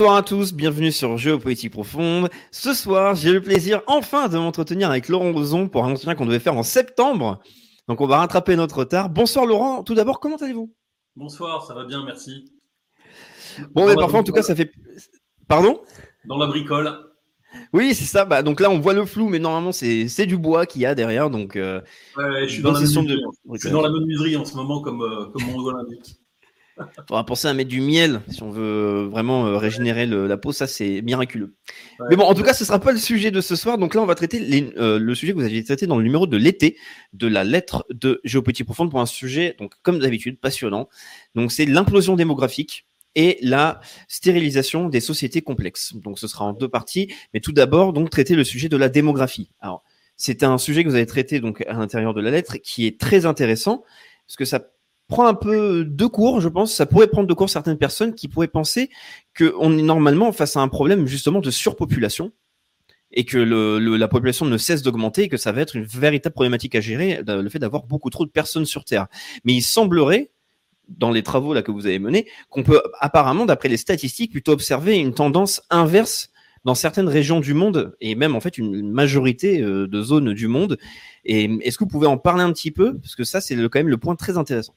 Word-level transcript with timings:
Bonsoir 0.00 0.16
à 0.16 0.22
tous, 0.22 0.54
bienvenue 0.54 0.92
sur 0.92 1.18
Géopolitique 1.18 1.72
Profonde. 1.72 2.30
Ce 2.52 2.72
soir, 2.72 3.14
j'ai 3.14 3.32
le 3.32 3.42
plaisir 3.42 3.82
enfin 3.86 4.28
de 4.28 4.38
m'entretenir 4.38 4.88
avec 4.88 5.08
Laurent 5.08 5.30
Roson 5.30 5.68
pour 5.68 5.84
un 5.84 5.90
entretien 5.90 6.14
qu'on 6.14 6.24
devait 6.24 6.38
faire 6.38 6.56
en 6.56 6.62
septembre. 6.62 7.38
Donc 7.86 8.00
on 8.00 8.06
va 8.06 8.16
rattraper 8.16 8.56
notre 8.56 8.78
retard. 8.78 9.10
Bonsoir 9.10 9.44
Laurent, 9.44 9.82
tout 9.82 9.94
d'abord, 9.94 10.18
comment 10.18 10.36
allez-vous? 10.36 10.72
Bonsoir, 11.16 11.66
ça 11.66 11.74
va 11.74 11.84
bien, 11.84 12.02
merci. 12.02 12.50
Bon, 13.74 13.82
Dans 13.82 13.88
mais 13.88 13.94
parfois 13.94 14.20
en 14.20 14.22
tout 14.22 14.32
cas, 14.32 14.40
ça 14.40 14.56
fait... 14.56 14.72
Pardon? 15.46 15.82
Dans 16.24 16.38
la 16.38 16.46
bricole. 16.46 16.98
Oui, 17.74 17.94
c'est 17.94 18.06
ça. 18.06 18.24
Bah, 18.24 18.42
donc 18.42 18.60
là, 18.60 18.70
on 18.70 18.80
voit 18.80 18.94
le 18.94 19.04
flou, 19.04 19.28
mais 19.28 19.38
normalement, 19.38 19.72
c'est 19.72 20.08
c'est 20.08 20.24
du 20.24 20.38
bois 20.38 20.64
qu'il 20.64 20.80
y 20.80 20.86
a 20.86 20.94
derrière. 20.94 21.28
Donc, 21.28 21.56
euh, 21.56 21.82
Ouais, 22.16 22.48
je, 22.48 22.54
suis 22.54 22.62
dans 22.62 22.72
la 22.72 22.80
de... 22.80 22.84
menuiserie. 22.86 23.20
je 23.52 23.58
suis 23.58 23.70
dans 23.70 23.82
la 23.82 23.90
menuiserie 23.90 24.36
en 24.38 24.46
ce 24.46 24.56
moment, 24.56 24.80
comme, 24.80 25.02
euh, 25.02 25.26
comme 25.26 25.52
logo 25.54 25.72
l'indique. 25.72 26.19
On 27.10 27.14
va 27.16 27.24
penser 27.24 27.48
à 27.48 27.54
mettre 27.54 27.68
du 27.70 27.80
miel 27.80 28.20
si 28.30 28.42
on 28.42 28.50
veut 28.50 29.04
vraiment 29.10 29.46
euh, 29.46 29.56
régénérer 29.56 30.06
le- 30.06 30.26
la 30.26 30.36
peau. 30.36 30.52
Ça, 30.52 30.66
c'est 30.66 31.02
miraculeux. 31.02 31.54
Ouais. 31.98 32.06
Mais 32.10 32.16
bon, 32.16 32.24
en 32.24 32.34
tout 32.34 32.42
cas, 32.42 32.54
ce 32.54 32.64
sera 32.64 32.78
pas 32.78 32.92
le 32.92 32.98
sujet 32.98 33.30
de 33.30 33.40
ce 33.40 33.56
soir. 33.56 33.78
Donc 33.78 33.94
là, 33.94 34.02
on 34.02 34.06
va 34.06 34.14
traiter 34.14 34.38
les- 34.40 34.72
euh, 34.78 34.98
le 34.98 35.14
sujet 35.14 35.32
que 35.32 35.38
vous 35.38 35.44
aviez 35.44 35.62
traité 35.64 35.86
dans 35.86 35.96
le 35.96 36.04
numéro 36.04 36.26
de 36.26 36.36
l'été 36.36 36.76
de 37.12 37.26
la 37.26 37.44
lettre 37.44 37.84
de 37.90 38.20
Géopolitique 38.24 38.66
Profonde 38.66 38.90
pour 38.90 39.00
un 39.00 39.06
sujet, 39.06 39.56
donc 39.58 39.74
comme 39.82 39.98
d'habitude, 39.98 40.38
passionnant. 40.40 40.88
Donc 41.34 41.52
c'est 41.52 41.66
l'implosion 41.66 42.16
démographique 42.16 42.86
et 43.16 43.38
la 43.42 43.80
stérilisation 44.08 44.88
des 44.88 45.00
sociétés 45.00 45.42
complexes. 45.42 45.94
Donc 45.94 46.18
ce 46.18 46.28
sera 46.28 46.44
en 46.44 46.52
deux 46.52 46.68
parties. 46.68 47.12
Mais 47.34 47.40
tout 47.40 47.52
d'abord, 47.52 47.92
donc 47.92 48.10
traiter 48.10 48.34
le 48.34 48.44
sujet 48.44 48.68
de 48.68 48.76
la 48.76 48.88
démographie. 48.88 49.50
Alors 49.60 49.82
c'est 50.16 50.42
un 50.42 50.58
sujet 50.58 50.84
que 50.84 50.88
vous 50.88 50.94
avez 50.96 51.06
traité 51.06 51.40
donc 51.40 51.62
à 51.66 51.72
l'intérieur 51.72 52.12
de 52.14 52.20
la 52.20 52.30
lettre 52.30 52.58
qui 52.58 52.86
est 52.86 53.00
très 53.00 53.24
intéressant 53.26 53.84
parce 54.26 54.36
que 54.36 54.44
ça 54.44 54.60
prend 55.10 55.26
un 55.26 55.34
peu 55.34 55.84
de 55.84 56.06
cours, 56.06 56.40
je 56.40 56.48
pense. 56.48 56.72
Ça 56.72 56.86
pourrait 56.86 57.08
prendre 57.08 57.28
de 57.28 57.34
cours 57.34 57.50
certaines 57.50 57.76
personnes 57.76 58.14
qui 58.14 58.28
pourraient 58.28 58.48
penser 58.48 58.88
qu'on 59.36 59.76
est 59.76 59.82
normalement 59.82 60.32
face 60.32 60.56
à 60.56 60.60
un 60.60 60.68
problème 60.68 61.06
justement 61.06 61.40
de 61.40 61.50
surpopulation 61.50 62.32
et 63.12 63.24
que 63.24 63.36
le, 63.36 63.78
le- 63.78 63.96
la 63.96 64.08
population 64.08 64.46
ne 64.46 64.56
cesse 64.56 64.82
d'augmenter 64.82 65.24
et 65.24 65.28
que 65.28 65.36
ça 65.36 65.52
va 65.52 65.60
être 65.60 65.76
une 65.76 65.84
véritable 65.84 66.32
problématique 66.32 66.74
à 66.76 66.80
gérer, 66.80 67.20
euh, 67.28 67.42
le 67.42 67.48
fait 67.50 67.58
d'avoir 67.58 67.82
beaucoup 67.82 68.08
trop 68.08 68.24
de 68.24 68.30
personnes 68.30 68.64
sur 68.64 68.84
Terre. 68.84 69.08
Mais 69.44 69.52
il 69.52 69.62
semblerait, 69.62 70.30
dans 70.88 71.10
les 71.10 71.22
travaux 71.22 71.52
là 71.52 71.62
que 71.62 71.72
vous 71.72 71.86
avez 71.86 71.98
menés, 71.98 72.26
qu'on 72.48 72.62
peut 72.62 72.80
apparemment, 73.00 73.46
d'après 73.46 73.68
les 73.68 73.76
statistiques, 73.76 74.30
plutôt 74.32 74.52
observer 74.52 74.96
une 74.96 75.12
tendance 75.12 75.60
inverse 75.70 76.30
dans 76.64 76.74
certaines 76.74 77.08
régions 77.08 77.40
du 77.40 77.54
monde 77.54 77.96
et 78.00 78.14
même 78.14 78.36
en 78.36 78.40
fait 78.40 78.58
une 78.58 78.90
majorité 78.92 79.60
euh, 79.60 79.88
de 79.88 80.02
zones 80.02 80.32
du 80.34 80.46
monde. 80.46 80.78
Et 81.24 81.44
est-ce 81.62 81.78
que 81.78 81.84
vous 81.84 81.90
pouvez 81.90 82.06
en 82.06 82.18
parler 82.18 82.42
un 82.44 82.52
petit 82.52 82.70
peu? 82.70 82.96
Parce 82.98 83.16
que 83.16 83.24
ça 83.24 83.40
c'est 83.40 83.56
quand 83.56 83.78
même 83.80 83.88
le 83.88 83.96
point 83.98 84.14
très 84.14 84.36
intéressant. 84.38 84.74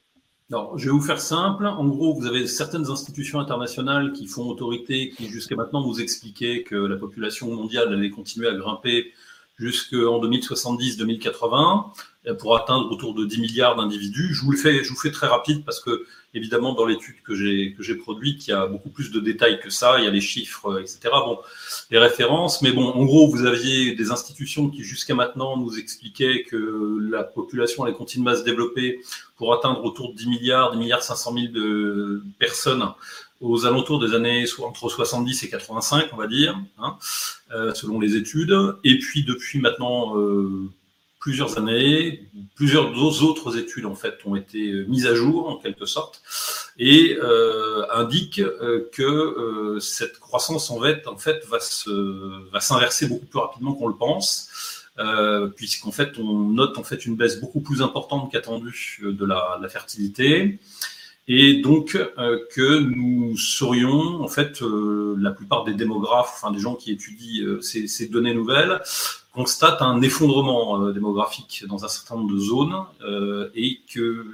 Alors, 0.51 0.77
je 0.77 0.85
vais 0.85 0.91
vous 0.91 1.01
faire 1.01 1.21
simple. 1.21 1.65
En 1.65 1.87
gros, 1.87 2.13
vous 2.13 2.25
avez 2.25 2.47
certaines 2.47 2.89
institutions 2.89 3.39
internationales 3.39 4.11
qui 4.13 4.27
font 4.27 4.43
autorité, 4.47 5.09
qui 5.09 5.27
jusqu'à 5.27 5.55
maintenant 5.55 5.81
vous 5.81 6.01
expliquaient 6.01 6.63
que 6.63 6.75
la 6.75 6.97
population 6.97 7.53
mondiale 7.53 7.93
allait 7.93 8.09
continuer 8.09 8.47
à 8.47 8.53
grimper 8.53 9.13
jusqu'en 9.57 10.21
2070-2080 10.21 11.31
euh, 11.53 12.03
pour 12.39 12.55
atteindre 12.55 12.89
autour 12.91 13.13
de 13.13 13.25
10 13.25 13.41
milliards 13.41 13.75
d'individus. 13.75 14.33
Je 14.33 14.41
vous 14.41 14.51
le 14.51 14.57
fais, 14.57 14.83
je 14.83 14.89
vous 14.89 14.99
fais 14.99 15.11
très 15.11 15.27
rapide 15.27 15.65
parce 15.65 15.79
que 15.79 16.05
évidemment 16.33 16.73
dans 16.73 16.85
l'étude 16.85 17.21
que 17.23 17.35
j'ai 17.35 17.73
que 17.73 17.83
j'ai 17.83 17.95
produite, 17.95 18.47
il 18.47 18.51
y 18.51 18.53
a 18.53 18.65
beaucoup 18.65 18.89
plus 18.89 19.11
de 19.11 19.19
détails 19.19 19.59
que 19.59 19.69
ça. 19.69 19.99
Il 19.99 20.05
y 20.05 20.07
a 20.07 20.11
les 20.11 20.21
chiffres, 20.21 20.67
euh, 20.67 20.81
etc. 20.81 20.99
Bon, 21.11 21.39
les 21.91 21.99
références, 21.99 22.61
mais 22.61 22.71
bon, 22.71 22.85
en 22.85 23.05
gros, 23.05 23.27
vous 23.27 23.45
aviez 23.45 23.93
des 23.93 24.11
institutions 24.11 24.69
qui 24.69 24.83
jusqu'à 24.83 25.15
maintenant 25.15 25.57
nous 25.57 25.77
expliquaient 25.77 26.43
que 26.43 26.97
la 27.11 27.23
population 27.23 27.83
allait 27.83 27.93
continuer 27.93 28.31
à 28.31 28.35
se 28.35 28.43
développer 28.43 29.01
pour 29.35 29.53
atteindre 29.53 29.83
autour 29.83 30.13
de 30.13 30.17
10 30.17 30.27
milliards, 30.27 30.71
10 30.71 30.77
milliards 30.77 31.03
500 31.03 31.33
000 31.33 31.47
de 31.53 32.23
personnes 32.39 32.85
aux 33.41 33.65
alentours 33.65 33.99
des 33.99 34.15
années 34.15 34.45
entre 34.59 34.87
70 34.87 35.43
et 35.43 35.49
85, 35.49 36.09
on 36.13 36.15
va 36.15 36.27
dire, 36.27 36.57
hein, 36.77 36.95
euh, 37.53 37.73
selon 37.73 37.99
les 37.99 38.15
études. 38.15 38.55
Et 38.85 38.97
puis 38.99 39.23
depuis 39.23 39.59
maintenant 39.59 40.17
euh, 40.17 40.69
plusieurs 41.23 41.57
années, 41.57 42.27
plusieurs 42.53 43.23
autres 43.23 43.57
études 43.57 43.85
en 43.85 43.95
fait 43.95 44.15
ont 44.25 44.35
été 44.35 44.71
euh, 44.73 44.85
mises 44.89 45.07
à 45.07 45.15
jour 45.15 45.47
en 45.47 45.55
quelque 45.55 45.85
sorte 45.85 46.21
et 46.77 47.17
euh, 47.23 47.85
indiquent 47.93 48.39
euh, 48.39 48.89
que 48.91 49.03
euh, 49.03 49.79
cette 49.79 50.19
croissance 50.19 50.69
en 50.69 50.81
fait, 50.81 51.07
en 51.07 51.15
fait 51.17 51.45
va 51.47 51.61
se 51.61 52.51
va 52.51 52.59
s'inverser 52.59 53.07
beaucoup 53.07 53.25
plus 53.25 53.39
rapidement 53.39 53.73
qu'on 53.73 53.87
le 53.87 53.95
pense. 53.95 54.49
Euh, 54.99 55.47
puisqu'en 55.47 55.91
fait 55.91 56.19
on 56.19 56.49
note 56.49 56.77
en 56.77 56.83
fait 56.83 57.03
une 57.07 57.15
baisse 57.15 57.39
beaucoup 57.39 57.61
plus 57.61 57.81
importante 57.81 58.31
qu'attendue 58.31 58.99
euh, 59.03 59.11
de 59.11 59.25
la, 59.25 59.57
la 59.59 59.67
fertilité 59.67 60.59
et 61.27 61.61
donc 61.61 61.95
euh, 61.95 62.37
que 62.53 62.79
nous 62.79 63.35
serions 63.37 64.21
en 64.21 64.27
fait 64.27 64.61
euh, 64.61 65.15
la 65.17 65.31
plupart 65.31 65.63
des 65.63 65.73
démographes, 65.73 66.33
enfin 66.35 66.51
des 66.51 66.59
gens 66.59 66.75
qui 66.75 66.91
étudient 66.91 67.43
euh, 67.43 67.61
ces, 67.61 67.87
ces 67.87 68.07
données 68.07 68.35
nouvelles 68.35 68.81
constatent 69.33 69.81
un 69.81 70.01
effondrement 70.01 70.81
euh, 70.81 70.93
démographique 70.93 71.65
dans 71.67 71.83
un 71.83 71.87
certain 71.87 72.15
nombre 72.15 72.33
de 72.33 72.39
zones 72.39 72.75
euh, 73.01 73.49
et 73.55 73.81
que 73.91 74.25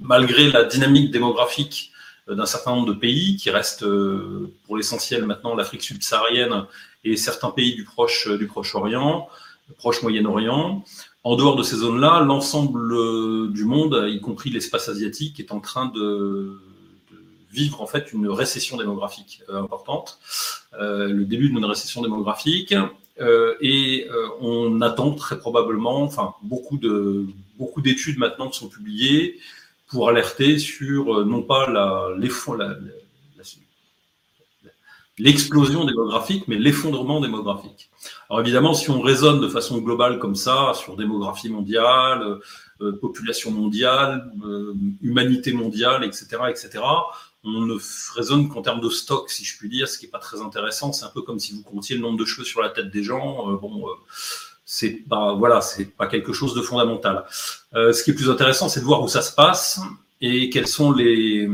malgré 0.00 0.50
la 0.50 0.64
dynamique 0.64 1.10
démographique 1.10 1.92
euh, 2.28 2.34
d'un 2.34 2.46
certain 2.46 2.74
nombre 2.74 2.88
de 2.88 2.98
pays 2.98 3.36
qui 3.36 3.50
restent 3.50 3.86
pour 4.66 4.76
l'essentiel 4.76 5.24
maintenant 5.24 5.54
l'Afrique 5.54 5.82
subsaharienne 5.82 6.64
et 7.04 7.16
certains 7.16 7.50
pays 7.50 7.74
du 7.74 7.84
Proche 7.84 8.28
du 8.28 8.46
Proche-Orient, 8.46 9.28
Proche 9.78 10.02
Moyen-Orient. 10.02 10.84
En 11.22 11.36
dehors 11.36 11.56
de 11.56 11.62
ces 11.62 11.76
zones-là, 11.76 12.20
l'ensemble 12.20 13.52
du 13.52 13.64
monde, 13.64 14.06
y 14.08 14.20
compris 14.20 14.50
l'espace 14.50 14.88
asiatique, 14.88 15.38
est 15.38 15.52
en 15.52 15.60
train 15.60 15.86
de 15.86 16.60
vivre 17.52 17.80
en 17.80 17.86
fait 17.86 18.12
une 18.12 18.28
récession 18.28 18.76
démographique 18.76 19.42
euh, 19.48 19.62
importante, 19.62 20.18
euh, 20.80 21.08
le 21.08 21.24
début 21.24 21.48
d'une 21.48 21.64
récession 21.64 22.02
démographique, 22.02 22.74
euh, 23.20 23.54
et 23.60 24.08
on 24.40 24.80
attend 24.80 25.12
très 25.12 25.38
probablement, 25.38 26.02
enfin 26.02 26.34
beaucoup 26.42 26.78
de 26.78 27.26
beaucoup 27.58 27.82
d'études 27.82 28.18
maintenant 28.18 28.50
sont 28.50 28.68
publiées 28.68 29.38
pour 29.88 30.08
alerter 30.08 30.58
sur 30.58 31.26
non 31.26 31.42
pas 31.42 31.68
la, 31.68 32.08
l'explosion 35.18 35.84
démographique, 35.84 36.44
mais 36.48 36.56
l'effondrement 36.56 37.20
démographique. 37.20 37.90
Alors 38.30 38.40
évidemment, 38.40 38.72
si 38.72 38.88
on 38.88 39.02
raisonne 39.02 39.40
de 39.42 39.48
façon 39.48 39.78
globale 39.78 40.18
comme 40.18 40.36
ça 40.36 40.72
sur 40.74 40.96
démographie 40.96 41.50
mondiale, 41.50 42.40
population 43.00 43.50
mondiale, 43.50 44.32
euh, 44.44 44.74
humanité 45.02 45.52
mondiale, 45.52 46.04
etc., 46.04 46.26
etc., 46.48 46.82
on 47.44 47.62
ne 47.62 47.76
raisonne 48.14 48.48
qu'en 48.48 48.62
termes 48.62 48.80
de 48.80 48.90
stock, 48.90 49.30
si 49.30 49.44
je 49.44 49.56
puis 49.56 49.68
dire, 49.68 49.88
ce 49.88 49.98
qui 49.98 50.06
est 50.06 50.10
pas 50.10 50.18
très 50.18 50.40
intéressant. 50.40 50.92
C'est 50.92 51.04
un 51.04 51.10
peu 51.10 51.22
comme 51.22 51.38
si 51.38 51.52
vous 51.52 51.62
comptiez 51.62 51.96
le 51.96 52.02
nombre 52.02 52.18
de 52.18 52.24
cheveux 52.24 52.44
sur 52.44 52.60
la 52.60 52.68
tête 52.68 52.90
des 52.90 53.02
gens. 53.02 53.50
Euh, 53.50 53.56
bon, 53.56 53.86
euh, 53.88 53.92
c'est 54.66 54.90
pas 55.08 55.34
voilà, 55.34 55.60
c'est 55.60 55.86
pas 55.86 56.06
quelque 56.06 56.32
chose 56.32 56.54
de 56.54 56.60
fondamental. 56.60 57.24
Euh, 57.74 57.92
ce 57.92 58.04
qui 58.04 58.10
est 58.10 58.14
plus 58.14 58.30
intéressant, 58.30 58.68
c'est 58.68 58.80
de 58.80 58.84
voir 58.84 59.02
où 59.02 59.08
ça 59.08 59.22
se 59.22 59.32
passe 59.32 59.80
et 60.20 60.50
quels 60.50 60.66
sont 60.66 60.92
les 60.92 61.48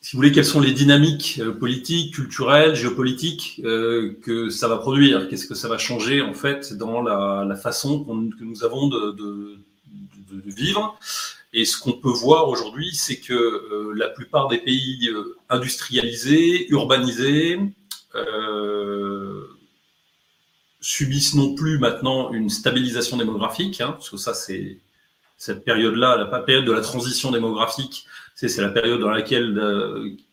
si 0.00 0.16
vous 0.16 0.18
voulez, 0.18 0.32
quelles 0.32 0.44
sont 0.44 0.60
les 0.60 0.72
dynamiques 0.72 1.40
politiques, 1.58 2.14
culturelles, 2.14 2.74
géopolitiques 2.74 3.62
que 3.62 4.50
ça 4.50 4.68
va 4.68 4.76
produire 4.76 5.28
Qu'est-ce 5.28 5.46
que 5.46 5.54
ça 5.54 5.68
va 5.68 5.78
changer 5.78 6.20
en 6.20 6.34
fait 6.34 6.74
dans 6.74 7.00
la, 7.00 7.56
façon 7.56 8.04
que 8.04 8.44
nous 8.44 8.62
avons 8.64 8.88
de 8.88 9.58
vivre 10.44 10.98
Et 11.52 11.64
ce 11.64 11.78
qu'on 11.78 11.92
peut 11.92 12.08
voir 12.08 12.48
aujourd'hui, 12.48 12.94
c'est 12.94 13.18
que 13.18 13.34
euh, 13.34 13.92
la 13.94 14.08
plupart 14.08 14.48
des 14.48 14.58
pays 14.58 15.08
euh, 15.08 15.36
industrialisés, 15.50 16.66
urbanisés, 16.70 17.58
euh, 18.14 19.46
subissent 20.80 21.34
non 21.34 21.54
plus 21.54 21.78
maintenant 21.78 22.32
une 22.32 22.48
stabilisation 22.48 23.18
démographique, 23.18 23.80
hein, 23.80 23.92
parce 23.92 24.08
que 24.08 24.16
ça 24.16 24.34
c'est 24.34 24.78
cette 25.36 25.64
période-là, 25.64 26.16
la 26.16 26.40
période 26.40 26.64
de 26.64 26.72
la 26.72 26.80
transition 26.80 27.30
démographique, 27.32 28.06
C'est 28.34 28.56
la 28.58 28.68
période 28.68 29.00
dans 29.00 29.10
laquelle 29.10 29.60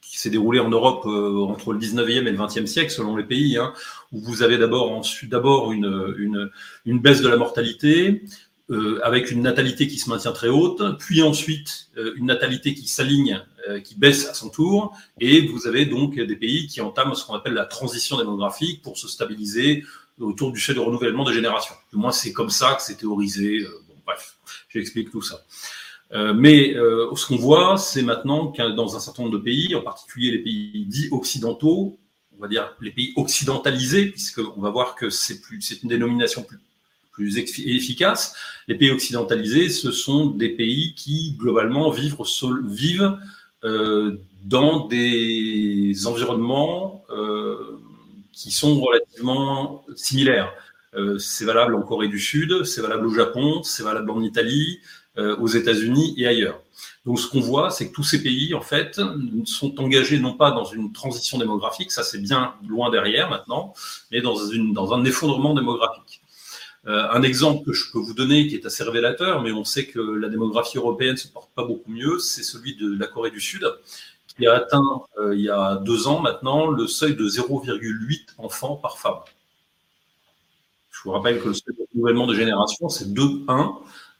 qui 0.02 0.20
s'est 0.20 0.30
déroulée 0.30 0.60
en 0.60 0.70
Europe 0.70 1.06
entre 1.06 1.74
le 1.74 1.80
19e 1.80 2.28
et 2.28 2.32
le 2.32 2.38
20e 2.38 2.68
siècle, 2.68 2.92
selon 2.92 3.16
les 3.16 3.24
pays, 3.24 3.58
hein, 3.58 3.74
où 4.12 4.20
vous 4.20 4.44
avez 4.44 4.60
d'abord 4.60 5.02
d'abord 5.24 5.72
une, 5.72 6.14
une, 6.18 6.52
une 6.86 7.00
baisse 7.00 7.22
de 7.22 7.28
la 7.28 7.38
mortalité, 7.38 8.24
euh, 8.72 9.00
avec 9.04 9.32
une 9.32 9.42
natalité 9.42 9.88
qui 9.88 9.98
se 9.98 10.12
maintient 10.12 10.32
très 10.32 10.48
haute, 10.48 10.84
puis 11.00 11.24
ensuite 11.24 11.90
euh, 11.98 12.14
une 12.18 12.28
natalité 12.28 12.76
qui 12.76 12.88
s'aligne, 12.88 13.44
euh, 13.68 13.80
qui 13.80 13.96
baisse 13.96 14.28
à 14.28 14.36
son 14.36 14.50
tour, 14.50 14.96
et 15.20 15.48
vous 15.48 15.66
avez 15.66 15.88
donc 15.88 16.14
des 16.20 16.36
pays 16.36 16.68
qui 16.68 16.80
entament 16.80 17.16
ce 17.16 17.26
qu'on 17.26 17.34
appelle 17.34 17.56
la 17.56 17.66
transition 17.66 18.20
démographique 18.20 18.84
pour 18.84 18.96
se 18.96 19.08
stabiliser 19.08 19.84
autour 20.20 20.52
du 20.52 20.60
fait 20.60 20.76
de 20.76 20.80
renouvellement 20.80 21.24
de 21.24 21.34
génération. 21.34 21.74
Du 21.92 21.98
moins, 21.98 22.12
c'est 22.12 22.32
comme 22.32 22.52
ça 22.52 22.76
que 22.76 22.84
c'est 22.84 22.98
théorisé. 22.98 23.66
Bon, 23.88 23.96
bref, 24.06 24.38
j'explique 24.70 25.10
tout 25.10 25.24
ça. 25.24 25.44
mais 26.36 26.74
ce 26.76 27.26
qu'on 27.26 27.38
voit, 27.38 27.78
c'est 27.78 28.04
maintenant 28.04 28.52
que 28.52 28.76
dans 28.76 28.96
un 28.96 29.00
certain 29.00 29.24
nombre 29.24 29.40
de 29.40 29.44
pays, 29.44 29.74
en 29.74 29.82
particulier 29.82 30.30
les 30.30 30.44
pays 30.44 30.86
dits 30.86 31.08
occidentaux, 31.12 31.98
on 32.38 32.42
va 32.42 32.48
dire 32.48 32.76
les 32.82 32.92
pays 32.92 33.14
occidentalisés, 33.16 34.08
puisqu'on 34.12 34.62
va 34.62 34.70
voir 34.70 34.94
que 34.94 35.10
c'est 35.10 35.42
une 35.82 35.90
dénomination 35.90 36.44
plus 36.44 36.60
plus 37.20 37.38
efficace. 37.38 38.34
Les 38.70 38.76
pays 38.76 38.92
occidentalisés, 38.92 39.70
ce 39.70 39.92
sont 39.92 40.28
des 40.28 40.50
pays 40.50 40.94
qui, 40.96 41.36
globalement, 41.38 41.90
vivent, 41.92 42.16
vivent 42.66 43.18
euh, 43.66 44.18
dans 44.46 44.88
des 44.88 46.08
environnements 46.08 47.04
euh, 47.10 47.78
qui 48.32 48.52
sont 48.52 48.80
relativement 48.80 49.84
similaires. 49.96 50.54
Euh, 50.96 51.18
c'est 51.18 51.44
valable 51.44 51.76
en 51.76 51.82
Corée 51.82 52.08
du 52.08 52.20
Sud, 52.20 52.64
c'est 52.64 52.82
valable 52.82 53.06
au 53.08 53.14
Japon, 53.14 53.64
c'est 53.64 53.84
valable 53.84 54.12
en 54.12 54.22
Italie, 54.22 54.80
aux 55.18 55.48
États-Unis 55.48 56.14
et 56.16 56.28
ailleurs. 56.28 56.62
Donc, 57.06 57.20
ce 57.20 57.28
qu'on 57.28 57.42
voit, 57.42 57.72
c'est 57.72 57.90
que 57.90 57.94
tous 57.94 58.06
ces 58.06 58.24
pays, 58.24 58.54
en 58.54 58.62
fait, 58.62 59.02
sont 59.44 59.78
engagés 59.82 60.18
non 60.18 60.36
pas 60.38 60.52
dans 60.52 60.64
une 60.64 60.94
transition 60.94 61.38
démographique, 61.38 61.92
ça 61.92 62.04
c'est 62.04 62.22
bien 62.22 62.54
loin 62.66 62.90
derrière 62.90 63.30
maintenant, 63.30 63.74
mais 64.12 64.22
dans, 64.22 64.38
une, 64.48 64.72
dans 64.74 64.94
un 64.94 65.04
effondrement 65.04 65.54
démographique. 65.54 66.19
Euh, 66.88 67.08
un 67.12 67.24
exemple 67.24 67.66
que 67.66 67.74
je 67.74 67.92
peux 67.92 68.00
vous 68.00 68.14
donner 68.14 68.48
qui 68.48 68.56
est 68.56 68.66
assez 68.66 68.84
révélateur, 68.84 69.42
mais 69.42 69.52
on 69.52 69.66
sait 69.66 69.86
que 69.86 70.00
la 70.00 70.30
démographie 70.30 70.78
européenne 70.78 71.18
se 71.18 71.28
porte 71.28 71.50
pas 71.54 71.66
beaucoup 71.66 71.92
mieux, 71.92 72.20
c'est 72.20 72.44
celui 72.44 72.76
de 72.76 72.98
la 72.98 73.08
Corée 73.08 73.32
du 73.32 73.42
Sud, 73.42 73.68
qui 74.28 74.48
a 74.48 74.56
atteint 74.56 75.02
euh, 75.20 75.36
il 75.36 75.42
y 75.42 75.50
a 75.50 75.76
deux 75.76 76.08
ans 76.08 76.22
maintenant 76.22 76.68
le 76.68 76.88
seuil 76.88 77.16
de 77.16 77.28
0,8 77.28 78.28
enfants 78.38 78.76
par 78.76 78.98
femme. 78.98 79.20
Je 80.90 81.02
vous 81.04 81.12
rappelle 81.12 81.42
que 81.42 81.50
le 81.50 81.54
seuil 81.54 81.76
de 81.78 81.86
renouvellement 81.94 82.28
de 82.28 82.34
génération, 82.34 82.90
c'est 82.90 83.14
2-1. 83.14 83.76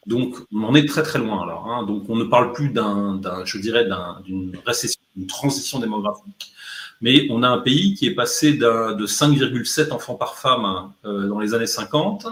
Donc, 0.06 0.36
on 0.54 0.64
en 0.64 0.76
est 0.76 0.88
très 0.88 1.04
très 1.04 1.20
loin 1.20 1.46
là. 1.46 1.62
Hein. 1.66 1.84
Donc, 1.84 2.10
on 2.10 2.16
ne 2.16 2.24
parle 2.24 2.54
plus 2.54 2.70
d'un, 2.70 3.22
je 3.46 3.58
dirais, 3.58 3.88
d'une 4.26 4.58
récession, 4.66 5.02
d'une 5.16 5.28
transition 5.28 5.80
démographique. 5.80 6.54
Mais 7.02 7.28
on 7.30 7.44
a 7.44 7.48
un 7.48 7.60
pays 7.60 7.96
qui 7.96 8.08
est 8.08 8.16
passé 8.16 8.54
de 8.54 9.06
5,7 9.06 9.92
enfants 9.92 10.16
par 10.16 10.36
femme 10.36 10.92
euh, 11.06 11.28
dans 11.28 11.40
les 11.40 11.54
années 11.54 11.68
50 11.68 12.26
euh, 12.26 12.30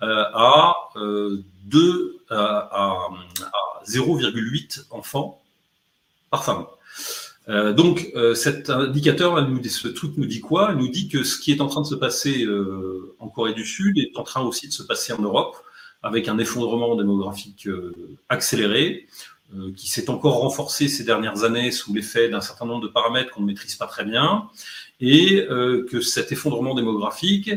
à, 0.00 0.74
2, 0.96 2.20
euh, 2.30 2.36
à, 2.36 3.08
0,8 3.86 4.84
enfants 4.90 5.42
par 6.30 6.44
femme. 6.44 6.66
Euh, 7.48 7.72
donc 7.72 8.12
cet 8.34 8.70
indicateur, 8.70 9.38
elle 9.38 9.46
nous, 9.46 9.62
ce 9.64 9.88
truc 9.88 10.12
nous 10.16 10.26
dit 10.26 10.40
quoi? 10.40 10.70
Elle 10.70 10.78
nous 10.78 10.88
dit 10.88 11.08
que 11.08 11.24
ce 11.24 11.38
qui 11.38 11.52
est 11.52 11.60
en 11.60 11.66
train 11.66 11.80
de 11.80 11.86
se 11.86 11.94
passer 11.94 12.46
en 13.18 13.28
Corée 13.28 13.54
du 13.54 13.64
Sud 13.64 13.98
est 13.98 14.16
en 14.16 14.22
train 14.22 14.42
aussi 14.42 14.68
de 14.68 14.72
se 14.72 14.82
passer 14.82 15.12
en 15.12 15.20
Europe, 15.20 15.56
avec 16.02 16.28
un 16.28 16.38
effondrement 16.38 16.96
démographique 16.96 17.68
accéléré, 18.28 19.08
qui 19.76 19.90
s'est 19.90 20.08
encore 20.10 20.38
renforcé 20.40 20.86
ces 20.86 21.02
dernières 21.02 21.42
années 21.42 21.72
sous 21.72 21.92
l'effet 21.92 22.28
d'un 22.28 22.40
certain 22.40 22.66
nombre 22.66 22.82
de 22.82 22.88
paramètres 22.88 23.32
qu'on 23.32 23.40
ne 23.40 23.46
maîtrise 23.46 23.74
pas 23.74 23.86
très 23.86 24.04
bien, 24.04 24.48
et 25.00 25.46
que 25.90 26.00
cet 26.00 26.30
effondrement 26.30 26.74
démographique 26.74 27.50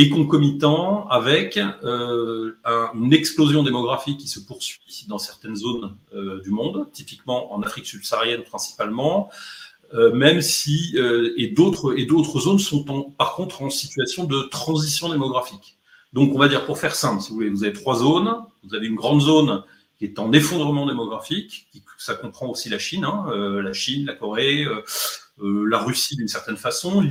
et 0.00 0.08
concomitant 0.08 1.06
avec 1.08 1.60
euh, 1.84 2.52
une 2.94 3.12
explosion 3.12 3.62
démographique 3.62 4.16
qui 4.16 4.28
se 4.28 4.40
poursuit 4.40 5.04
dans 5.08 5.18
certaines 5.18 5.56
zones 5.56 5.94
euh, 6.14 6.40
du 6.40 6.48
monde, 6.48 6.88
typiquement 6.90 7.52
en 7.52 7.60
Afrique 7.60 7.84
subsaharienne 7.84 8.42
principalement, 8.42 9.28
euh, 9.92 10.10
même 10.14 10.40
si 10.40 10.96
et 11.36 11.48
d'autres 11.48 11.98
et 11.98 12.06
d'autres 12.06 12.40
zones 12.40 12.58
sont 12.58 12.82
par 13.18 13.34
contre 13.34 13.60
en 13.60 13.68
situation 13.68 14.24
de 14.24 14.40
transition 14.44 15.10
démographique. 15.10 15.76
Donc 16.14 16.34
on 16.34 16.38
va 16.38 16.48
dire 16.48 16.64
pour 16.64 16.78
faire 16.78 16.94
simple, 16.94 17.20
si 17.20 17.32
vous 17.32 17.62
avez 17.62 17.74
trois 17.74 17.96
zones. 17.96 18.36
Vous 18.64 18.74
avez 18.74 18.86
une 18.86 18.96
grande 18.96 19.20
zone 19.20 19.64
qui 19.98 20.06
est 20.06 20.18
en 20.18 20.32
effondrement 20.32 20.86
démographique, 20.86 21.66
qui, 21.72 21.82
ça 21.98 22.14
comprend 22.14 22.48
aussi 22.48 22.70
la 22.70 22.78
Chine, 22.78 23.04
hein, 23.04 23.26
la 23.62 23.74
Chine, 23.74 24.06
la 24.06 24.14
Corée, 24.14 24.66
la 25.42 25.78
Russie 25.78 26.16
d'une 26.16 26.28
certaine 26.28 26.56
façon, 26.56 27.02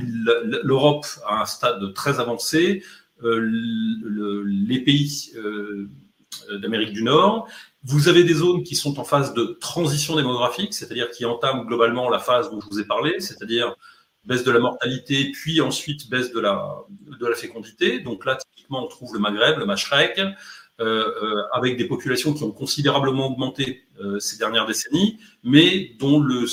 l'Europe 0.62 1.06
à 1.26 1.42
un 1.42 1.46
stade 1.46 1.92
très 1.94 2.20
avancé, 2.20 2.82
euh, 3.22 4.42
les 4.46 4.80
pays 4.80 5.32
euh, 5.36 5.88
d'Amérique 6.58 6.92
du 6.92 7.02
Nord. 7.02 7.48
Vous 7.82 8.08
avez 8.08 8.24
des 8.24 8.34
zones 8.34 8.62
qui 8.62 8.76
sont 8.76 8.98
en 8.98 9.04
phase 9.04 9.34
de 9.34 9.58
transition 9.60 10.16
démographique, 10.16 10.72
c'est-à-dire 10.72 11.10
qui 11.10 11.24
entament 11.24 11.66
globalement 11.66 12.08
la 12.08 12.18
phase 12.18 12.50
dont 12.50 12.60
je 12.60 12.66
vous 12.70 12.80
ai 12.80 12.84
parlé, 12.84 13.20
c'est-à-dire 13.20 13.74
baisse 14.24 14.44
de 14.44 14.50
la 14.50 14.58
mortalité, 14.58 15.32
puis 15.32 15.60
ensuite 15.60 16.08
baisse 16.08 16.32
de 16.32 16.40
la, 16.40 16.84
de 17.18 17.26
la 17.26 17.34
fécondité. 17.34 18.00
Donc 18.00 18.24
là, 18.24 18.36
typiquement, 18.36 18.84
on 18.84 18.88
trouve 18.88 19.12
le 19.14 19.20
Maghreb, 19.20 19.58
le 19.58 19.66
Machrek, 19.66 20.20
avec 21.52 21.76
des 21.76 21.86
populations 21.86 22.32
qui 22.32 22.42
ont 22.42 22.52
considérablement 22.52 23.26
augmenté 23.26 23.86
ces 24.18 24.38
dernières 24.38 24.66
décennies, 24.66 25.18
mais 25.42 25.94
dont 25.98 26.20
le 26.20 26.46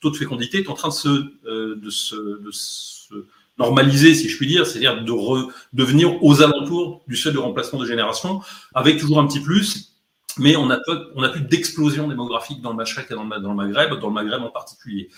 taux 0.00 0.10
de 0.10 0.16
fécondité 0.16 0.58
est 0.58 0.68
en 0.68 0.74
train 0.74 0.88
de 0.88 0.94
se, 0.94 1.08
euh, 1.46 1.76
de 1.76 1.90
se, 1.90 2.14
de 2.14 2.50
se 2.50 3.14
normaliser, 3.58 4.14
si 4.14 4.28
je 4.28 4.36
puis 4.36 4.46
dire, 4.46 4.66
c'est-à-dire 4.66 5.02
de 5.02 5.12
redevenir 5.12 6.22
aux 6.22 6.42
alentours 6.42 7.02
du 7.08 7.16
seuil 7.16 7.32
de 7.32 7.38
remplacement 7.38 7.80
de 7.80 7.86
génération, 7.86 8.40
avec 8.74 8.98
toujours 8.98 9.18
un 9.18 9.26
petit 9.26 9.40
plus, 9.40 9.96
mais 10.38 10.56
on 10.56 10.70
a, 10.70 10.78
on 11.16 11.22
a 11.22 11.28
plus 11.28 11.40
d'explosion 11.40 12.06
démographique 12.06 12.62
dans 12.62 12.70
le 12.70 12.76
Machrek 12.76 13.10
et 13.10 13.14
dans 13.14 13.24
le, 13.24 13.40
dans 13.40 13.50
le 13.50 13.56
Maghreb, 13.56 13.98
dans 13.98 14.08
le 14.08 14.14
Maghreb 14.14 14.42
en 14.42 14.50
particulier. 14.50 15.08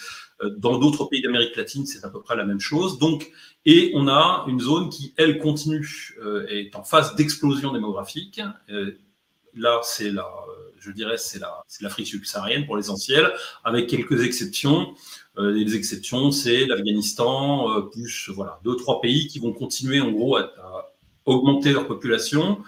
Euh, 0.42 0.50
dans 0.56 0.78
d'autres 0.78 1.04
pays 1.04 1.20
d'Amérique 1.20 1.56
latine, 1.56 1.84
c'est 1.84 2.04
à 2.04 2.08
peu 2.08 2.22
près 2.22 2.36
la 2.36 2.44
même 2.44 2.60
chose. 2.60 2.98
Donc, 2.98 3.30
et 3.66 3.92
on 3.94 4.08
a 4.08 4.46
une 4.48 4.60
zone 4.60 4.88
qui, 4.88 5.12
elle, 5.18 5.38
continue, 5.38 6.16
euh, 6.22 6.46
est 6.48 6.74
en 6.74 6.82
phase 6.82 7.14
d'explosion 7.16 7.72
démographique. 7.72 8.40
Là, 9.54 9.80
c'est 9.82 10.10
la, 10.10 10.26
je 10.80 10.90
dirais, 10.90 11.16
c'est 11.18 11.40
l'Afrique 11.80 12.06
subsaharienne 12.06 12.66
pour 12.66 12.76
l'essentiel, 12.76 13.30
avec 13.64 13.88
quelques 13.88 14.24
exceptions. 14.24 14.94
Euh, 15.38 15.52
les 15.52 15.76
exceptions, 15.76 16.32
c'est 16.32 16.66
l'Afghanistan, 16.66 17.70
euh, 17.70 17.82
plus 17.82 18.30
voilà, 18.30 18.60
deux, 18.64 18.76
trois 18.76 19.00
pays 19.00 19.28
qui 19.28 19.38
vont 19.38 19.52
continuer 19.52 20.00
en 20.00 20.10
gros 20.10 20.36
à, 20.36 20.92
augmenter 21.26 21.72
leur 21.72 21.86
population 21.86 22.62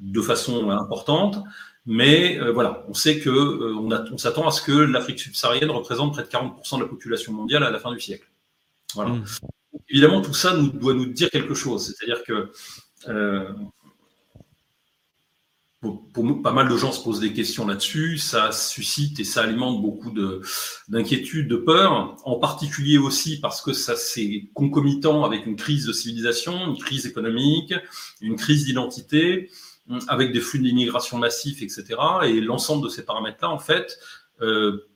de 0.00 0.20
façon 0.22 0.70
importante. 0.70 1.38
Mais 1.84 2.38
euh, 2.38 2.52
voilà, 2.52 2.84
on 2.88 2.94
sait 2.94 3.18
que 3.18 3.30
on, 3.30 3.90
on 3.90 4.18
s'attend 4.18 4.46
à 4.46 4.50
ce 4.50 4.62
que 4.62 4.72
l'Afrique 4.72 5.20
subsaharienne 5.20 5.70
représente 5.70 6.12
près 6.12 6.22
de 6.22 6.28
40% 6.28 6.78
de 6.78 6.82
la 6.82 6.88
population 6.88 7.32
mondiale 7.32 7.62
à 7.62 7.70
la 7.70 7.78
fin 7.78 7.92
du 7.92 8.00
siècle. 8.00 8.28
Voilà. 8.94 9.10
Mmh. 9.10 9.24
Évidemment, 9.90 10.22
tout 10.22 10.34
ça 10.34 10.56
nous, 10.56 10.68
doit 10.68 10.94
nous 10.94 11.06
dire 11.06 11.30
quelque 11.30 11.54
chose. 11.54 11.94
C'est-à-dire 11.94 12.24
que 12.24 12.50
pour, 15.80 16.42
pas 16.42 16.52
mal 16.52 16.68
de 16.68 16.76
gens 16.76 16.92
se 16.92 17.02
posent 17.02 17.20
des 17.20 17.32
questions 17.32 17.66
là-dessus. 17.66 18.18
Ça 18.18 18.52
suscite 18.52 19.20
et 19.20 19.24
ça 19.24 19.42
alimente 19.42 19.80
beaucoup 19.82 20.10
d'inquiétudes, 20.88 21.48
de, 21.48 21.56
de 21.56 21.60
peur, 21.60 22.16
en 22.24 22.38
particulier 22.38 22.98
aussi 22.98 23.40
parce 23.40 23.60
que 23.62 23.72
ça 23.72 23.96
c'est 23.96 24.48
concomitant 24.54 25.24
avec 25.24 25.46
une 25.46 25.56
crise 25.56 25.86
de 25.86 25.92
civilisation, 25.92 26.68
une 26.68 26.78
crise 26.78 27.06
économique, 27.06 27.74
une 28.20 28.36
crise 28.36 28.64
d'identité, 28.64 29.50
avec 30.08 30.32
des 30.32 30.40
flux 30.40 30.58
d'immigration 30.58 31.18
massifs, 31.18 31.62
etc. 31.62 31.84
Et 32.24 32.40
l'ensemble 32.40 32.84
de 32.84 32.88
ces 32.88 33.04
paramètres-là, 33.04 33.50
en 33.50 33.58
fait, 33.58 33.98
euh, 34.40 34.88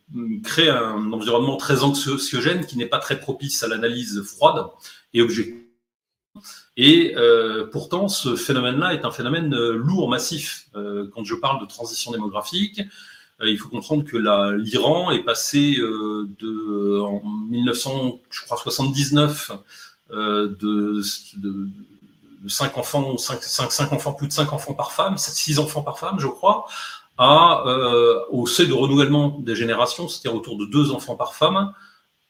crée 0.43 0.69
un 0.69 1.13
environnement 1.13 1.57
très 1.57 1.85
anxiogène 1.85 2.67
qui 2.67 2.77
n'est 2.77 2.87
pas 2.87 2.99
très 2.99 3.21
propice 3.21 3.63
à 3.63 3.69
l'analyse 3.69 4.23
froide 4.23 4.67
et 5.15 5.23
objective 5.23 5.65
et 6.83 7.15
euh, 7.15 7.67
pourtant, 7.71 8.09
ce 8.09 8.37
phénomène-là 8.37 8.95
est 8.95 9.05
un 9.05 9.11
phénomène 9.11 9.53
euh, 9.53 9.73
lourd, 9.73 10.09
massif. 10.09 10.65
Euh, 10.75 11.11
quand 11.15 11.25
je 11.25 11.35
parle 11.35 11.61
de 11.61 11.67
transition 11.67 12.11
démographique, 12.11 12.81
il 13.43 13.59
faut 13.59 13.69
comprendre 13.69 14.03
que 14.05 14.17
l'Iran 14.57 15.11
est 15.11 15.23
passé 15.23 15.77
de, 15.77 17.01
en 17.01 17.23
1979 17.51 19.53
de, 20.11 20.57
de, 20.59 21.03
de 21.37 21.69
5 22.49 22.79
enfants, 22.79 23.19
5, 23.19 23.43
5, 23.43 23.73
5, 23.73 23.93
enfants, 23.93 24.15
plus 24.15 24.29
de 24.29 24.33
5 24.33 24.53
enfants 24.53 24.75
par 24.75 24.93
femme, 24.93 25.17
6 25.17 25.59
enfants 25.59 25.83
par 25.83 25.99
femme, 25.99 26.19
je 26.19 26.27
crois, 26.27 26.67
au 28.31 28.47
seuil 28.47 28.69
de 28.69 28.75
renouvellement 28.75 29.39
des 29.39 29.57
générations, 29.57 30.07
c'est-à-dire 30.07 30.39
autour 30.39 30.59
de 30.59 30.67
2 30.67 30.91
enfants 30.91 31.17
par 31.17 31.35
femme 31.35 31.73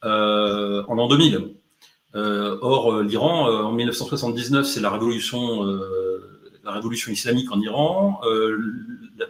en 0.02 0.94
l'an 0.94 1.08
2000. 1.08 1.56
Euh, 2.14 2.58
or, 2.60 2.92
euh, 2.92 3.02
l'Iran, 3.04 3.48
euh, 3.48 3.62
en 3.62 3.72
1979, 3.72 4.66
c'est 4.66 4.80
la 4.80 4.90
révolution, 4.90 5.64
la 6.64 6.72
révolution 6.72 7.12
islamique 7.12 7.50
en 7.52 7.60
Iran. 7.60 8.20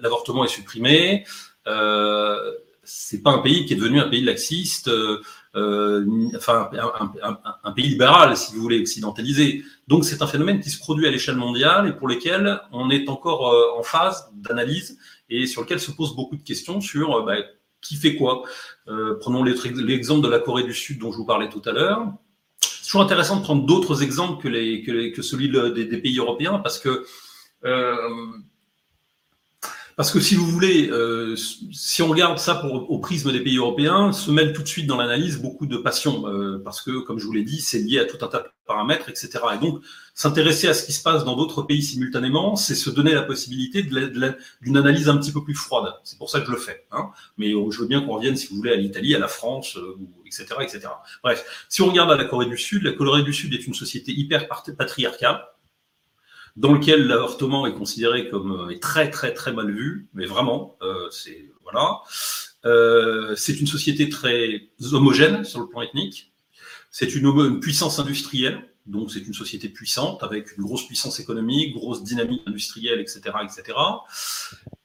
L'avortement 0.03 0.45
est 0.45 0.49
supprimé. 0.49 1.25
c'est 2.83 3.23
pas 3.23 3.31
un 3.31 3.39
pays 3.39 3.67
qui 3.67 3.75
est 3.75 3.77
devenu 3.77 4.01
un 4.01 4.09
pays 4.09 4.23
laxiste, 4.23 4.91
enfin 5.55 6.71
un, 7.65 7.73
pays 7.73 7.89
libéral, 7.89 8.37
si 8.37 8.55
vous 8.55 8.63
voulez, 8.63 8.81
occidentalisé. 8.81 9.63
Donc 9.87 10.05
c'est 10.05 10.23
un 10.23 10.27
phénomène 10.27 10.61
qui 10.61 10.71
se 10.71 10.79
produit 10.79 11.07
à 11.07 11.11
l'échelle 11.11 11.37
mondiale 11.37 11.89
et 11.89 11.93
pour 11.93 12.09
lequel 12.09 12.61
on 12.73 12.91
est 12.91 13.09
encore 13.09 13.77
en 13.79 13.83
phase 13.83 14.31
d'analyse 14.35 14.99
et 15.29 15.47
sur 15.47 15.63
lequel 15.63 15.81
se 15.81 15.93
posent 15.93 16.17
beaucoup 16.17 16.37
de 16.37 16.43
questions 16.43 16.81
sur 16.81 17.25
bah, 17.25 17.37
qui 17.81 17.97
fait 17.97 18.17
quoi. 18.17 18.43
prenons 19.21 19.45
l'exemple 19.45 20.27
de 20.27 20.31
la 20.31 20.41
Corée 20.41 20.65
du 20.65 20.75
Sud 20.75 20.99
dont 20.99 21.13
je 21.13 21.17
vous 21.19 21.27
parlais 21.27 21.49
tout 21.49 21.63
à 21.67 21.73
l'heure 21.73 22.13
toujours 22.91 23.03
intéressant 23.03 23.37
de 23.37 23.43
prendre 23.43 23.65
d'autres 23.65 24.03
exemples 24.03 24.43
que, 24.43 24.49
les, 24.49 24.83
que, 24.83 25.15
que 25.15 25.23
celui 25.23 25.49
des, 25.49 25.85
des, 25.85 25.99
pays 25.99 26.19
européens 26.19 26.59
parce 26.59 26.81
que 26.81 27.05
euh, 27.65 27.97
parce 30.01 30.13
que 30.13 30.21
si 30.21 30.35
vous 30.35 30.47
voulez, 30.47 30.89
euh, 30.89 31.37
si 31.37 32.01
on 32.01 32.09
regarde 32.09 32.39
ça 32.39 32.65
au 32.65 32.99
prisme 33.01 33.33
des 33.33 33.41
pays 33.41 33.59
européens, 33.59 34.13
se 34.13 34.31
mêle 34.31 34.55
tout 34.55 34.63
de 34.63 34.67
suite 34.67 34.87
dans 34.87 34.97
l'analyse 34.97 35.43
beaucoup 35.43 35.67
de 35.67 35.77
passion, 35.77 36.27
euh, 36.27 36.59
parce 36.65 36.81
que, 36.81 37.01
comme 37.01 37.19
je 37.19 37.27
vous 37.27 37.35
l'ai 37.35 37.43
dit, 37.43 37.61
c'est 37.61 37.81
lié 37.81 37.99
à 37.99 38.07
tout 38.07 38.17
un 38.25 38.29
tas 38.29 38.39
de 38.39 38.47
paramètres, 38.65 39.11
etc. 39.11 39.31
Et 39.55 39.59
donc, 39.59 39.83
s'intéresser 40.15 40.69
à 40.69 40.73
ce 40.73 40.87
qui 40.87 40.95
se 40.95 41.03
passe 41.03 41.27
dans 41.27 41.37
d'autres 41.37 41.61
pays 41.61 41.83
simultanément, 41.83 42.57
c'est 42.57 42.77
se 42.77 42.89
donner 42.89 43.13
la 43.13 43.25
possibilité 43.25 43.83
d'une 43.83 44.79
analyse 44.79 45.11
un 45.11 45.19
petit 45.19 45.33
peu 45.33 45.45
plus 45.45 45.55
froide. 45.55 45.93
C'est 46.03 46.17
pour 46.17 46.31
ça 46.31 46.41
que 46.41 46.47
je 46.47 46.53
le 46.53 46.57
fais. 46.57 46.87
Hein. 46.93 47.11
Mais 47.37 47.51
je 47.51 47.79
veux 47.79 47.87
bien 47.87 48.01
qu'on 48.01 48.15
revienne, 48.15 48.37
si 48.37 48.47
vous 48.49 48.57
voulez, 48.57 48.73
à 48.73 48.77
l'Italie, 48.77 49.15
à 49.15 49.19
la 49.19 49.29
France, 49.29 49.77
etc., 50.25 50.47
etc. 50.63 50.89
Bref, 51.23 51.67
si 51.69 51.83
on 51.83 51.91
regarde 51.91 52.11
à 52.11 52.17
la 52.17 52.25
Corée 52.25 52.47
du 52.47 52.57
Sud, 52.57 52.85
la 52.85 52.93
Corée 52.93 53.23
du 53.23 53.35
Sud 53.35 53.53
est 53.53 53.67
une 53.67 53.75
société 53.75 54.13
hyper 54.13 54.49
patriarcale 54.49 55.43
dans 56.61 56.75
lequel 56.75 57.07
l'avortement 57.07 57.67
est 57.67 57.73
considéré 57.73 58.29
comme 58.29 58.53
euh, 58.53 58.69
est 58.69 58.83
très 58.83 59.11
très 59.11 59.33
très 59.33 59.53
mal 59.53 59.71
vu, 59.71 60.09
mais 60.13 60.27
vraiment, 60.27 60.77
euh, 60.83 61.09
c'est 61.11 61.51
voilà. 61.63 62.03
Euh, 62.67 63.35
c'est 63.35 63.59
une 63.59 63.67
société 63.67 64.11
très 64.11 64.69
homogène 64.93 65.45
sur 65.45 65.61
le 65.61 65.69
plan 65.69 65.81
ethnique. 65.81 66.35
C'est 66.91 67.15
une, 67.15 67.27
une, 67.27 67.61
puissance 67.61 67.99
industrielle, 67.99 68.69
donc 68.85 69.11
c'est 69.11 69.27
une 69.27 69.33
société 69.33 69.71
puissante 69.71 70.23
avec 70.23 70.55
une 70.59 70.65
grosse 70.65 70.87
puissance 70.87 71.19
économique, 71.19 71.73
grosse 71.73 72.03
dynamique 72.03 72.43
industrielle, 72.47 73.01
etc., 73.01 73.21
etc. 73.43 73.79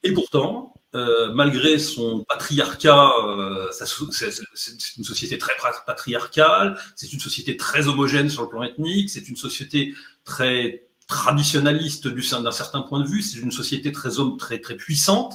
Et 0.02 0.12
pourtant, 0.12 0.72
euh, 0.96 1.34
malgré 1.34 1.78
son 1.78 2.24
patriarcat, 2.24 3.10
euh, 3.22 3.70
c'est 3.70 4.96
une 4.96 5.04
société 5.04 5.36
très 5.36 5.52
patriarcale, 5.86 6.78
c'est 6.94 7.12
une 7.12 7.20
société 7.20 7.58
très 7.58 7.88
homogène 7.88 8.30
sur 8.30 8.42
le 8.42 8.48
plan 8.48 8.62
ethnique, 8.62 9.10
c'est 9.10 9.28
une 9.28 9.36
société 9.36 9.94
très 10.24 10.85
traditionnaliste 11.06 12.08
du 12.08 12.22
d'un 12.28 12.50
certain 12.50 12.82
point 12.82 13.00
de 13.00 13.08
vue, 13.08 13.22
c'est 13.22 13.38
une 13.38 13.52
société 13.52 13.92
très 13.92 14.18
homme, 14.18 14.36
très 14.36 14.60
très 14.60 14.76
puissante, 14.76 15.34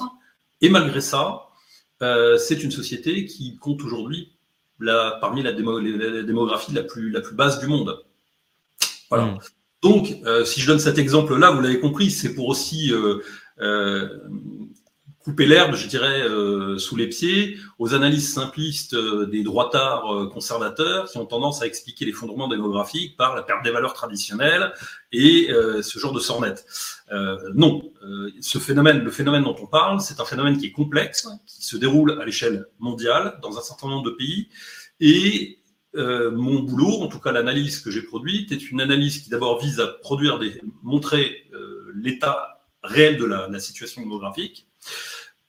et 0.60 0.68
malgré 0.68 1.00
ça, 1.00 1.48
euh, 2.02 2.36
c'est 2.36 2.62
une 2.62 2.70
société 2.70 3.24
qui 3.24 3.56
compte 3.56 3.82
aujourd'hui 3.82 4.32
la, 4.80 5.18
parmi 5.20 5.42
la, 5.42 5.52
démographie 5.52 6.72
la 6.72 6.82
plus, 6.82 7.10
la 7.10 7.20
plus 7.20 7.34
basse 7.34 7.60
du 7.60 7.66
monde. 7.66 8.04
Voilà. 9.08 9.24
Hmm. 9.26 9.38
Donc, 9.82 10.16
euh, 10.24 10.44
si 10.44 10.60
je 10.60 10.66
donne 10.66 10.78
cet 10.78 10.98
exemple-là, 10.98 11.50
vous 11.50 11.60
l'avez 11.60 11.80
compris, 11.80 12.10
c'est 12.10 12.34
pour 12.34 12.48
aussi 12.48 12.92
euh 12.92 14.18
couper 15.24 15.46
l'herbe, 15.46 15.74
je 15.74 15.86
dirais, 15.86 16.22
euh, 16.22 16.78
sous 16.78 16.96
les 16.96 17.08
pieds. 17.08 17.56
Aux 17.78 17.94
analyses 17.94 18.32
simplistes 18.32 18.94
euh, 18.94 19.26
des 19.26 19.42
droitards 19.42 20.12
euh, 20.12 20.28
conservateurs 20.28 21.10
qui 21.10 21.18
ont 21.18 21.26
tendance 21.26 21.62
à 21.62 21.66
expliquer 21.66 22.04
l'effondrement 22.04 22.48
démographique 22.48 23.16
par 23.16 23.34
la 23.34 23.42
perte 23.42 23.62
des 23.64 23.70
valeurs 23.70 23.94
traditionnelles 23.94 24.72
et 25.12 25.50
ce 25.82 25.98
genre 25.98 26.14
de 26.14 26.20
sornettes. 26.20 26.64
non, 27.54 27.82
ce 28.40 28.58
phénomène, 28.58 29.00
le 29.00 29.10
phénomène 29.10 29.44
dont 29.44 29.56
on 29.60 29.66
parle, 29.66 30.00
c'est 30.00 30.20
un 30.20 30.24
phénomène 30.24 30.56
qui 30.56 30.66
est 30.66 30.72
complexe, 30.72 31.28
qui 31.46 31.62
se 31.66 31.76
déroule 31.76 32.18
à 32.18 32.24
l'échelle 32.24 32.64
mondiale 32.78 33.38
dans 33.42 33.58
un 33.58 33.60
certain 33.60 33.88
nombre 33.88 34.04
de 34.04 34.12
pays. 34.12 34.48
Et 35.00 35.58
mon 35.94 36.60
boulot, 36.60 37.02
en 37.02 37.08
tout 37.08 37.20
cas 37.20 37.30
l'analyse 37.30 37.80
que 37.80 37.90
j'ai 37.90 38.00
produite, 38.00 38.52
est 38.52 38.70
une 38.70 38.80
analyse 38.80 39.22
qui 39.22 39.28
d'abord 39.28 39.60
vise 39.60 39.80
à 39.80 39.86
produire 39.86 40.38
des, 40.38 40.62
montrer 40.82 41.50
l'état 41.94 42.64
réel 42.82 43.18
de 43.18 43.26
la, 43.26 43.48
la 43.48 43.60
situation 43.60 44.00
démographique, 44.00 44.66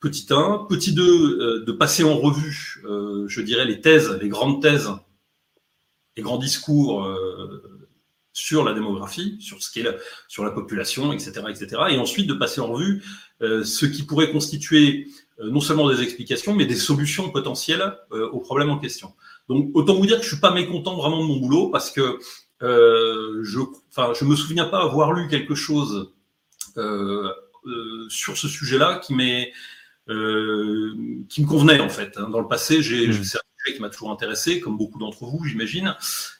Petit 0.03 0.27
1. 0.29 0.65
Petit 0.67 0.91
2, 0.91 1.03
euh, 1.03 1.63
de 1.65 1.71
passer 1.71 2.03
en 2.03 2.17
revue, 2.17 2.83
euh, 2.83 3.25
je 3.29 3.39
dirais, 3.39 3.63
les 3.63 3.79
thèses, 3.79 4.11
les 4.21 4.27
grandes 4.27 4.61
thèses, 4.61 4.91
les 6.17 6.23
grands 6.23 6.37
discours 6.37 7.05
euh, 7.05 7.87
sur 8.33 8.65
la 8.65 8.73
démographie, 8.73 9.37
sur 9.39 9.63
ce 9.63 9.79
la, 9.79 9.93
sur 10.27 10.43
la 10.43 10.51
population, 10.51 11.13
etc., 11.13 11.45
etc. 11.49 11.83
Et 11.91 11.97
ensuite 11.97 12.27
de 12.27 12.33
passer 12.33 12.59
en 12.59 12.67
revue 12.67 13.01
ce 13.39 13.85
qui 13.85 14.03
pourrait 14.03 14.31
constituer 14.31 15.07
non 15.39 15.61
seulement 15.61 15.89
des 15.89 16.01
explications, 16.01 16.53
mais 16.53 16.65
des 16.65 16.75
solutions 16.75 17.29
potentielles 17.29 17.97
aux 18.11 18.39
problèmes 18.39 18.69
en 18.69 18.79
question. 18.79 19.13
Donc, 19.49 19.69
autant 19.73 19.95
vous 19.95 20.05
dire 20.05 20.17
que 20.17 20.23
je 20.23 20.29
suis 20.29 20.39
pas 20.39 20.53
mécontent 20.53 20.95
vraiment 20.95 21.21
de 21.21 21.27
mon 21.27 21.37
boulot 21.37 21.69
parce 21.69 21.91
que 21.91 22.19
je, 22.61 23.59
enfin, 23.89 24.13
je 24.19 24.25
me 24.25 24.35
souviens 24.35 24.65
pas 24.65 24.81
avoir 24.81 25.13
lu 25.13 25.27
quelque 25.27 25.55
chose 25.55 26.11
sur 28.09 28.37
ce 28.37 28.47
sujet-là 28.47 28.99
qui 29.03 29.13
m'est 29.13 29.51
euh, 30.09 30.93
qui 31.29 31.41
me 31.41 31.47
convenait 31.47 31.79
en 31.79 31.89
fait. 31.89 32.17
Hein. 32.17 32.29
Dans 32.29 32.41
le 32.41 32.47
passé, 32.47 32.81
j'ai 32.81 33.07
mmh. 33.07 33.23
c'est 33.23 33.37
un 33.37 33.63
sujet 33.63 33.75
qui 33.75 33.81
m'a 33.81 33.89
toujours 33.89 34.11
intéressé, 34.11 34.59
comme 34.59 34.77
beaucoup 34.77 34.99
d'entre 34.99 35.25
vous, 35.25 35.45
j'imagine. 35.45 35.95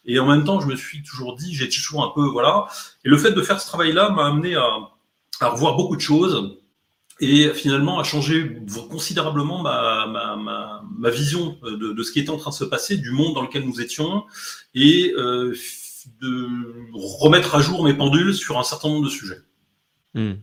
Et 0.05 0.19
en 0.19 0.27
même 0.27 0.43
temps, 0.43 0.59
je 0.59 0.67
me 0.67 0.75
suis 0.75 1.01
toujours 1.01 1.35
dit, 1.35 1.53
j'ai 1.53 1.69
toujours 1.69 2.03
un 2.03 2.11
peu 2.13 2.25
voilà. 2.27 2.67
Et 3.05 3.09
le 3.09 3.17
fait 3.17 3.31
de 3.31 3.41
faire 3.41 3.61
ce 3.61 3.67
travail-là 3.67 4.09
m'a 4.09 4.27
amené 4.27 4.55
à, 4.55 4.67
à 5.39 5.49
revoir 5.49 5.77
beaucoup 5.77 5.95
de 5.95 6.01
choses 6.01 6.57
et 7.19 7.53
finalement 7.53 7.99
à 7.99 8.03
changer 8.03 8.57
considérablement 8.89 9.61
ma, 9.61 10.07
ma, 10.07 10.35
ma, 10.35 10.83
ma 10.97 11.09
vision 11.09 11.57
de, 11.63 11.93
de, 11.93 12.03
ce 12.03 12.11
qui 12.11 12.19
était 12.19 12.31
en 12.31 12.37
train 12.37 12.51
de 12.51 12.55
se 12.55 12.65
passer, 12.65 12.97
du 12.97 13.11
monde 13.11 13.35
dans 13.35 13.43
lequel 13.43 13.65
nous 13.65 13.79
étions, 13.79 14.25
et 14.73 15.13
euh, 15.15 15.55
de 16.21 16.49
remettre 16.91 17.55
à 17.55 17.61
jour 17.61 17.85
mes 17.85 17.93
pendules 17.93 18.33
sur 18.33 18.59
un 18.59 18.63
certain 18.63 18.89
nombre 18.89 19.05
de 19.05 19.09
sujets. 19.09 19.41
Mmh. 20.15 20.33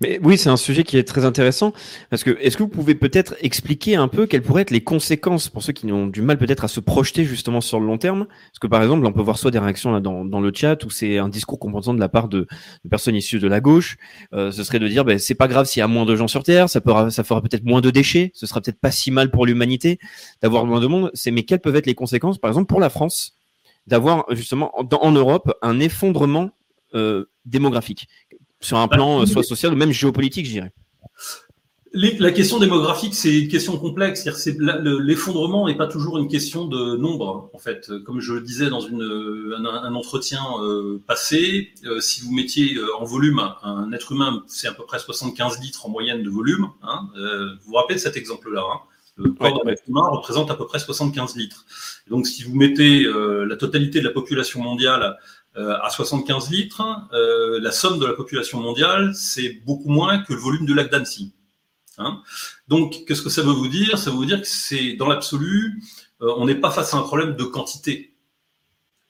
Mais 0.00 0.18
oui, 0.22 0.38
c'est 0.38 0.48
un 0.48 0.56
sujet 0.56 0.84
qui 0.84 0.96
est 0.96 1.04
très 1.04 1.24
intéressant 1.24 1.72
parce 2.10 2.24
que 2.24 2.38
est-ce 2.40 2.56
que 2.56 2.62
vous 2.62 2.68
pouvez 2.68 2.94
peut-être 2.94 3.34
expliquer 3.40 3.96
un 3.96 4.08
peu 4.08 4.26
quelles 4.26 4.42
pourraient 4.42 4.62
être 4.62 4.70
les 4.70 4.82
conséquences 4.82 5.48
pour 5.48 5.62
ceux 5.62 5.72
qui 5.72 5.90
ont 5.92 6.06
du 6.06 6.22
mal 6.22 6.38
peut-être 6.38 6.64
à 6.64 6.68
se 6.68 6.80
projeter 6.80 7.24
justement 7.24 7.60
sur 7.60 7.80
le 7.80 7.86
long 7.86 7.98
terme? 7.98 8.26
Parce 8.26 8.58
que 8.60 8.66
par 8.66 8.82
exemple, 8.82 9.04
on 9.06 9.12
peut 9.12 9.22
voir 9.22 9.38
soit 9.38 9.50
des 9.50 9.58
réactions 9.58 9.92
là 9.92 10.00
dans, 10.00 10.24
dans 10.24 10.40
le 10.40 10.52
chat 10.54 10.84
où 10.84 10.90
c'est 10.90 11.18
un 11.18 11.28
discours 11.28 11.58
compensant 11.58 11.94
de 11.94 12.00
la 12.00 12.08
part 12.08 12.28
de, 12.28 12.46
de, 12.84 12.88
personnes 12.88 13.16
issues 13.16 13.38
de 13.38 13.48
la 13.48 13.60
gauche. 13.60 13.96
Euh, 14.32 14.50
ce 14.50 14.64
serait 14.64 14.78
de 14.78 14.88
dire, 14.88 15.04
ben, 15.04 15.18
c'est 15.18 15.34
pas 15.34 15.48
grave 15.48 15.66
s'il 15.66 15.80
y 15.80 15.82
a 15.82 15.88
moins 15.88 16.06
de 16.06 16.16
gens 16.16 16.28
sur 16.28 16.42
Terre, 16.42 16.68
ça, 16.68 16.80
pourra, 16.80 17.10
ça 17.10 17.24
fera 17.24 17.42
peut-être 17.42 17.64
moins 17.64 17.80
de 17.80 17.90
déchets, 17.90 18.30
ce 18.34 18.46
sera 18.46 18.60
peut-être 18.60 18.80
pas 18.80 18.90
si 18.90 19.10
mal 19.10 19.30
pour 19.30 19.46
l'humanité 19.46 19.98
d'avoir 20.42 20.64
moins 20.64 20.80
de 20.80 20.86
monde. 20.86 21.10
C'est 21.14 21.30
mais 21.30 21.42
quelles 21.42 21.60
peuvent 21.60 21.76
être 21.76 21.86
les 21.86 21.94
conséquences, 21.94 22.38
par 22.38 22.50
exemple 22.50 22.66
pour 22.66 22.80
la 22.80 22.90
France, 22.90 23.36
d'avoir 23.86 24.24
justement 24.30 24.72
en 24.76 25.12
Europe 25.12 25.52
un 25.62 25.80
effondrement 25.80 26.50
euh, 26.94 27.26
démographique? 27.44 28.08
Sur 28.60 28.78
un 28.78 28.88
plan 28.88 29.22
euh, 29.22 29.26
soit 29.26 29.42
social 29.42 29.72
ou 29.72 29.76
même 29.76 29.92
géopolitique, 29.92 30.46
je 30.46 30.52
dirais. 30.52 30.72
La 31.94 32.30
question 32.32 32.58
démographique, 32.58 33.14
c'est 33.14 33.40
une 33.40 33.48
question 33.48 33.78
complexe. 33.78 34.28
L'effondrement 34.58 35.66
n'est 35.66 35.76
pas 35.76 35.86
toujours 35.86 36.18
une 36.18 36.28
question 36.28 36.66
de 36.66 36.96
nombre, 36.96 37.50
en 37.54 37.58
fait. 37.58 37.90
Comme 38.04 38.20
je 38.20 38.34
le 38.34 38.42
disais 38.42 38.68
dans 38.68 38.80
une, 38.80 39.56
un, 39.56 39.94
entretien 39.94 40.42
euh, 40.60 41.02
passé, 41.06 41.72
euh, 41.86 41.98
si 42.00 42.20
vous 42.20 42.30
mettiez 42.32 42.76
en 43.00 43.04
volume 43.04 43.40
un, 43.62 43.90
être 43.92 44.12
humain, 44.12 44.44
c'est 44.46 44.68
à 44.68 44.74
peu 44.74 44.84
près 44.84 44.98
75 44.98 45.60
litres 45.60 45.86
en 45.86 45.88
moyenne 45.88 46.22
de 46.22 46.28
volume. 46.28 46.68
Hein, 46.82 47.08
vous 47.14 47.70
vous 47.70 47.74
rappelez 47.74 47.96
de 47.96 48.00
cet 48.00 48.16
exemple-là 48.16 48.62
hein. 48.70 48.80
Le 49.20 49.32
corps 49.32 49.64
d'un 49.64 49.70
être 49.72 49.82
humain 49.88 50.06
représente 50.12 50.48
à 50.52 50.54
peu 50.54 50.66
près 50.66 50.78
75 50.78 51.34
litres. 51.34 51.64
donc, 52.08 52.26
si 52.26 52.44
vous 52.44 52.54
mettez 52.54 53.04
la 53.04 53.56
totalité 53.56 53.98
de 53.98 54.04
la 54.04 54.12
population 54.12 54.62
mondiale 54.62 55.16
à 55.56 55.90
75 55.90 56.50
litres, 56.50 56.82
euh, 57.12 57.58
la 57.60 57.72
somme 57.72 57.98
de 57.98 58.06
la 58.06 58.12
population 58.12 58.60
mondiale, 58.60 59.14
c'est 59.14 59.60
beaucoup 59.64 59.88
moins 59.88 60.18
que 60.18 60.32
le 60.32 60.38
volume 60.38 60.66
du 60.66 60.74
lac 60.74 60.90
d'Annecy. 60.90 61.32
Hein 61.98 62.22
Donc, 62.68 63.04
qu'est-ce 63.06 63.22
que 63.22 63.30
ça 63.30 63.42
veut 63.42 63.52
vous 63.52 63.68
dire? 63.68 63.98
Ça 63.98 64.10
veut 64.10 64.16
vous 64.16 64.24
dire 64.24 64.40
que 64.40 64.46
c'est 64.46 64.92
dans 64.92 65.08
l'absolu, 65.08 65.82
euh, 66.22 66.32
on 66.36 66.46
n'est 66.46 66.54
pas 66.54 66.70
face 66.70 66.94
à 66.94 66.98
un 66.98 67.02
problème 67.02 67.34
de 67.34 67.44
quantité. 67.44 68.14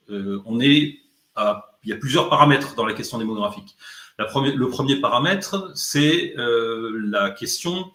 on 0.08 0.58
est 0.60 0.98
à, 1.34 1.78
il 1.84 1.90
y 1.90 1.92
a 1.92 1.96
plusieurs 1.96 2.30
paramètres 2.30 2.74
dans 2.74 2.86
la 2.86 2.94
question 2.94 3.18
démographique. 3.18 3.76
La 4.18 4.24
première, 4.24 4.56
le 4.56 4.68
premier 4.68 4.96
paramètre, 4.96 5.70
c'est 5.74 6.34
la 6.36 7.30
question 7.30 7.92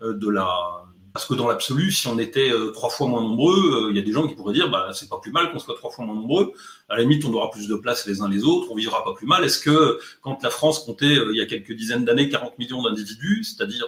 de 0.00 0.28
la, 0.28 0.86
parce 1.16 1.24
que 1.24 1.32
dans 1.32 1.48
l'absolu, 1.48 1.92
si 1.92 2.06
on 2.08 2.18
était 2.18 2.50
euh, 2.50 2.72
trois 2.72 2.90
fois 2.90 3.06
moins 3.08 3.22
nombreux, 3.22 3.86
euh, 3.86 3.90
il 3.90 3.96
y 3.96 3.98
a 3.98 4.02
des 4.02 4.12
gens 4.12 4.28
qui 4.28 4.34
pourraient 4.34 4.52
dire, 4.52 4.68
bah, 4.68 4.90
c'est 4.92 5.08
pas 5.08 5.18
plus 5.18 5.32
mal 5.32 5.50
qu'on 5.50 5.58
soit 5.58 5.74
trois 5.74 5.90
fois 5.90 6.04
moins 6.04 6.14
nombreux. 6.14 6.52
À 6.90 6.96
la 6.96 7.04
limite, 7.04 7.24
on 7.24 7.32
aura 7.32 7.50
plus 7.50 7.68
de 7.68 7.74
place 7.74 8.06
les 8.06 8.20
uns 8.20 8.28
les 8.28 8.44
autres, 8.44 8.70
on 8.70 8.74
vivra 8.74 9.02
pas 9.02 9.14
plus 9.14 9.26
mal. 9.26 9.42
Est-ce 9.42 9.58
que 9.58 9.98
quand 10.20 10.42
la 10.42 10.50
France 10.50 10.80
comptait 10.80 11.16
euh, 11.16 11.30
il 11.32 11.38
y 11.38 11.40
a 11.40 11.46
quelques 11.46 11.72
dizaines 11.72 12.04
d'années 12.04 12.28
40 12.28 12.58
millions 12.58 12.82
d'individus, 12.82 13.44
c'est-à-dire 13.44 13.86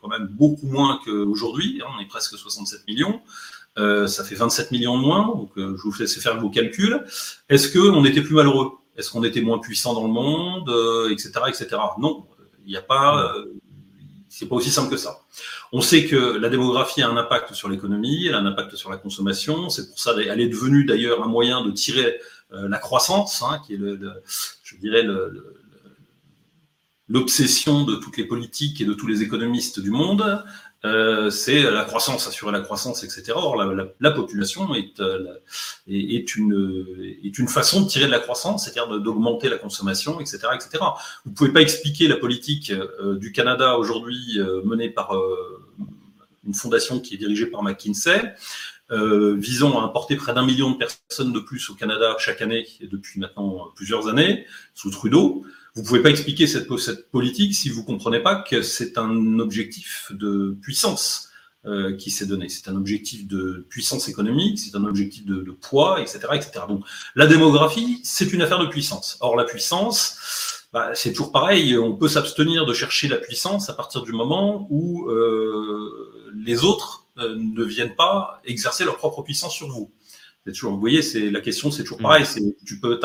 quand 0.00 0.08
même 0.08 0.28
beaucoup 0.28 0.68
moins 0.68 0.98
qu'aujourd'hui, 1.04 1.82
hein, 1.84 1.90
on 1.98 2.00
est 2.00 2.08
presque 2.08 2.38
67 2.38 2.88
millions, 2.88 3.20
ça 3.76 4.24
fait 4.24 4.34
27 4.34 4.70
millions 4.70 4.96
de 4.96 5.02
moins, 5.02 5.26
donc 5.26 5.50
je 5.56 5.82
vous 5.82 5.94
laisse 5.98 6.18
faire 6.18 6.40
vos 6.40 6.48
calculs. 6.48 7.04
Est-ce 7.50 7.76
qu'on 7.76 8.06
était 8.06 8.22
plus 8.22 8.34
malheureux? 8.34 8.70
Est-ce 8.96 9.10
qu'on 9.10 9.22
était 9.22 9.42
moins 9.42 9.58
puissant 9.58 9.92
dans 9.92 10.06
le 10.06 10.12
monde, 10.12 10.70
etc., 11.10 11.32
etc. 11.48 11.76
Non, 11.98 12.24
il 12.64 12.70
n'y 12.70 12.78
a 12.78 12.82
pas 12.82 13.34
C'est 14.30 14.48
pas 14.48 14.56
aussi 14.56 14.70
simple 14.70 14.88
que 14.88 14.96
ça. 14.96 15.20
On 15.72 15.80
sait 15.80 16.06
que 16.06 16.16
la 16.16 16.48
démographie 16.48 17.02
a 17.02 17.08
un 17.08 17.16
impact 17.16 17.54
sur 17.54 17.68
l'économie, 17.68 18.26
elle 18.26 18.34
a 18.34 18.38
un 18.38 18.46
impact 18.46 18.74
sur 18.74 18.90
la 18.90 18.96
consommation. 18.96 19.68
C'est 19.68 19.88
pour 19.88 19.98
ça 20.00 20.14
qu'elle 20.14 20.40
est 20.40 20.48
devenue 20.48 20.84
d'ailleurs 20.84 21.22
un 21.22 21.28
moyen 21.28 21.64
de 21.64 21.70
tirer 21.70 22.20
euh, 22.52 22.68
la 22.68 22.78
croissance, 22.78 23.42
hein, 23.42 23.60
qui 23.64 23.74
est 23.74 23.76
le, 23.76 24.22
je 24.64 24.76
dirais 24.76 25.04
l'obsession 27.08 27.84
de 27.84 27.96
toutes 27.96 28.16
les 28.16 28.24
politiques 28.24 28.80
et 28.80 28.84
de 28.84 28.94
tous 28.94 29.06
les 29.06 29.22
économistes 29.22 29.78
du 29.78 29.90
monde. 29.90 30.42
Euh, 30.86 31.28
c'est 31.28 31.62
la 31.62 31.84
croissance, 31.84 32.26
assurer 32.26 32.52
la 32.52 32.60
croissance, 32.60 33.04
etc. 33.04 33.32
Or, 33.34 33.56
la, 33.56 34.10
population 34.10 34.74
est, 34.74 34.98
euh, 35.00 35.34
est, 35.86 36.36
une, 36.36 36.96
est 37.22 37.38
une 37.38 37.48
façon 37.48 37.82
de 37.82 37.86
tirer 37.86 38.06
de 38.06 38.10
la 38.10 38.18
croissance, 38.18 38.64
c'est-à-dire 38.64 38.98
d'augmenter 39.00 39.50
la 39.50 39.58
consommation, 39.58 40.20
etc., 40.20 40.38
etc. 40.54 40.82
Vous 41.24 41.32
ne 41.32 41.36
pouvez 41.36 41.52
pas 41.52 41.60
expliquer 41.60 42.08
la 42.08 42.16
politique 42.16 42.70
euh, 42.70 43.16
du 43.16 43.30
Canada 43.32 43.76
aujourd'hui 43.76 44.38
menée 44.64 44.88
par 44.88 45.12
une 46.46 46.54
fondation 46.54 47.00
qui 47.00 47.14
est 47.14 47.18
dirigée 47.18 47.46
par 47.46 47.62
McKinsey, 47.62 48.34
visant 48.90 49.80
à 49.80 49.84
importer 49.84 50.16
près 50.16 50.34
d'un 50.34 50.44
million 50.44 50.72
de 50.72 50.76
personnes 50.76 51.32
de 51.32 51.38
plus 51.38 51.70
au 51.70 51.74
Canada 51.74 52.16
chaque 52.18 52.42
année, 52.42 52.66
et 52.80 52.88
depuis 52.88 53.20
maintenant 53.20 53.68
plusieurs 53.76 54.08
années, 54.08 54.46
sous 54.74 54.90
Trudeau. 54.90 55.44
Vous 55.74 55.84
pouvez 55.84 56.02
pas 56.02 56.10
expliquer 56.10 56.46
cette, 56.46 56.66
politique 57.10 57.54
si 57.54 57.68
vous 57.68 57.84
comprenez 57.84 58.20
pas 58.20 58.42
que 58.42 58.62
c'est 58.62 58.98
un 58.98 59.38
objectif 59.38 60.10
de 60.10 60.56
puissance 60.60 61.28
euh, 61.64 61.94
qui 61.96 62.10
s'est 62.10 62.26
donné. 62.26 62.48
C'est 62.48 62.68
un 62.68 62.76
objectif 62.76 63.26
de 63.28 63.66
puissance 63.68 64.08
économique, 64.08 64.58
c'est 64.58 64.74
un 64.76 64.84
objectif 64.84 65.24
de, 65.26 65.52
poids, 65.52 66.00
etc., 66.00 66.18
etc. 66.32 66.64
Donc 66.68 66.84
la 67.14 67.26
démographie, 67.26 68.00
c'est 68.02 68.32
une 68.32 68.42
affaire 68.42 68.58
de 68.58 68.66
puissance. 68.66 69.16
Or 69.20 69.36
la 69.36 69.44
puissance, 69.44 70.66
bah, 70.72 70.90
c'est 70.94 71.12
toujours 71.12 71.30
pareil. 71.30 71.78
On 71.78 71.94
peut 71.96 72.08
s'abstenir 72.08 72.66
de 72.66 72.74
chercher 72.74 73.06
la 73.06 73.18
puissance 73.18 73.70
à 73.70 73.74
partir 73.74 74.02
du 74.02 74.12
moment 74.12 74.66
où 74.70 75.08
euh, 75.08 76.10
les 76.34 76.64
autres 76.64 77.06
euh, 77.18 77.36
ne 77.36 77.64
viennent 77.64 77.96
pas 77.96 78.40
exercer 78.44 78.84
leur 78.84 78.96
propre 78.96 79.22
puissance 79.22 79.54
sur 79.54 79.68
vous. 79.68 79.90
Toujours, 80.46 80.72
vous 80.72 80.80
voyez, 80.80 81.02
c'est 81.02 81.30
la 81.30 81.40
question, 81.40 81.70
c'est 81.70 81.82
toujours 81.82 82.00
mmh. 82.00 82.02
pareil. 82.02 82.26
C'est 82.26 82.56
tu 82.64 82.80
peux 82.80 82.98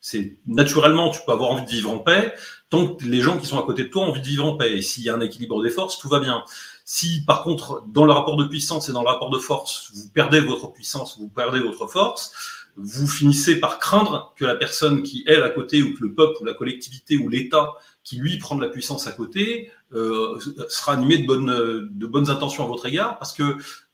c'est 0.00 0.36
naturellement, 0.46 1.10
tu 1.10 1.20
peux 1.26 1.32
avoir 1.32 1.50
envie 1.50 1.64
de 1.64 1.70
vivre 1.70 1.90
en 1.90 1.98
paix, 1.98 2.32
tant 2.70 2.94
que 2.94 3.04
les 3.04 3.20
gens 3.20 3.38
qui 3.38 3.46
sont 3.46 3.58
à 3.58 3.64
côté 3.64 3.84
de 3.84 3.88
toi 3.88 4.04
ont 4.04 4.10
envie 4.10 4.20
de 4.20 4.26
vivre 4.26 4.44
en 4.44 4.56
paix. 4.56 4.76
Et 4.76 4.82
s'il 4.82 5.02
y 5.02 5.10
a 5.10 5.14
un 5.14 5.20
équilibre 5.20 5.60
des 5.62 5.70
forces, 5.70 5.98
tout 5.98 6.08
va 6.08 6.20
bien. 6.20 6.44
Si 6.84 7.24
par 7.24 7.42
contre, 7.42 7.82
dans 7.88 8.04
le 8.04 8.12
rapport 8.12 8.36
de 8.36 8.44
puissance 8.44 8.88
et 8.88 8.92
dans 8.92 9.02
le 9.02 9.08
rapport 9.08 9.30
de 9.30 9.38
force, 9.38 9.90
vous 9.94 10.08
perdez 10.10 10.38
votre 10.38 10.72
puissance, 10.72 11.18
vous 11.18 11.28
perdez 11.28 11.58
votre 11.58 11.88
force, 11.88 12.32
vous 12.76 13.08
finissez 13.08 13.58
par 13.58 13.78
craindre 13.78 14.32
que 14.36 14.44
la 14.44 14.54
personne 14.54 15.02
qui 15.02 15.24
est 15.26 15.42
à 15.42 15.48
côté, 15.48 15.82
ou 15.82 15.94
que 15.94 16.04
le 16.04 16.14
peuple, 16.14 16.36
ou 16.40 16.44
la 16.44 16.54
collectivité, 16.54 17.16
ou 17.16 17.28
l'État 17.28 17.72
qui 18.06 18.16
lui 18.16 18.38
prend 18.38 18.54
de 18.54 18.64
la 18.64 18.68
puissance 18.70 19.08
à 19.08 19.12
côté, 19.12 19.72
euh, 19.92 20.38
sera 20.68 20.92
animé 20.92 21.18
de 21.18 21.26
bonnes, 21.26 21.90
de 21.90 22.06
bonnes 22.06 22.30
intentions 22.30 22.62
à 22.62 22.68
votre 22.68 22.86
égard, 22.86 23.18
parce 23.18 23.32
que 23.32 23.42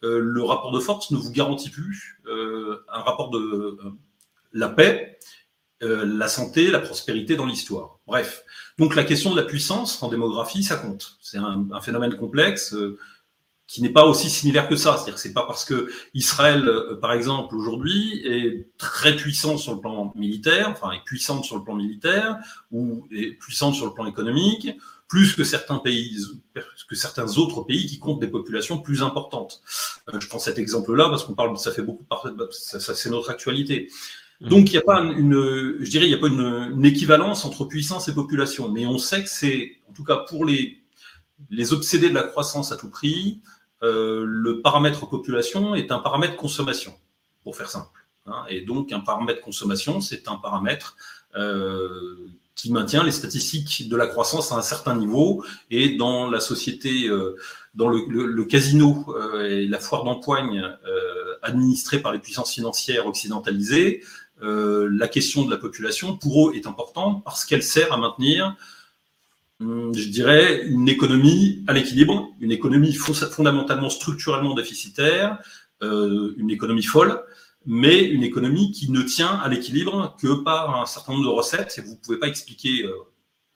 euh, 0.04 0.18
le 0.20 0.42
rapport 0.42 0.70
de 0.70 0.80
force 0.80 1.10
ne 1.12 1.16
vous 1.16 1.32
garantit 1.32 1.70
plus 1.70 2.20
euh, 2.26 2.84
un 2.92 3.00
rapport 3.00 3.30
de 3.30 3.78
la 4.52 4.68
paix 4.68 5.18
la 5.80 6.28
santé, 6.28 6.70
la 6.70 6.78
prospérité 6.78 7.34
dans 7.34 7.44
l'histoire. 7.44 7.98
Bref. 8.06 8.44
Donc 8.78 8.94
la 8.94 9.02
question 9.02 9.32
de 9.32 9.36
la 9.36 9.42
puissance 9.42 10.00
en 10.04 10.08
démographie, 10.08 10.62
ça 10.62 10.76
compte. 10.76 11.16
C'est 11.20 11.38
un, 11.38 11.80
phénomène 11.80 12.14
complexe 12.14 12.72
qui 13.66 13.80
n'est 13.80 13.90
pas 13.90 14.04
aussi 14.04 14.28
similaire 14.28 14.68
que 14.68 14.76
ça. 14.76 14.96
C'est-à-dire 14.96 15.14
que 15.14 15.20
c'est 15.20 15.32
pas 15.32 15.46
parce 15.46 15.64
que 15.64 15.90
Israël, 16.14 16.68
euh, 16.68 16.98
par 17.00 17.12
exemple, 17.12 17.56
aujourd'hui, 17.56 18.22
est 18.26 18.68
très 18.76 19.16
puissant 19.16 19.56
sur 19.56 19.74
le 19.74 19.80
plan 19.80 20.12
militaire, 20.14 20.68
enfin 20.70 20.92
est 20.92 21.04
puissante 21.04 21.44
sur 21.44 21.56
le 21.56 21.64
plan 21.64 21.74
militaire 21.74 22.38
ou 22.70 23.06
est 23.10 23.32
puissante 23.38 23.74
sur 23.74 23.86
le 23.86 23.94
plan 23.94 24.06
économique, 24.06 24.70
plus 25.08 25.34
que 25.34 25.44
certains 25.44 25.78
pays, 25.78 26.16
que 26.88 26.94
certains 26.94 27.36
autres 27.38 27.62
pays 27.62 27.86
qui 27.86 27.98
comptent 27.98 28.20
des 28.20 28.28
populations 28.28 28.78
plus 28.78 29.02
importantes. 29.02 29.62
je 30.12 30.26
prends 30.26 30.38
cet 30.38 30.58
exemple-là 30.58 31.08
parce 31.08 31.24
qu'on 31.24 31.34
parle, 31.34 31.56
ça 31.58 31.72
fait 31.72 31.82
beaucoup, 31.82 32.04
ça, 32.50 32.80
ça 32.80 32.94
c'est 32.94 33.10
notre 33.10 33.30
actualité. 33.30 33.88
Donc, 34.42 34.70
il 34.70 34.72
n'y 34.72 34.78
a 34.78 34.82
pas 34.82 35.00
une, 35.00 35.76
je 35.80 35.90
dirais, 35.90 36.06
il 36.06 36.08
n'y 36.08 36.14
a 36.14 36.18
pas 36.18 36.26
une, 36.26 36.84
équivalence 36.84 37.44
entre 37.44 37.64
puissance 37.64 38.08
et 38.08 38.14
population. 38.14 38.70
Mais 38.70 38.86
on 38.86 38.98
sait 38.98 39.22
que 39.22 39.28
c'est, 39.28 39.76
en 39.88 39.92
tout 39.92 40.02
cas 40.02 40.16
pour 40.28 40.44
les, 40.44 40.82
les 41.50 41.72
obsédés 41.72 42.08
de 42.08 42.14
la 42.14 42.24
croissance 42.24 42.72
à 42.72 42.76
tout 42.76 42.90
prix, 42.90 43.40
euh, 43.82 44.24
le 44.26 44.60
paramètre 44.60 45.08
population 45.08 45.74
est 45.74 45.90
un 45.90 45.98
paramètre 45.98 46.36
consommation, 46.36 46.94
pour 47.42 47.56
faire 47.56 47.68
simple. 47.68 48.06
Hein. 48.26 48.44
Et 48.48 48.60
donc, 48.60 48.92
un 48.92 49.00
paramètre 49.00 49.40
consommation, 49.40 50.00
c'est 50.00 50.28
un 50.28 50.36
paramètre 50.36 50.96
euh, 51.36 52.16
qui 52.54 52.70
maintient 52.70 53.02
les 53.02 53.10
statistiques 53.10 53.88
de 53.88 53.96
la 53.96 54.06
croissance 54.06 54.52
à 54.52 54.56
un 54.56 54.62
certain 54.62 54.94
niveau. 54.94 55.44
Et 55.70 55.96
dans 55.96 56.30
la 56.30 56.38
société, 56.38 57.08
euh, 57.08 57.36
dans 57.74 57.88
le, 57.88 58.44
casino 58.44 59.06
et 59.40 59.66
la 59.66 59.78
foire 59.78 60.04
d'empoigne 60.04 60.62
administrée 61.40 62.00
par 62.00 62.12
les 62.12 62.18
puissances 62.18 62.52
financières 62.52 63.06
occidentalisées, 63.06 64.04
la 64.42 65.08
question 65.08 65.44
de 65.46 65.50
la 65.50 65.56
population, 65.56 66.16
pour 66.18 66.50
eux, 66.50 66.54
est 66.54 66.66
importante 66.66 67.24
parce 67.24 67.46
qu'elle 67.46 67.62
sert 67.62 67.90
à 67.90 67.96
maintenir, 67.96 68.54
je 69.60 70.08
dirais, 70.08 70.64
une 70.66 70.88
économie 70.88 71.64
à 71.66 71.72
l'équilibre, 71.72 72.30
une 72.40 72.52
économie 72.52 72.94
fondamentalement, 72.94 73.90
structurellement 73.90 74.54
déficitaire, 74.54 75.38
euh, 75.82 76.34
une 76.36 76.50
économie 76.50 76.82
folle, 76.82 77.22
mais 77.64 78.02
une 78.04 78.22
économie 78.22 78.72
qui 78.72 78.90
ne 78.90 79.02
tient 79.02 79.34
à 79.34 79.48
l'équilibre 79.48 80.16
que 80.20 80.42
par 80.42 80.80
un 80.80 80.86
certain 80.86 81.12
nombre 81.12 81.24
de 81.24 81.30
recettes. 81.30 81.74
Et 81.78 81.80
vous 81.82 81.92
ne 81.92 81.96
pouvez 81.96 82.18
pas 82.18 82.28
expliquer, 82.28 82.84
euh, 82.84 82.92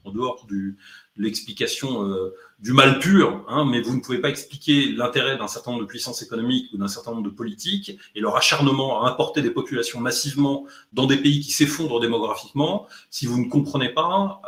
en 0.05 0.13
dehors 0.13 0.47
du, 0.47 0.77
l'explication 1.17 2.09
euh, 2.09 2.35
du 2.61 2.73
mal 2.73 3.01
pur, 3.01 3.45
hein, 3.49 3.65
mais 3.65 3.81
vous 3.81 3.97
ne 3.97 4.01
pouvez 4.01 4.19
pas 4.19 4.29
expliquer 4.29 4.93
l'intérêt 4.93 5.37
d'un 5.37 5.49
certain 5.49 5.73
nombre 5.73 5.83
de 5.83 5.89
puissances 5.89 6.23
économiques 6.23 6.73
ou 6.73 6.79
d'un 6.79 6.89
certain 6.89 7.11
nombre 7.11 7.25
de 7.25 7.35
politiques 7.35 7.99
et 8.15 8.21
leur 8.21 8.37
acharnement 8.37 9.03
à 9.03 9.09
importer 9.09 9.43
des 9.43 9.51
populations 9.51 9.99
massivement 9.99 10.67
dans 10.93 11.07
des 11.07 11.17
pays 11.17 11.41
qui 11.41 11.51
s'effondrent 11.51 12.01
démographiquement 12.01 12.87
si 13.11 13.27
vous 13.27 13.45
ne 13.45 13.49
comprenez 13.49 13.89
pas 13.89 14.41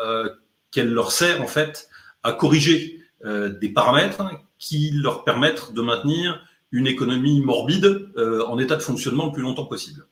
qu'elle 0.71 0.93
leur 0.93 1.13
sert 1.13 1.43
en 1.43 1.47
fait 1.47 1.89
à 2.23 2.33
corriger 2.33 3.01
euh, 3.25 3.49
des 3.59 3.69
paramètres 3.69 4.23
qui 4.59 4.91
leur 4.91 5.25
permettent 5.25 5.73
de 5.73 5.83
maintenir 5.83 6.45
une 6.73 6.87
économie 6.87 7.41
morbide 7.41 8.11
euh, 8.17 8.45
en 8.47 8.59
état 8.59 8.77
de 8.77 8.83
fonctionnement 8.83 9.27
le 9.27 9.33
plus 9.33 9.43
longtemps 9.43 9.67
possible. 9.67 10.07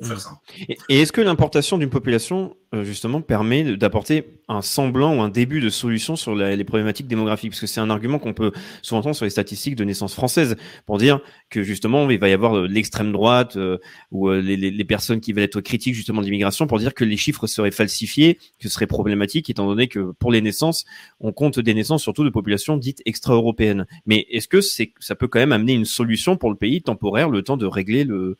Pour 0.00 0.08
faire 0.08 0.16
mmh. 0.16 0.72
Et 0.88 1.02
est-ce 1.02 1.12
que 1.12 1.20
l'importation 1.20 1.78
d'une 1.78 1.90
population 1.90 2.56
euh, 2.74 2.84
justement 2.84 3.20
permet 3.20 3.76
d'apporter 3.76 4.40
un 4.48 4.62
semblant 4.62 5.16
ou 5.16 5.20
un 5.20 5.28
début 5.28 5.60
de 5.60 5.68
solution 5.68 6.16
sur 6.16 6.34
les 6.34 6.64
problématiques 6.64 7.06
démographiques? 7.06 7.50
Parce 7.50 7.60
que 7.60 7.66
c'est 7.66 7.80
un 7.80 7.90
argument 7.90 8.18
qu'on 8.18 8.32
peut 8.32 8.52
souvent 8.82 9.00
entendre 9.00 9.16
sur 9.16 9.24
les 9.24 9.30
statistiques 9.30 9.76
de 9.76 9.84
naissance 9.84 10.14
française 10.14 10.56
pour 10.86 10.98
dire 10.98 11.20
que 11.50 11.62
justement 11.62 12.08
il 12.10 12.18
va 12.18 12.28
y 12.28 12.32
avoir 12.32 12.56
euh, 12.56 12.66
l'extrême 12.66 13.12
droite 13.12 13.56
euh, 13.56 13.78
ou 14.10 14.30
les, 14.30 14.56
les, 14.56 14.84
personnes 14.84 15.20
qui 15.20 15.32
veulent 15.32 15.44
être 15.44 15.60
critiques 15.60 15.94
justement 15.94 16.20
de 16.20 16.26
l'immigration 16.26 16.66
pour 16.66 16.78
dire 16.78 16.94
que 16.94 17.04
les 17.04 17.16
chiffres 17.16 17.46
seraient 17.46 17.70
falsifiés, 17.70 18.36
que 18.58 18.68
ce 18.68 18.68
serait 18.68 18.86
problématique 18.86 19.50
étant 19.50 19.66
donné 19.66 19.86
que 19.86 20.12
pour 20.18 20.32
les 20.32 20.40
naissances 20.40 20.84
on 21.20 21.32
compte 21.32 21.60
des 21.60 21.74
naissances 21.74 22.02
surtout 22.02 22.24
de 22.24 22.30
populations 22.30 22.76
dites 22.76 23.02
extra-européennes. 23.04 23.86
Mais 24.06 24.26
est-ce 24.30 24.48
que 24.48 24.60
c'est 24.60 24.92
ça 24.98 25.14
peut 25.14 25.28
quand 25.28 25.38
même 25.38 25.52
amener 25.52 25.74
une 25.74 25.84
solution 25.84 26.36
pour 26.36 26.50
le 26.50 26.56
pays 26.56 26.82
temporaire 26.82 27.28
le 27.28 27.42
temps 27.42 27.56
de 27.56 27.66
régler 27.66 28.04
le 28.04 28.38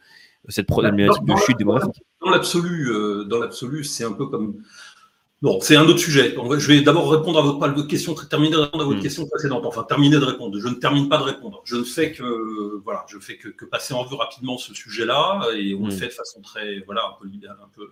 cette 0.49 0.67
problématique 0.67 1.25
de 1.25 1.37
chute 1.37 1.59
démographique 1.59 2.03
Dans 2.21 2.31
l'absolu, 2.31 2.91
euh, 2.91 3.25
dans 3.25 3.39
l'absolu, 3.39 3.85
c'est 3.85 4.05
un 4.05 4.13
peu 4.13 4.27
comme. 4.27 4.63
Bon, 5.43 5.59
c'est 5.63 5.75
un 5.75 5.87
autre 5.87 5.99
sujet. 5.99 6.35
Je 6.37 6.67
vais 6.69 6.83
d'abord 6.83 7.11
répondre 7.11 7.39
à 7.39 7.43
votre, 7.43 7.87
question, 7.87 8.15
terminer 8.15 8.53
de 8.53 8.61
répondre 8.61 8.83
à 8.83 8.87
votre 8.87 8.99
hmm. 8.99 9.03
question 9.03 9.27
précédente. 9.27 9.65
Enfin, 9.65 9.85
terminer 9.85 10.19
de 10.19 10.25
répondre. 10.25 10.59
Je 10.61 10.69
ne 10.69 10.75
termine 10.75 11.09
pas 11.09 11.17
de 11.17 11.23
répondre. 11.23 11.63
Je 11.65 11.77
ne 11.77 11.83
fais 11.83 12.13
que, 12.13 12.79
voilà, 12.85 13.07
je 13.09 13.19
fais 13.19 13.39
que, 13.39 13.65
passer 13.65 13.95
en 13.95 14.05
vue 14.05 14.17
rapidement 14.17 14.59
ce 14.59 14.75
sujet-là, 14.75 15.47
et 15.57 15.75
on 15.75 15.87
le 15.87 15.95
hmm. 15.95 15.99
fait 15.99 16.09
de 16.09 16.13
façon 16.13 16.43
très, 16.43 16.81
voilà, 16.81 17.03
un 17.07 17.23
peu, 17.23 17.49
un 17.49 17.69
peu, 17.75 17.91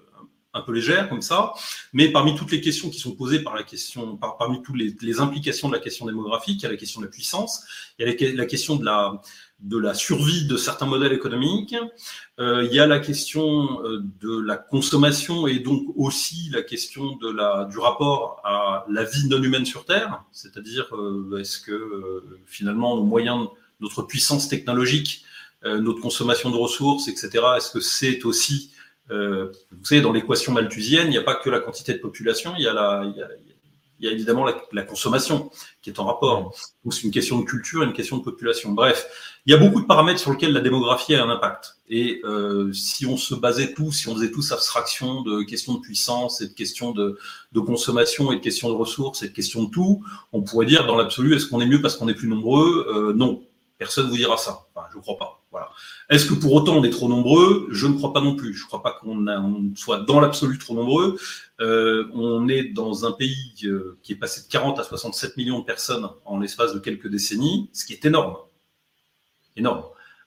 un 0.53 0.61
peu 0.61 0.73
légère 0.73 1.09
comme 1.09 1.23
ça. 1.23 1.55
Mais 1.95 2.11
parmi 2.11 2.35
toutes 2.35 2.51
les 2.51 2.61
questions 2.61 2.91
qui 2.91 2.99
sont 2.99 3.15
posées 3.15 3.41
par 3.41 3.55
la 3.55 3.63
question, 3.63 4.19
par, 4.19 4.37
parmi 4.37 4.61
toutes 4.63 4.77
les, 4.77 4.95
les, 5.01 5.21
implications 5.21 5.69
de 5.69 5.73
la 5.73 5.81
question 5.81 6.05
démographique, 6.05 6.61
il 6.61 6.65
y 6.65 6.67
a 6.67 6.71
la 6.71 6.77
question 6.77 7.01
de 7.01 7.07
la 7.07 7.11
puissance, 7.11 7.65
il 7.99 8.07
y 8.07 8.11
a 8.11 8.35
la 8.35 8.47
question 8.47 8.77
de 8.77 8.85
la, 8.85 9.23
de 9.61 9.77
la 9.77 9.93
survie 9.95 10.47
de 10.47 10.57
certains 10.57 10.87
modèles 10.87 11.13
économiques. 11.13 11.75
Euh, 12.39 12.65
il 12.65 12.73
y 12.73 12.79
a 12.79 12.87
la 12.87 13.01
question 13.01 13.83
euh, 13.83 14.01
de 14.21 14.41
la 14.41 14.57
consommation 14.57 15.49
et 15.49 15.59
donc 15.59 15.83
aussi 15.97 16.49
la 16.53 16.63
question 16.63 17.17
de 17.17 17.29
la, 17.29 17.65
du 17.65 17.79
rapport 17.79 18.41
à 18.45 18.87
la 18.89 19.03
vie 19.05 19.27
non 19.29 19.43
humaine 19.43 19.67
sur 19.67 19.85
Terre, 19.85 20.23
c'est-à-dire 20.31 20.95
euh, 20.95 21.39
est-ce 21.41 21.59
que 21.59 22.23
finalement 22.47 22.97
nos 22.97 23.05
moyens, 23.05 23.49
notre 23.81 24.03
puissance 24.03 24.49
technologique, 24.49 25.25
notre 25.65 26.01
consommation 26.01 26.51
de 26.51 26.57
ressources, 26.57 27.09
etc., 27.09 27.31
est-ce 27.57 27.73
que 27.73 27.81
c'est 27.81 28.25
aussi, 28.25 28.71
vous 29.11 29.85
savez, 29.85 30.01
dans 30.01 30.13
l'équation 30.13 30.53
malthusienne, 30.53 31.09
il 31.09 31.11
n'y 31.11 31.19
a 31.19 31.23
pas 31.23 31.35
que 31.35 31.51
la 31.51 31.59
quantité 31.59 31.95
de 31.95 31.99
population, 31.99 32.55
il 32.57 32.63
y 32.63 32.69
a 32.69 32.73
la, 32.73 33.03
il 33.05 33.19
y 33.19 33.23
a, 33.23 33.29
Il 34.01 34.07
y 34.07 34.09
a 34.09 34.13
évidemment 34.13 34.47
la, 34.73 34.83
consommation 34.83 35.51
qui 35.83 35.91
est 35.91 35.99
en 35.99 36.05
rapport. 36.05 36.55
Donc 36.85 36.95
c'est 36.95 37.03
une 37.03 37.11
question 37.11 37.41
de 37.41 37.45
culture 37.45 37.83
une 37.83 37.93
question 37.93 38.19
de 38.19 38.23
population. 38.23 38.73
Bref, 38.73 39.07
il 39.47 39.53
y 39.53 39.55
a 39.55 39.59
beaucoup 39.59 39.81
de 39.81 39.87
paramètres 39.87 40.21
sur 40.21 40.31
lesquels 40.31 40.53
la 40.53 40.61
démographie 40.61 41.15
a 41.15 41.25
un 41.25 41.31
impact. 41.31 41.79
Et 41.89 42.21
euh, 42.25 42.73
si 42.73 43.07
on 43.07 43.17
se 43.17 43.35
basait 43.35 43.75
tous, 43.75 43.93
si 43.93 44.09
on 44.09 44.15
faisait 44.15 44.31
tous 44.31 44.53
abstraction 44.53 45.23
de 45.23 45.43
questions 45.43 45.75
de 45.75 45.81
puissance 45.81 46.41
et 46.41 46.49
de 46.49 46.55
questions 46.55 46.93
de, 46.93 47.19
de 47.53 47.61
consommation 47.61 48.31
et 48.33 48.37
de 48.37 48.41
questions 48.41 48.69
de 48.69 48.75
ressources 48.75 49.23
et 49.23 49.29
de 49.29 49.35
questions 49.35 49.65
de 49.65 49.71
tout, 49.71 50.05
on 50.33 50.43
pourrait 50.43 50.67
dire 50.67 50.87
dans 50.87 50.97
l'absolu, 50.97 51.35
est-ce 51.35 51.47
qu'on 51.47 51.61
est 51.61 51.67
mieux 51.67 51.81
parce 51.81 51.97
qu'on 51.97 52.09
est 52.09 52.15
plus 52.15 52.29
nombreux? 52.29 52.87
Euh, 52.95 53.13
Non, 53.15 53.43
personne 53.79 54.09
vous 54.09 54.17
dira 54.17 54.37
ça. 54.37 54.67
Enfin, 54.75 54.87
je 54.93 54.97
ne 54.97 55.03
crois 55.03 55.17
pas. 55.17 55.38
Voilà. 55.51 55.71
Est-ce 56.11 56.27
que 56.27 56.35
pour 56.35 56.53
autant 56.53 56.77
on 56.77 56.85
est 56.85 56.91
trop 56.91 57.09
nombreux? 57.09 57.69
Je 57.71 57.87
ne 57.87 57.95
crois 57.95 58.13
pas 58.13 58.21
non 58.21 58.37
plus. 58.37 58.55
Je 58.55 58.65
ne 58.65 58.67
crois 58.67 58.83
pas 58.83 58.93
qu'on 58.93 59.73
soit 59.77 60.01
dans 60.01 60.21
l'absolu 60.21 60.59
trop 60.59 60.75
nombreux. 60.75 61.19
Euh, 61.61 62.09
on 62.13 62.49
est 62.49 62.65
dans 62.65 63.07
un 63.07 63.13
pays 63.13 63.55
euh, 63.65 63.99
qui 64.03 64.13
est 64.13 64.17
passé 64.17 64.43
de 64.43 64.49
40 64.49 64.79
à 64.79 64.85
67 64.85 65.37
millions 65.37 65.61
de 65.61 65.65
personnes 65.65 66.09
en 66.25 66.39
l'espace 66.39 66.75
de 66.75 66.79
quelques 66.79 67.09
décennies, 67.09 67.71
ce 67.73 67.87
qui 67.87 67.95
est 67.95 68.05
énorme. 68.05 68.37
Énorme. 69.57 69.85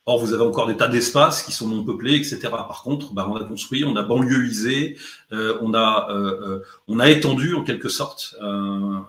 Or, 0.07 0.19
vous 0.19 0.33
avez 0.33 0.43
encore 0.43 0.65
des 0.65 0.75
tas 0.75 0.87
d'espaces 0.87 1.43
qui 1.43 1.51
sont 1.51 1.67
non 1.67 1.83
peuplés, 1.83 2.15
etc. 2.15 2.39
Par 2.49 2.81
contre, 2.81 3.13
bah, 3.13 3.27
on 3.29 3.35
a 3.35 3.43
construit, 3.43 3.83
on 3.85 3.95
a 3.95 4.01
banlieusisé, 4.01 4.97
euh, 5.31 5.59
on, 5.61 5.75
a, 5.75 6.07
euh, 6.09 6.41
euh, 6.41 6.65
on 6.87 6.99
a 6.99 7.07
étendu 7.07 7.53
en 7.53 7.63
quelque 7.63 7.87
sorte 7.87 8.35
un 8.41 9.05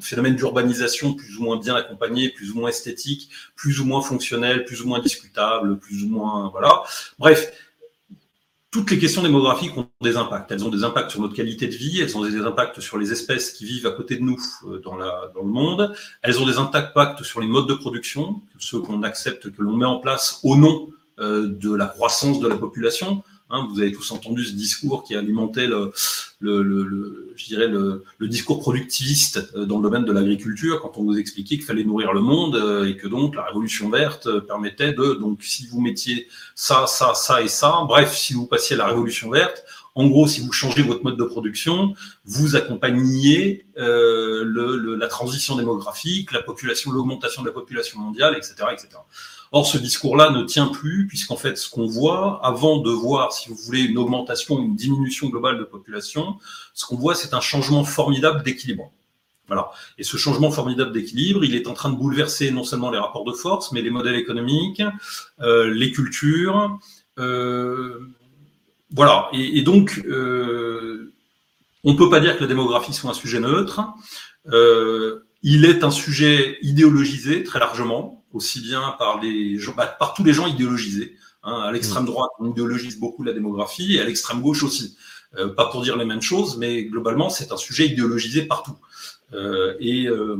phénomène 0.00 0.34
d'urbanisation 0.34 1.14
plus 1.14 1.38
ou 1.38 1.44
moins 1.44 1.58
bien 1.58 1.76
accompagné, 1.76 2.28
plus 2.28 2.50
ou 2.50 2.56
moins 2.56 2.70
esthétique, 2.70 3.30
plus 3.54 3.78
ou 3.78 3.84
moins 3.84 4.02
fonctionnel, 4.02 4.64
plus 4.64 4.82
ou 4.82 4.88
moins 4.88 4.98
discutable, 4.98 5.78
plus 5.78 6.02
ou 6.02 6.08
moins 6.08 6.48
voilà. 6.48 6.82
Bref, 7.20 7.52
toutes 8.72 8.90
les 8.90 8.98
questions 8.98 9.22
démographiques 9.22 9.76
ont 9.76 9.86
des 10.00 10.16
impacts. 10.16 10.50
Elles 10.50 10.64
ont 10.64 10.70
des 10.70 10.82
impacts 10.82 11.10
sur 11.10 11.20
notre 11.20 11.34
qualité 11.34 11.68
de 11.68 11.74
vie, 11.74 12.00
elles 12.00 12.16
ont 12.16 12.24
des 12.24 12.38
impacts 12.38 12.80
sur 12.80 12.96
les 12.96 13.12
espèces 13.12 13.52
qui 13.52 13.66
vivent 13.66 13.86
à 13.86 13.90
côté 13.90 14.16
de 14.16 14.22
nous 14.22 14.40
euh, 14.66 14.78
dans, 14.78 14.96
le 14.96 15.42
monde, 15.42 15.94
elles 16.22 16.40
ont 16.40 16.46
des 16.46 16.56
impacts 16.56 17.22
sur 17.22 17.40
les 17.40 17.46
modes 17.46 17.68
de 17.68 17.74
production, 17.74 18.40
ceux 18.58 18.80
qu'on 18.80 19.02
accepte, 19.02 19.50
que 19.50 19.62
l'on 19.62 19.76
met 19.76 19.84
en 19.84 19.98
place 19.98 20.40
au 20.42 20.56
nom 20.56 20.88
euh, 21.20 21.48
de 21.48 21.74
la 21.74 21.84
croissance 21.84 22.40
de 22.40 22.48
la 22.48 22.56
population. 22.56 23.22
Hein, 23.54 23.68
vous 23.70 23.80
avez 23.80 23.92
tous 23.92 24.10
entendu 24.12 24.46
ce 24.46 24.52
discours 24.52 25.04
qui 25.04 25.14
alimentait 25.14 25.66
le, 25.66 25.92
le, 26.40 26.62
le, 26.62 27.34
je 27.36 27.44
dirais 27.44 27.68
le, 27.68 28.02
le, 28.16 28.26
discours 28.26 28.60
productiviste 28.60 29.52
euh, 29.54 29.66
dans 29.66 29.76
le 29.76 29.82
domaine 29.82 30.06
de 30.06 30.12
l'agriculture, 30.12 30.80
quand 30.80 30.96
on 30.96 31.04
vous 31.04 31.18
expliquait 31.18 31.56
qu'il 31.56 31.64
fallait 31.64 31.84
nourrir 31.84 32.14
le 32.14 32.22
monde 32.22 32.56
euh, 32.56 32.88
et 32.88 32.96
que 32.96 33.06
donc 33.06 33.36
la 33.36 33.44
révolution 33.44 33.90
verte 33.90 34.26
euh, 34.26 34.40
permettait 34.40 34.94
de, 34.94 35.12
donc 35.12 35.42
si 35.42 35.66
vous 35.66 35.82
mettiez 35.82 36.28
ça, 36.54 36.86
ça, 36.86 37.12
ça 37.14 37.42
et 37.42 37.48
ça, 37.48 37.84
bref, 37.86 38.16
si 38.16 38.32
vous 38.32 38.46
passiez 38.46 38.74
à 38.74 38.78
la 38.78 38.86
révolution 38.86 39.28
verte, 39.28 39.64
en 39.94 40.06
gros, 40.06 40.26
si 40.26 40.40
vous 40.40 40.52
changez 40.52 40.82
votre 40.82 41.04
mode 41.04 41.18
de 41.18 41.24
production, 41.24 41.92
vous 42.24 42.56
accompagniez 42.56 43.66
euh, 43.76 44.42
le, 44.44 44.94
la 44.94 45.08
transition 45.08 45.56
démographique, 45.56 46.32
la 46.32 46.42
population, 46.42 46.90
l'augmentation 46.90 47.42
de 47.42 47.48
la 47.48 47.52
population 47.52 48.00
mondiale, 48.00 48.34
etc., 48.34 48.54
etc. 48.72 48.88
Or, 49.54 49.66
ce 49.66 49.76
discours-là 49.76 50.30
ne 50.30 50.42
tient 50.44 50.68
plus, 50.68 51.06
puisqu'en 51.06 51.36
fait, 51.36 51.58
ce 51.58 51.68
qu'on 51.68 51.86
voit, 51.86 52.40
avant 52.44 52.78
de 52.78 52.90
voir, 52.90 53.32
si 53.32 53.50
vous 53.50 53.54
voulez, 53.54 53.82
une 53.82 53.98
augmentation, 53.98 54.58
une 54.58 54.74
diminution 54.74 55.28
globale 55.28 55.58
de 55.58 55.64
population, 55.64 56.38
ce 56.72 56.86
qu'on 56.86 56.96
voit, 56.96 57.14
c'est 57.14 57.34
un 57.34 57.40
changement 57.40 57.84
formidable 57.84 58.42
d'équilibre. 58.42 58.90
Voilà. 59.48 59.70
Et 59.98 60.04
ce 60.04 60.16
changement 60.16 60.50
formidable 60.50 60.92
d'équilibre, 60.92 61.44
il 61.44 61.54
est 61.54 61.66
en 61.66 61.74
train 61.74 61.90
de 61.90 61.96
bouleverser 61.96 62.50
non 62.50 62.64
seulement 62.64 62.90
les 62.90 62.98
rapports 62.98 63.24
de 63.24 63.32
force, 63.32 63.72
mais 63.72 63.82
les 63.82 63.90
modèles 63.90 64.16
économiques, 64.16 64.82
euh, 65.42 65.70
les 65.70 65.92
cultures. 65.92 66.78
Euh, 67.18 68.00
voilà. 68.90 69.28
Et, 69.34 69.60
donc, 69.60 70.00
euh, 70.06 71.12
on 71.84 71.92
ne 71.92 71.98
peut 71.98 72.08
pas 72.08 72.20
dire 72.20 72.36
que 72.36 72.42
la 72.42 72.48
démographie 72.48 72.94
soit 72.94 73.10
un 73.10 73.14
sujet 73.14 73.40
neutre. 73.40 73.82
Euh, 74.50 75.26
il 75.42 75.66
est 75.66 75.84
un 75.84 75.90
sujet 75.90 76.58
idéologisé 76.62 77.42
très 77.42 77.58
largement 77.58 78.21
aussi 78.34 78.60
bien 78.60 78.94
par, 78.98 79.20
les, 79.20 79.58
bah, 79.76 79.86
par 79.86 80.14
tous 80.14 80.24
les 80.24 80.32
gens 80.32 80.46
idéologisés. 80.46 81.16
Hein. 81.42 81.60
À 81.60 81.72
l'extrême 81.72 82.04
mm. 82.04 82.06
droite, 82.06 82.30
on 82.38 82.50
idéologise 82.50 82.98
beaucoup 82.98 83.22
la 83.22 83.32
démographie, 83.32 83.96
et 83.96 84.00
à 84.00 84.04
l'extrême 84.04 84.40
gauche 84.40 84.62
aussi. 84.62 84.96
Euh, 85.38 85.48
pas 85.48 85.66
pour 85.66 85.82
dire 85.82 85.96
les 85.96 86.04
mêmes 86.04 86.22
choses, 86.22 86.58
mais 86.58 86.84
globalement, 86.84 87.30
c'est 87.30 87.52
un 87.52 87.56
sujet 87.56 87.86
idéologisé 87.86 88.42
partout. 88.42 88.76
Euh, 89.32 89.74
et, 89.80 90.06
euh, 90.06 90.36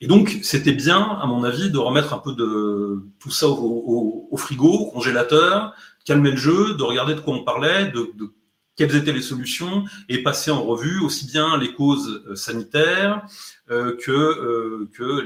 et, 0.00 0.08
donc, 0.08 0.40
c'était 0.42 0.72
bien, 0.72 1.00
à 1.00 1.26
mon 1.26 1.44
avis, 1.44 1.70
de 1.70 1.78
remettre 1.78 2.12
un 2.12 2.18
peu 2.18 2.34
de 2.34 3.00
tout 3.20 3.30
ça 3.30 3.48
au, 3.48 3.52
au, 3.52 4.28
au, 4.30 4.36
frigo, 4.36 4.68
au 4.68 4.90
congélateur, 4.90 5.72
calmer 6.04 6.32
le 6.32 6.36
jeu, 6.36 6.74
de 6.74 6.82
regarder 6.82 7.14
de 7.14 7.20
quoi 7.20 7.34
on 7.34 7.44
parlait, 7.44 7.86
de, 7.92 8.10
de 8.18 8.32
quelles 8.78 8.94
étaient 8.96 9.12
les 9.12 9.22
solutions 9.22 9.84
et 10.08 10.22
passer 10.22 10.50
en 10.50 10.62
revue 10.62 11.00
aussi 11.00 11.26
bien 11.26 11.58
les 11.58 11.74
causes 11.74 12.22
euh, 12.28 12.36
sanitaires 12.36 13.26
euh, 13.70 13.96
que, 14.00 14.12
euh, 14.12 14.88
que 14.94 15.24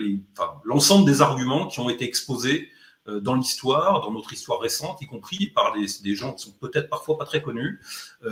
l'ensemble 0.65 1.05
des 1.05 1.21
arguments 1.21 1.69
qui 1.69 1.79
ont 1.79 1.91
été 1.91 2.05
exposés 2.05 2.69
dans 3.21 3.35
l'histoire, 3.35 4.01
dans 4.01 4.13
notre 4.13 4.33
histoire 4.33 4.61
récente, 4.61 5.03
y 5.03 5.07
compris 5.07 5.49
par 5.49 5.73
des, 5.73 5.87
des 6.05 6.15
gens 6.15 6.35
qui 6.35 6.45
sont 6.45 6.53
peut-être 6.61 6.89
parfois 6.89 7.19
pas 7.19 7.25
très 7.25 7.43
connus, 7.43 7.81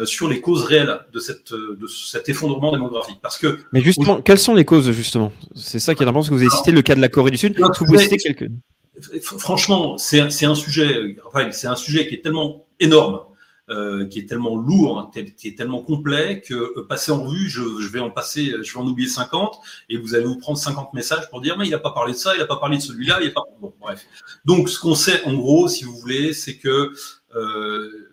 sur 0.04 0.28
les 0.28 0.40
causes 0.40 0.62
réelles 0.62 1.00
de, 1.12 1.18
cette, 1.18 1.52
de 1.52 1.86
cet 1.88 2.28
effondrement 2.28 2.70
démographique. 2.70 3.18
Parce 3.20 3.36
que 3.36 3.58
mais 3.72 3.80
justement, 3.80 4.22
quelles 4.22 4.38
sont 4.38 4.54
les 4.54 4.64
causes 4.64 4.92
justement? 4.92 5.32
C'est 5.56 5.80
ça 5.80 5.96
qui 5.96 6.04
est 6.04 6.06
important, 6.06 6.20
parce 6.20 6.28
que 6.28 6.34
vous 6.34 6.42
avez 6.42 6.50
cité 6.50 6.70
le 6.70 6.82
cas 6.82 6.94
de 6.94 7.00
la 7.00 7.08
Corée 7.08 7.32
du 7.32 7.36
Sud. 7.36 7.56
Que 7.56 7.84
vous 7.84 7.98
citer 7.98 8.16
quelques 8.16 8.48
Franchement, 9.22 9.98
c'est 9.98 10.20
un 10.20 10.54
sujet, 10.54 11.16
c'est 11.50 11.66
un 11.66 11.74
sujet 11.74 12.06
qui 12.06 12.14
est 12.14 12.22
tellement 12.22 12.64
énorme 12.78 13.22
euh, 13.70 14.04
qui 14.06 14.18
est 14.18 14.28
tellement 14.28 14.56
lourd, 14.56 14.98
hein, 14.98 15.10
qui 15.36 15.46
est 15.46 15.56
tellement 15.56 15.80
complet 15.80 16.40
que 16.40 16.54
euh, 16.54 16.86
passer 16.88 17.12
en 17.12 17.22
revue, 17.22 17.48
je, 17.48 17.62
vais 17.88 18.00
en 18.00 18.10
passer, 18.10 18.52
je 18.62 18.72
vais 18.72 18.80
en 18.80 18.86
oublier 18.86 19.08
50 19.08 19.60
et 19.88 19.96
vous 19.96 20.16
allez 20.16 20.24
vous 20.24 20.38
prendre 20.38 20.58
50 20.58 20.92
messages 20.92 21.30
pour 21.30 21.40
dire 21.40 21.56
mais 21.56 21.68
il 21.68 21.70
n'a 21.70 21.78
pas 21.78 21.92
parlé 21.92 22.12
de 22.12 22.18
ça, 22.18 22.34
il 22.34 22.40
n'a 22.40 22.46
pas 22.46 22.56
parlé 22.56 22.78
de 22.78 22.82
celui-là, 22.82 23.20
il 23.22 23.28
a 23.28 23.30
pas 23.30 23.44
bref. 23.78 24.04
Donc 24.44 24.68
ce 24.68 24.80
qu'on 24.80 24.96
sait 24.96 25.22
en 25.24 25.34
gros, 25.34 25.68
si 25.68 25.84
vous 25.84 25.96
voulez, 25.96 26.32
c'est 26.32 26.58
que 26.58 26.92
euh, 27.36 28.08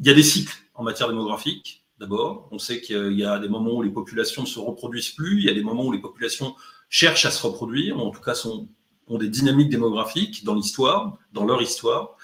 il 0.00 0.06
y 0.06 0.10
a 0.10 0.14
des 0.14 0.22
cycles 0.22 0.54
en 0.74 0.82
matière 0.82 1.08
démographique. 1.08 1.82
D'abord, 1.98 2.48
on 2.50 2.58
sait 2.58 2.82
qu'il 2.82 3.14
y 3.14 3.24
a 3.24 3.38
des 3.38 3.48
moments 3.48 3.76
où 3.76 3.82
les 3.82 3.88
populations 3.88 4.42
ne 4.42 4.46
se 4.46 4.58
reproduisent 4.58 5.12
plus, 5.12 5.38
il 5.38 5.44
y 5.46 5.50
a 5.50 5.54
des 5.54 5.62
moments 5.62 5.86
où 5.86 5.92
les 5.92 6.00
populations 6.00 6.54
cherchent 6.90 7.24
à 7.24 7.30
se 7.30 7.46
reproduire, 7.46 7.96
ou 7.96 8.00
en 8.00 8.10
tout 8.10 8.20
cas 8.20 8.38
ont 8.44 9.18
des 9.18 9.28
dynamiques 9.28 9.70
démographiques 9.70 10.44
dans 10.44 10.54
l'histoire, 10.54 11.16
dans 11.32 11.44
leur 11.46 11.62
histoire. 11.62 12.16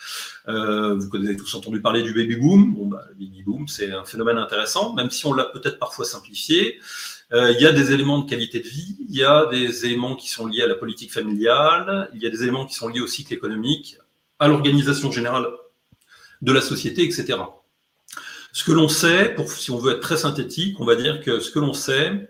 Euh, 0.48 0.94
vous 0.94 1.16
avez 1.16 1.36
tous 1.36 1.54
entendu 1.54 1.80
parler 1.80 2.02
du 2.02 2.12
baby 2.12 2.36
boom. 2.36 2.74
Bon, 2.74 2.86
bah, 2.86 3.04
le 3.08 3.14
baby 3.14 3.42
boom, 3.42 3.68
c'est 3.68 3.92
un 3.92 4.04
phénomène 4.04 4.38
intéressant, 4.38 4.94
même 4.94 5.10
si 5.10 5.26
on 5.26 5.32
l'a 5.32 5.44
peut-être 5.44 5.78
parfois 5.78 6.04
simplifié. 6.04 6.78
Euh, 7.32 7.52
il 7.52 7.60
y 7.60 7.66
a 7.66 7.72
des 7.72 7.92
éléments 7.92 8.20
de 8.20 8.30
qualité 8.30 8.60
de 8.60 8.68
vie, 8.68 8.96
il 9.08 9.16
y 9.16 9.24
a 9.24 9.46
des 9.46 9.84
éléments 9.84 10.14
qui 10.14 10.28
sont 10.28 10.46
liés 10.46 10.62
à 10.62 10.68
la 10.68 10.76
politique 10.76 11.12
familiale, 11.12 12.08
il 12.14 12.22
y 12.22 12.26
a 12.26 12.30
des 12.30 12.42
éléments 12.44 12.66
qui 12.66 12.74
sont 12.74 12.88
liés 12.88 13.00
au 13.00 13.08
cycle 13.08 13.34
économique, 13.34 13.98
à 14.38 14.46
l'organisation 14.46 15.10
générale 15.10 15.46
de 16.42 16.52
la 16.52 16.60
société, 16.60 17.02
etc. 17.02 17.38
Ce 18.52 18.62
que 18.62 18.72
l'on 18.72 18.88
sait, 18.88 19.34
pour, 19.34 19.50
si 19.50 19.72
on 19.72 19.78
veut 19.78 19.94
être 19.94 20.00
très 20.00 20.16
synthétique, 20.16 20.78
on 20.80 20.84
va 20.84 20.94
dire 20.94 21.20
que 21.20 21.40
ce 21.40 21.50
que 21.50 21.58
l'on 21.58 21.72
sait, 21.72 22.28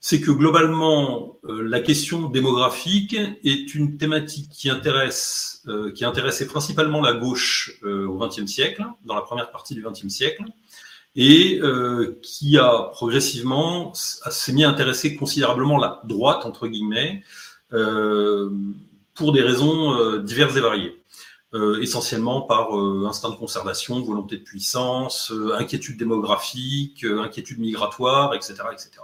c'est 0.00 0.22
que 0.22 0.30
globalement, 0.30 1.36
euh, 1.44 1.62
la 1.62 1.80
question 1.80 2.30
démographique 2.30 3.14
est 3.44 3.74
une 3.74 3.98
thématique 3.98 4.48
qui 4.50 4.70
intéresse, 4.70 5.62
euh, 5.68 5.92
qui 5.92 6.06
intéressait 6.06 6.46
principalement 6.46 7.02
la 7.02 7.12
gauche 7.12 7.78
euh, 7.84 8.06
au 8.06 8.16
XXe 8.18 8.46
siècle, 8.46 8.82
dans 9.04 9.14
la 9.14 9.20
première 9.20 9.50
partie 9.50 9.74
du 9.74 9.82
XXe 9.82 10.08
siècle, 10.08 10.42
et 11.16 11.60
qui 12.22 12.56
a 12.56 12.88
progressivement 12.92 13.92
s'est 13.94 14.52
mis 14.52 14.62
à 14.62 14.70
intéresser 14.70 15.16
considérablement 15.16 15.76
la 15.76 16.00
droite 16.04 16.46
entre 16.46 16.68
guillemets 16.68 17.24
pour 19.14 19.32
des 19.32 19.42
raisons 19.42 20.18
diverses 20.18 20.54
et 20.54 20.60
variées. 20.60 21.02
essentiellement 21.82 22.42
par 22.42 22.72
instinct 22.74 23.30
de 23.30 23.34
conservation, 23.34 24.00
volonté 24.00 24.36
de 24.36 24.44
puissance, 24.44 25.32
inquiétude 25.58 25.98
démographique, 25.98 27.04
inquiétude 27.04 27.58
migratoire, 27.58 28.32
etc., 28.34 28.54
etc. 28.72 29.00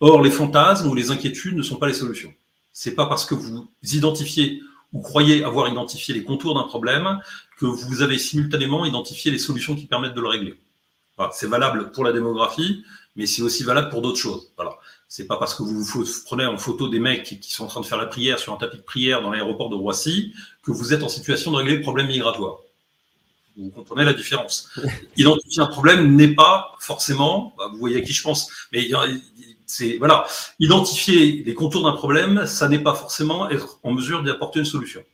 Or, 0.00 0.22
les 0.22 0.30
fantasmes 0.30 0.88
ou 0.88 0.94
les 0.94 1.10
inquiétudes 1.10 1.56
ne 1.56 1.62
sont 1.62 1.76
pas 1.76 1.88
les 1.88 1.94
solutions. 1.94 2.32
C'est 2.72 2.94
pas 2.94 3.06
parce 3.06 3.24
que 3.24 3.34
vous 3.34 3.68
identifiez 3.82 4.62
ou 4.92 5.02
croyez 5.02 5.44
avoir 5.44 5.68
identifié 5.68 6.14
les 6.14 6.24
contours 6.24 6.54
d'un 6.54 6.64
problème 6.64 7.20
que 7.58 7.66
vous 7.66 8.02
avez 8.02 8.18
simultanément 8.18 8.84
identifié 8.84 9.30
les 9.30 9.38
solutions 9.38 9.74
qui 9.74 9.86
permettent 9.86 10.14
de 10.14 10.20
le 10.20 10.28
régler. 10.28 10.54
Voilà, 11.16 11.32
c'est 11.34 11.48
valable 11.48 11.90
pour 11.90 12.04
la 12.04 12.12
démographie, 12.12 12.84
mais 13.16 13.26
c'est 13.26 13.42
aussi 13.42 13.64
valable 13.64 13.90
pour 13.90 14.00
d'autres 14.00 14.18
choses. 14.18 14.52
Voilà. 14.56 14.76
C'est 15.08 15.26
pas 15.26 15.36
parce 15.36 15.54
que 15.54 15.62
vous 15.62 15.82
vous 15.82 16.04
prenez 16.24 16.46
en 16.46 16.56
photo 16.58 16.88
des 16.88 17.00
mecs 17.00 17.24
qui 17.24 17.50
sont 17.50 17.64
en 17.64 17.66
train 17.66 17.80
de 17.80 17.86
faire 17.86 17.98
la 17.98 18.06
prière 18.06 18.38
sur 18.38 18.52
un 18.52 18.56
tapis 18.56 18.76
de 18.76 18.82
prière 18.82 19.20
dans 19.20 19.30
l'aéroport 19.30 19.68
de 19.68 19.74
Roissy 19.74 20.32
que 20.62 20.70
vous 20.70 20.94
êtes 20.94 21.02
en 21.02 21.08
situation 21.08 21.50
de 21.50 21.56
régler 21.56 21.76
le 21.76 21.82
problème 21.82 22.06
migratoire. 22.06 22.58
Vous 23.56 23.70
comprenez 23.70 24.04
la 24.04 24.14
différence. 24.14 24.70
Identifier 25.16 25.62
un 25.62 25.66
problème 25.66 26.14
n'est 26.14 26.34
pas 26.34 26.76
forcément, 26.78 27.54
bah, 27.58 27.68
vous 27.72 27.78
voyez 27.78 27.96
à 27.96 28.00
qui 28.02 28.12
je 28.12 28.22
pense, 28.22 28.48
mais 28.72 28.88
c'est 29.68 29.98
voilà, 29.98 30.26
identifier 30.58 31.44
les 31.44 31.54
contours 31.54 31.84
d'un 31.84 31.92
problème, 31.92 32.46
ça 32.46 32.68
n'est 32.68 32.78
pas 32.78 32.94
forcément 32.94 33.48
être 33.50 33.78
en 33.82 33.92
mesure 33.92 34.22
d'y 34.22 34.30
apporter 34.30 34.58
une 34.58 34.64
solution. 34.64 35.04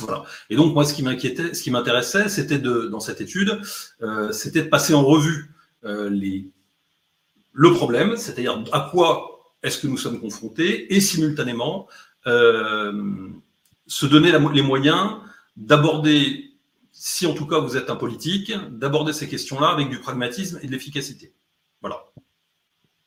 Voilà. 0.00 0.24
Et 0.48 0.56
donc 0.56 0.74
moi, 0.74 0.84
ce 0.84 0.94
qui 0.94 1.02
m'inquiétait, 1.02 1.54
ce 1.54 1.62
qui 1.62 1.70
m'intéressait, 1.70 2.28
c'était 2.28 2.58
de 2.58 2.86
dans 2.86 3.00
cette 3.00 3.20
étude, 3.20 3.60
euh, 4.02 4.32
c'était 4.32 4.62
de 4.62 4.68
passer 4.68 4.94
en 4.94 5.04
revue 5.04 5.54
euh, 5.84 6.08
les 6.08 6.46
le 7.52 7.72
problème, 7.72 8.16
c'est-à-dire 8.16 8.64
à 8.72 8.88
quoi 8.90 9.52
est-ce 9.62 9.78
que 9.78 9.86
nous 9.86 9.98
sommes 9.98 10.20
confrontés 10.20 10.94
et 10.94 11.00
simultanément 11.00 11.88
euh, 12.26 13.28
se 13.86 14.06
donner 14.06 14.32
les 14.52 14.62
moyens 14.62 15.16
d'aborder, 15.56 16.52
si 16.92 17.26
en 17.26 17.34
tout 17.34 17.46
cas 17.46 17.58
vous 17.58 17.76
êtes 17.76 17.90
un 17.90 17.96
politique, 17.96 18.52
d'aborder 18.70 19.12
ces 19.12 19.28
questions-là 19.28 19.68
avec 19.68 19.88
du 19.88 19.98
pragmatisme 19.98 20.60
et 20.62 20.68
de 20.68 20.72
l'efficacité. 20.72 21.34
Voilà. 21.80 22.04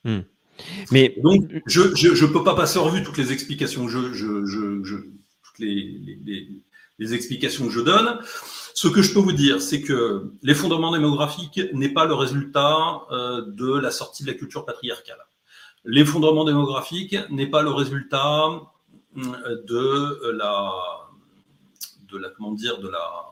Hmm. 0.04 0.22
Mais 0.92 1.16
donc, 1.24 1.50
je 1.66 1.82
ne 1.82 2.32
peux 2.32 2.44
pas 2.44 2.56
passer 2.56 2.80
en 2.80 2.84
revue 2.84 3.04
toutes 3.04 3.18
les 3.18 3.32
explications 3.32 3.86
que 3.86 3.92
je, 3.92 4.14
je, 4.14 4.96
toutes 4.96 5.60
les, 5.60 7.14
explications 7.14 7.66
que 7.66 7.72
je 7.72 7.82
donne. 7.82 8.20
Ce 8.74 8.88
que 8.88 9.02
je 9.02 9.14
peux 9.14 9.20
vous 9.20 9.32
dire, 9.32 9.62
c'est 9.62 9.82
que 9.82 10.32
l'effondrement 10.44 10.92
démographique 10.92 11.60
n'est 11.74 11.90
pas 11.90 12.06
le 12.06 12.14
résultat 12.14 13.02
euh, 13.12 13.42
de 13.48 13.78
la 13.78 13.92
sortie 13.92 14.24
de 14.24 14.30
la 14.30 14.36
culture 14.36 14.66
patriarcale. 14.66 15.18
L'effondrement 15.84 16.46
démographique 16.46 17.16
n'est 17.30 17.48
pas 17.48 17.64
le 17.64 17.72
résultat 17.72 18.62
euh, 19.18 19.62
de 19.68 20.32
la, 20.32 20.72
de 22.12 22.18
la, 22.18 22.30
comment 22.30 22.52
dire, 22.52 22.80
de 22.80 22.88
la, 22.88 23.32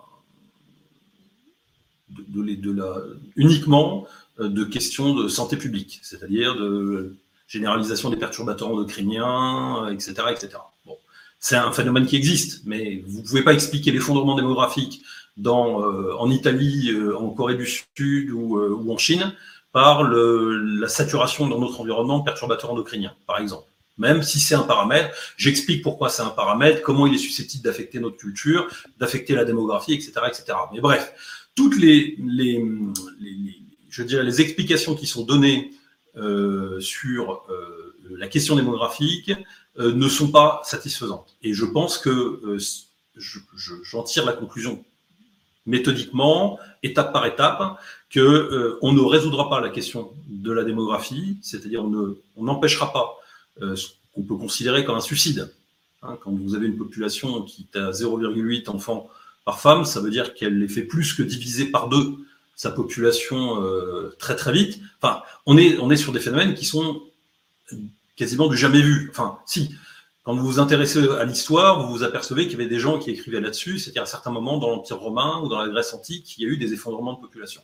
de, 2.09 2.71
la, 2.71 2.97
uniquement 3.35 4.07
de 4.39 4.63
questions 4.63 5.13
de 5.13 5.27
santé 5.27 5.57
publique, 5.57 5.99
c'est-à-dire 6.01 6.55
de 6.55 7.15
généralisation 7.47 8.09
des 8.09 8.17
perturbateurs 8.17 8.69
endocriniens, 8.69 9.87
etc., 9.91 10.13
etc. 10.31 10.49
Bon, 10.85 10.97
c'est 11.39 11.55
un 11.55 11.71
phénomène 11.71 12.05
qui 12.05 12.15
existe, 12.15 12.61
mais 12.65 13.03
vous 13.07 13.21
ne 13.21 13.25
pouvez 13.25 13.43
pas 13.43 13.53
expliquer 13.53 13.91
l'effondrement 13.91 14.35
démographique 14.35 15.03
dans, 15.37 15.83
euh, 15.83 16.13
en 16.17 16.29
Italie, 16.29 16.91
en 17.17 17.29
Corée 17.29 17.55
du 17.55 17.65
Sud 17.65 18.31
ou, 18.31 18.57
ou 18.59 18.93
en 18.93 18.97
Chine 18.97 19.33
par 19.71 20.03
le, 20.03 20.57
la 20.79 20.87
saturation 20.87 21.47
dans 21.47 21.59
notre 21.59 21.79
environnement 21.81 22.19
de 22.19 22.23
perturbateurs 22.23 22.71
endocriniens, 22.71 23.13
par 23.27 23.39
exemple 23.39 23.69
même 23.99 24.23
si 24.23 24.39
c'est 24.39 24.55
un 24.55 24.63
paramètre. 24.63 25.13
J'explique 25.37 25.83
pourquoi 25.83 26.09
c'est 26.09 26.23
un 26.23 26.29
paramètre, 26.29 26.81
comment 26.81 27.05
il 27.05 27.13
est 27.13 27.19
susceptible 27.19 27.63
d'affecter 27.63 27.99
notre 27.99 28.17
culture, 28.17 28.67
d'affecter 28.97 29.35
la 29.35 29.45
démographie, 29.45 29.93
etc., 29.93 30.13
etc. 30.27 30.57
Mais 30.73 30.79
bref, 30.79 31.13
toutes 31.53 31.77
les, 31.77 32.15
les, 32.17 32.65
je 33.89 34.03
dirais, 34.03 34.23
les 34.23 34.41
explications 34.41 34.95
qui 34.95 35.07
sont 35.07 35.23
données 35.23 35.71
euh, 36.15 36.79
sur 36.79 37.43
euh, 37.49 37.95
la 38.09 38.27
question 38.27 38.55
démographique 38.55 39.31
euh, 39.77 39.93
ne 39.93 40.07
sont 40.07 40.31
pas 40.31 40.61
satisfaisantes. 40.63 41.35
Et 41.43 41.53
je 41.53 41.65
pense 41.65 41.97
que 41.97 42.57
j'en 43.83 44.03
tire 44.03 44.25
la 44.25 44.33
conclusion 44.33 44.83
méthodiquement, 45.65 46.57
étape 46.81 47.13
par 47.13 47.25
étape, 47.25 47.79
que 48.09 48.77
on 48.81 48.91
ne 48.93 49.01
résoudra 49.01 49.49
pas 49.49 49.59
la 49.61 49.69
question 49.69 50.11
de 50.27 50.51
la 50.51 50.63
démographie, 50.63 51.37
c'est-à-dire 51.41 51.83
on 51.83 52.43
n'empêchera 52.43 52.91
pas 52.91 53.19
ce 53.75 53.89
qu'on 54.13 54.23
peut 54.23 54.37
considérer 54.37 54.83
comme 54.83 54.95
un 54.95 55.01
suicide. 55.01 55.53
Hein, 56.01 56.17
quand 56.23 56.31
vous 56.31 56.55
avez 56.55 56.65
une 56.65 56.77
population 56.77 57.43
qui 57.43 57.67
est 57.71 57.77
à 57.77 57.91
0,8 57.91 58.69
enfants 58.69 59.09
par 59.45 59.59
femme, 59.59 59.85
ça 59.85 59.99
veut 59.99 60.09
dire 60.09 60.33
qu'elle 60.33 60.57
les 60.57 60.67
fait 60.67 60.81
plus 60.81 61.13
que 61.13 61.21
diviser 61.21 61.65
par 61.65 61.87
deux 61.87 62.17
sa 62.59 62.71
population 62.71 63.63
euh, 63.63 64.13
très 64.19 64.35
très 64.35 64.51
vite. 64.51 64.81
Enfin, 65.01 65.23
on 65.45 65.57
est, 65.57 65.95
sur 65.95 66.11
des 66.11 66.19
phénomènes 66.19 66.55
qui 66.55 66.65
sont 66.65 67.01
quasiment 68.17 68.49
du 68.49 68.57
jamais 68.57 68.81
vu. 68.81 69.07
Enfin, 69.11 69.39
si, 69.45 69.73
quand 70.25 70.35
vous 70.35 70.45
vous 70.45 70.59
intéressez 70.59 71.07
à 71.07 71.23
l'histoire, 71.23 71.81
vous 71.81 71.89
vous 71.89 72.03
apercevez 72.03 72.49
qu'il 72.49 72.59
y 72.59 72.61
avait 72.61 72.69
des 72.69 72.81
gens 72.81 72.99
qui 72.99 73.11
écrivaient 73.11 73.39
là-dessus, 73.39 73.79
c'est-à-dire 73.79 74.03
à 74.03 74.05
certains 74.05 74.31
moments 74.31 74.57
dans 74.57 74.71
l'Empire 74.71 74.99
romain 74.99 75.39
ou 75.41 75.47
dans 75.47 75.57
la 75.57 75.69
Grèce 75.69 75.93
antique, 75.93 76.37
il 76.37 76.43
y 76.43 76.45
a 76.47 76.49
eu 76.49 76.57
des 76.57 76.73
effondrements 76.73 77.13
de 77.13 77.21
population. 77.21 77.61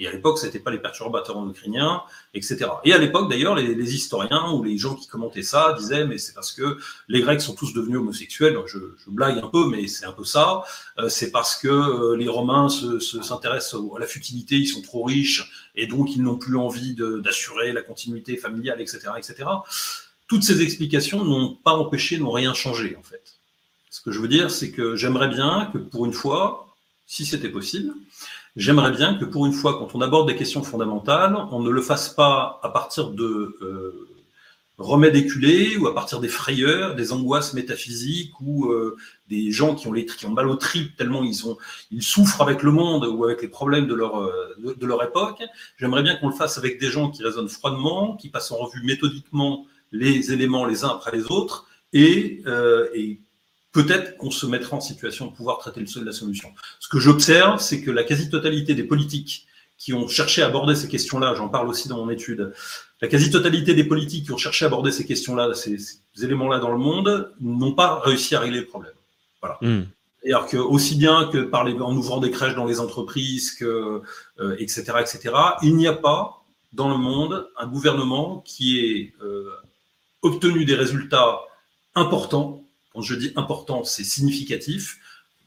Et 0.00 0.06
à 0.06 0.12
l'époque, 0.12 0.38
ce 0.38 0.46
n'était 0.46 0.58
pas 0.58 0.70
les 0.70 0.78
perturbateurs 0.78 1.36
endocriniens, 1.36 2.02
etc. 2.32 2.70
Et 2.84 2.94
à 2.94 2.98
l'époque, 2.98 3.30
d'ailleurs, 3.30 3.54
les, 3.54 3.94
historiens 3.94 4.50
ou 4.50 4.64
les 4.64 4.78
gens 4.78 4.94
qui 4.94 5.06
commentaient 5.06 5.42
ça 5.42 5.74
disaient, 5.78 6.06
mais 6.06 6.16
c'est 6.16 6.32
parce 6.32 6.52
que 6.52 6.78
les 7.08 7.20
Grecs 7.20 7.42
sont 7.42 7.54
tous 7.54 7.74
devenus 7.74 7.98
homosexuels. 7.98 8.56
Je, 8.66 8.78
blague 9.08 9.38
un 9.38 9.48
peu, 9.48 9.68
mais 9.68 9.86
c'est 9.88 10.06
un 10.06 10.12
peu 10.12 10.24
ça. 10.24 10.64
Euh, 10.98 11.10
c'est 11.10 11.30
parce 11.30 11.54
que 11.54 11.68
euh, 11.68 12.16
les 12.16 12.28
Romains 12.28 12.70
s'intéressent 12.70 13.72
se, 13.72 13.96
à 13.96 13.98
la 13.98 14.06
futilité, 14.06 14.56
ils 14.56 14.66
sont 14.66 14.80
trop 14.80 15.04
riches, 15.04 15.70
et 15.74 15.86
donc 15.86 16.16
ils 16.16 16.22
n'ont 16.22 16.38
plus 16.38 16.56
envie 16.56 16.94
d'assurer 16.94 17.72
la 17.72 17.82
continuité 17.82 18.38
familiale, 18.38 18.80
etc., 18.80 19.00
etc. 19.18 19.44
Toutes 20.28 20.44
ces 20.44 20.62
explications 20.62 21.24
n'ont 21.24 21.56
pas 21.56 21.72
empêché, 21.72 22.16
n'ont 22.16 22.30
rien 22.30 22.54
changé, 22.54 22.96
en 22.98 23.02
fait. 23.02 23.34
Ce 23.90 24.00
que 24.00 24.12
je 24.12 24.20
veux 24.20 24.28
dire, 24.28 24.50
c'est 24.50 24.70
que 24.70 24.96
j'aimerais 24.96 25.28
bien 25.28 25.68
que 25.74 25.78
pour 25.78 26.06
une 26.06 26.14
fois, 26.14 26.74
si 27.06 27.26
c'était 27.26 27.48
possible, 27.48 27.92
J'aimerais 28.56 28.90
bien 28.90 29.14
que 29.14 29.24
pour 29.24 29.46
une 29.46 29.52
fois, 29.52 29.78
quand 29.78 29.94
on 29.94 30.00
aborde 30.00 30.28
des 30.28 30.36
questions 30.36 30.62
fondamentales, 30.62 31.36
on 31.50 31.60
ne 31.60 31.70
le 31.70 31.82
fasse 31.82 32.08
pas 32.08 32.60
à 32.62 32.68
partir 32.68 33.10
de 33.10 33.56
euh, 33.62 34.10
remèdes 34.80 35.14
éculés 35.14 35.76
ou 35.76 35.86
à 35.86 35.94
partir 35.94 36.20
des 36.20 36.28
frayeurs, 36.28 36.94
des 36.94 37.12
angoisses 37.12 37.52
métaphysiques 37.54 38.32
ou 38.40 38.72
euh, 38.72 38.96
des 39.28 39.52
gens 39.52 39.74
qui 39.74 39.86
ont, 39.86 39.92
les, 39.92 40.06
qui 40.06 40.26
ont 40.26 40.30
mal 40.30 40.48
au 40.48 40.56
trip 40.56 40.96
tellement 40.96 41.22
ils, 41.22 41.46
ont, 41.46 41.58
ils 41.90 42.02
souffrent 42.02 42.40
avec 42.40 42.62
le 42.62 42.72
monde 42.72 43.04
ou 43.04 43.24
avec 43.24 43.42
les 43.42 43.48
problèmes 43.48 43.86
de 43.86 43.94
leur, 43.94 44.20
euh, 44.20 44.56
de, 44.58 44.86
leur 44.86 45.02
époque. 45.04 45.42
J'aimerais 45.76 46.02
bien 46.02 46.16
qu'on 46.16 46.28
le 46.28 46.34
fasse 46.34 46.58
avec 46.58 46.80
des 46.80 46.88
gens 46.88 47.10
qui 47.10 47.22
raisonnent 47.22 47.48
froidement, 47.48 48.16
qui 48.16 48.30
passent 48.30 48.50
en 48.50 48.56
revue 48.56 48.82
méthodiquement 48.82 49.66
les 49.92 50.32
éléments 50.32 50.64
les 50.64 50.84
uns 50.84 50.88
après 50.88 51.12
les 51.12 51.30
autres 51.30 51.66
et, 51.92 52.42
euh, 52.46 52.88
et 52.94 53.20
peut-être 53.72 54.16
qu'on 54.16 54.30
se 54.30 54.46
mettra 54.46 54.76
en 54.76 54.80
situation 54.80 55.26
de 55.26 55.32
pouvoir 55.32 55.58
traiter 55.58 55.80
le 55.80 55.86
seul 55.86 56.02
de 56.02 56.08
la 56.08 56.12
solution. 56.12 56.52
Ce 56.80 56.88
que 56.88 56.98
j'observe, 56.98 57.60
c'est 57.60 57.80
que 57.80 57.90
la 57.90 58.04
quasi-totalité 58.04 58.74
des 58.74 58.84
politiques 58.84 59.46
qui 59.78 59.94
ont 59.94 60.08
cherché 60.08 60.42
à 60.42 60.46
aborder 60.46 60.74
ces 60.74 60.88
questions-là, 60.88 61.34
j'en 61.34 61.48
parle 61.48 61.68
aussi 61.68 61.88
dans 61.88 61.96
mon 61.96 62.10
étude, 62.10 62.52
la 63.00 63.08
quasi-totalité 63.08 63.74
des 63.74 63.84
politiques 63.84 64.26
qui 64.26 64.32
ont 64.32 64.36
cherché 64.36 64.66
à 64.66 64.68
aborder 64.68 64.92
ces 64.92 65.06
questions-là, 65.06 65.54
ces, 65.54 65.78
éléments-là 66.22 66.58
dans 66.58 66.70
le 66.70 66.78
monde, 66.78 67.32
n'ont 67.40 67.72
pas 67.72 67.98
réussi 68.00 68.34
à 68.34 68.40
régler 68.40 68.60
le 68.60 68.66
problème. 68.66 68.92
Voilà. 69.40 69.56
Hmm. 69.62 69.86
alors 70.26 70.46
que 70.46 70.58
aussi 70.58 70.96
bien 70.96 71.30
que 71.32 71.38
par 71.38 71.64
les, 71.64 71.72
en 71.72 71.96
ouvrant 71.96 72.18
des 72.20 72.30
crèches 72.30 72.54
dans 72.54 72.66
les 72.66 72.78
entreprises, 72.78 73.52
que, 73.52 74.02
etc., 74.58 74.92
euh, 74.94 75.00
etc., 75.00 75.34
il 75.62 75.76
n'y 75.76 75.86
a 75.86 75.94
pas 75.94 76.44
dans 76.74 76.90
le 76.90 76.98
monde 76.98 77.48
un 77.56 77.66
gouvernement 77.66 78.42
qui 78.44 78.80
ait 78.80 79.14
euh, 79.22 79.50
obtenu 80.20 80.66
des 80.66 80.74
résultats 80.74 81.40
importants 81.94 82.59
quand 82.92 83.02
je 83.02 83.14
dis 83.14 83.32
important, 83.36 83.84
c'est 83.84 84.04
significatif. 84.04 84.98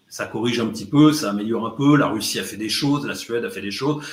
Ça 0.10 0.26
corrige 0.26 0.60
un 0.60 0.68
petit 0.68 0.86
peu, 0.86 1.12
ça 1.12 1.32
améliore 1.32 1.66
un 1.66 1.72
peu. 1.72 1.98
La 1.98 2.08
Russie 2.08 2.40
a 2.40 2.44
fait 2.44 2.58
des 2.58 2.70
choses, 2.70 3.06
la 3.06 3.16
Suède 3.16 3.46
a 3.46 3.50
fait 3.50 3.62
des 3.62 3.72
choses. 3.72 4.04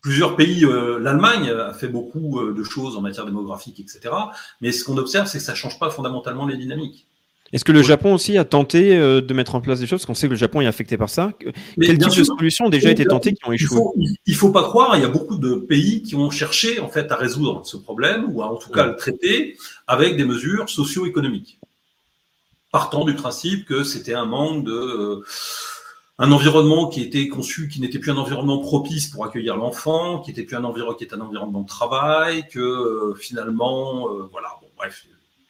Plusieurs 0.00 0.34
pays, 0.34 0.64
euh, 0.64 0.98
l'Allemagne 0.98 1.48
a 1.50 1.74
fait 1.74 1.88
beaucoup 1.88 2.40
euh, 2.40 2.54
de 2.54 2.64
choses 2.64 2.96
en 2.96 3.00
matière 3.00 3.24
démographique, 3.24 3.78
etc. 3.78 4.14
Mais 4.60 4.72
ce 4.72 4.84
qu'on 4.84 4.96
observe, 4.96 5.26
c'est 5.26 5.38
que 5.38 5.44
ça 5.44 5.52
ne 5.52 5.56
change 5.56 5.78
pas 5.78 5.90
fondamentalement 5.90 6.46
les 6.46 6.56
dynamiques. 6.56 7.06
Est-ce 7.52 7.64
que 7.64 7.72
le 7.72 7.82
Japon 7.82 8.14
aussi 8.14 8.38
a 8.38 8.44
tenté 8.44 8.96
euh, 8.96 9.20
de 9.20 9.34
mettre 9.34 9.54
en 9.54 9.60
place 9.60 9.78
des 9.78 9.86
choses? 9.86 10.00
Parce 10.00 10.06
qu'on 10.06 10.14
sait 10.14 10.26
que 10.26 10.32
le 10.32 10.38
Japon 10.38 10.62
est 10.62 10.66
affecté 10.66 10.96
par 10.96 11.10
ça. 11.10 11.32
Quel 11.80 11.98
type 11.98 12.16
de 12.16 12.24
solutions 12.24 12.66
ont 12.66 12.70
déjà 12.70 12.90
été 12.90 13.04
tentées 13.04 13.34
qui 13.34 13.46
ont 13.46 13.52
échoué? 13.52 13.78
Il 14.26 14.32
ne 14.32 14.38
faut, 14.38 14.50
pas 14.50 14.62
croire, 14.62 14.96
il 14.96 15.02
y 15.02 15.04
a 15.04 15.08
beaucoup 15.08 15.36
de 15.36 15.56
pays 15.56 16.02
qui 16.02 16.14
ont 16.14 16.30
cherché 16.30 16.80
en 16.80 16.88
fait 16.88 17.12
à 17.12 17.16
résoudre 17.16 17.66
ce 17.66 17.76
problème, 17.76 18.24
ou 18.30 18.42
à 18.42 18.50
en 18.50 18.56
tout 18.56 18.70
cas 18.70 18.86
le 18.86 18.96
traiter, 18.96 19.58
avec 19.86 20.16
des 20.16 20.24
mesures 20.24 20.70
socio-économiques 20.70 21.58
partant 22.72 23.04
du 23.04 23.14
principe 23.14 23.66
que 23.66 23.84
c'était 23.84 24.14
un 24.14 24.24
manque 24.24 24.64
de 24.64 24.72
euh, 24.72 25.24
un 26.18 26.32
environnement 26.32 26.88
qui 26.88 27.02
était 27.02 27.28
conçu, 27.28 27.68
qui 27.68 27.80
n'était 27.80 27.98
plus 27.98 28.10
un 28.10 28.16
environnement 28.16 28.58
propice 28.58 29.08
pour 29.08 29.24
accueillir 29.24 29.56
l'enfant, 29.56 30.20
qui 30.20 30.30
était 30.30 30.42
plus 30.42 30.56
un 30.56 30.64
environnement 30.64 30.96
qui 30.96 31.04
est 31.04 31.14
un 31.14 31.20
environnement 31.20 31.60
de 31.60 31.68
travail, 31.68 32.48
que 32.48 32.58
euh, 32.58 33.14
finalement, 33.14 34.08
euh, 34.08 34.28
voilà, 34.32 34.48
bon, 34.60 34.68
bref, 34.76 35.04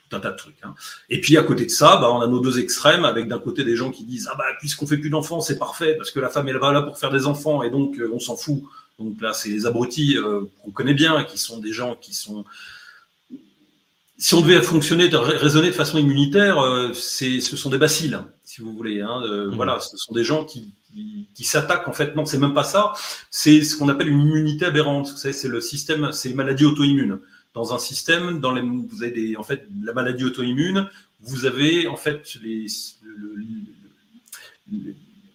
tout 0.09 0.17
un 0.17 0.21
tas 0.21 0.33
de 0.33 0.37
trucs. 0.37 0.57
Hein. 0.65 0.75
Et 1.11 1.21
puis 1.21 1.39
à 1.39 1.45
côté 1.45 1.65
de 1.65 1.71
ça, 1.71 1.97
bah, 1.97 2.11
on 2.11 2.21
a 2.21 2.27
nos 2.27 2.41
deux 2.41 2.59
extrêmes, 2.59 3.05
avec 3.05 3.29
d'un 3.29 3.39
côté 3.39 3.63
des 3.63 3.77
gens 3.77 3.93
qui 3.93 4.05
disent 4.05 4.29
ah 4.31 4.35
bah 4.37 4.45
puisqu'on 4.59 4.87
fait 4.87 4.99
plus 4.99 5.11
d'enfants, 5.11 5.41
c'est 5.41 5.59
parfait 5.59 5.95
parce 5.95 6.11
que 6.11 6.19
la 6.19 6.29
femme 6.29 6.49
elle 6.49 6.59
va 6.59 6.73
là 6.73 6.83
pour 6.83 6.99
faire 6.99 7.13
des 7.13 7.27
enfants 7.27 7.63
et 7.63 7.71
donc 7.71 8.01
on 8.13 8.19
s'en 8.19 8.37
fout. 8.37 8.63
Donc 8.99 9.21
là, 9.21 9.33
c'est 9.33 9.49
les 9.49 9.65
abrutis 9.65 10.17
qu'on 10.63 10.71
connaît 10.71 10.95
bien, 10.95 11.25
qui 11.25 11.39
sont 11.39 11.59
des 11.59 11.73
gens 11.73 11.97
qui 11.97 12.15
sont 12.15 12.45
si 14.23 14.35
on 14.35 14.41
devait 14.41 14.63
fonctionner, 14.63 15.09
de 15.09 15.17
raisonner 15.17 15.67
de 15.67 15.75
façon 15.75 15.99
immunitaire, 15.99 16.61
euh, 16.61 16.93
c'est, 16.93 17.41
ce 17.41 17.57
sont 17.57 17.71
des 17.71 17.79
bacilles, 17.79 18.21
si 18.45 18.61
vous 18.61 18.73
voulez. 18.73 19.01
Hein, 19.01 19.21
euh, 19.25 19.51
mmh. 19.51 19.55
Voilà, 19.57 19.81
ce 19.81 19.97
sont 19.97 20.15
des 20.15 20.23
gens 20.23 20.45
qui, 20.45 20.75
qui, 21.35 21.43
s'attaquent. 21.43 21.89
En 21.89 21.93
fait, 21.93 22.15
non, 22.15 22.25
c'est 22.25 22.39
même 22.39 22.55
pas 22.55 22.63
ça. 22.63 22.93
C'est 23.33 23.65
ce 23.65 23.77
qu'on 23.77 23.89
appelle 23.89 24.07
une 24.07 24.21
immunité 24.21 24.65
aberrante. 24.65 25.11
Vous 25.11 25.17
savez, 25.17 25.35
c'est 25.35 25.49
le 25.49 25.61
système, 25.61 26.13
c'est 26.13 26.33
maladie 26.35 26.65
auto-immune. 26.65 27.19
Dans 27.53 27.75
un 27.75 27.81
système, 27.81 28.39
dans 28.39 28.53
les, 28.53 28.63
vous 28.63 29.03
avez 29.03 29.11
des, 29.11 29.37
en 29.37 29.43
fait, 29.43 29.67
la 29.83 29.93
maladie 29.93 30.23
auto-immune, 30.23 30.89
vous 31.19 31.45
avez 31.45 31.89
en 31.89 31.97
fait 31.97 32.37
les, 32.45 32.67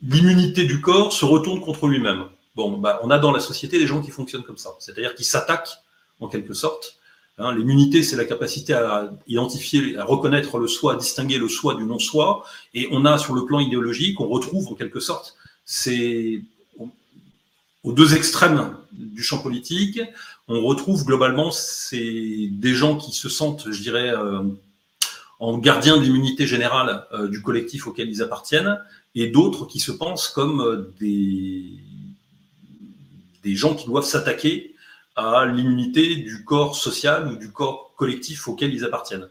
l'immunité 0.02 0.64
du 0.64 0.80
corps 0.80 1.12
se 1.12 1.26
retourne 1.26 1.60
contre 1.60 1.88
lui-même. 1.88 2.24
Bon, 2.56 2.78
bah, 2.78 3.02
on 3.04 3.12
a 3.12 3.20
dans 3.20 3.34
la 3.34 3.42
société 3.42 3.80
des 3.80 3.86
gens 3.86 4.02
qui 4.02 4.12
fonctionnent 4.12 4.44
comme 4.44 4.58
ça, 4.58 4.70
c'est-à-dire 4.80 5.14
qui 5.14 5.26
s'attaquent 5.26 5.76
en 6.22 6.30
quelque 6.30 6.54
sorte 6.54 6.97
Hein, 7.40 7.56
L'immunité, 7.56 8.02
c'est 8.02 8.16
la 8.16 8.26
capacité 8.26 8.74
à 8.74 9.12
identifier, 9.28 9.96
à 9.98 10.06
reconnaître 10.06 10.58
le 10.58 10.68
soi, 10.68 10.94
à 10.94 10.96
distinguer 10.96 11.38
le 11.38 11.48
soi 11.48 11.76
du 11.76 11.84
non-soi. 11.84 12.44
Et 12.74 12.88
on 12.92 13.06
a, 13.06 13.20
sur 13.20 13.36
le 13.36 13.46
plan 13.46 13.60
idéologique, 13.60 14.20
on 14.20 14.28
retrouve 14.28 14.68
en 14.70 14.74
quelque 14.74 15.00
sorte, 15.00 15.38
aux 17.84 17.92
deux 17.94 18.16
extrêmes 18.16 18.76
du 18.92 19.22
champ 19.22 19.38
politique, 19.38 20.02
on 20.48 20.62
retrouve 20.64 21.06
globalement 21.06 21.52
des 21.92 22.74
gens 22.74 22.98
qui 22.98 23.12
se 23.12 23.30
sentent, 23.30 23.72
je 23.72 23.82
dirais, 23.82 24.10
euh, 24.10 24.42
en 25.40 25.60
gardien 25.60 26.02
d'immunité 26.02 26.48
générale 26.48 27.06
euh, 27.14 27.28
du 27.28 27.44
collectif 27.44 27.86
auquel 27.86 28.10
ils 28.10 28.24
appartiennent, 28.24 28.80
et 29.14 29.28
d'autres 29.28 29.66
qui 29.68 29.80
se 29.80 29.92
pensent 29.92 30.28
comme 30.28 30.62
euh, 30.62 30.92
des 31.00 31.78
gens 33.56 33.76
qui 33.76 33.86
doivent 33.86 34.06
s'attaquer 34.06 34.74
à 35.18 35.46
l'immunité 35.46 36.16
du 36.16 36.46
corps 36.46 36.76
social 36.76 37.28
ou 37.28 37.36
du 37.36 37.52
corps 37.52 37.94
collectif 37.96 38.48
auquel 38.48 38.74
ils 38.74 38.86
appartiennent. 38.86 39.28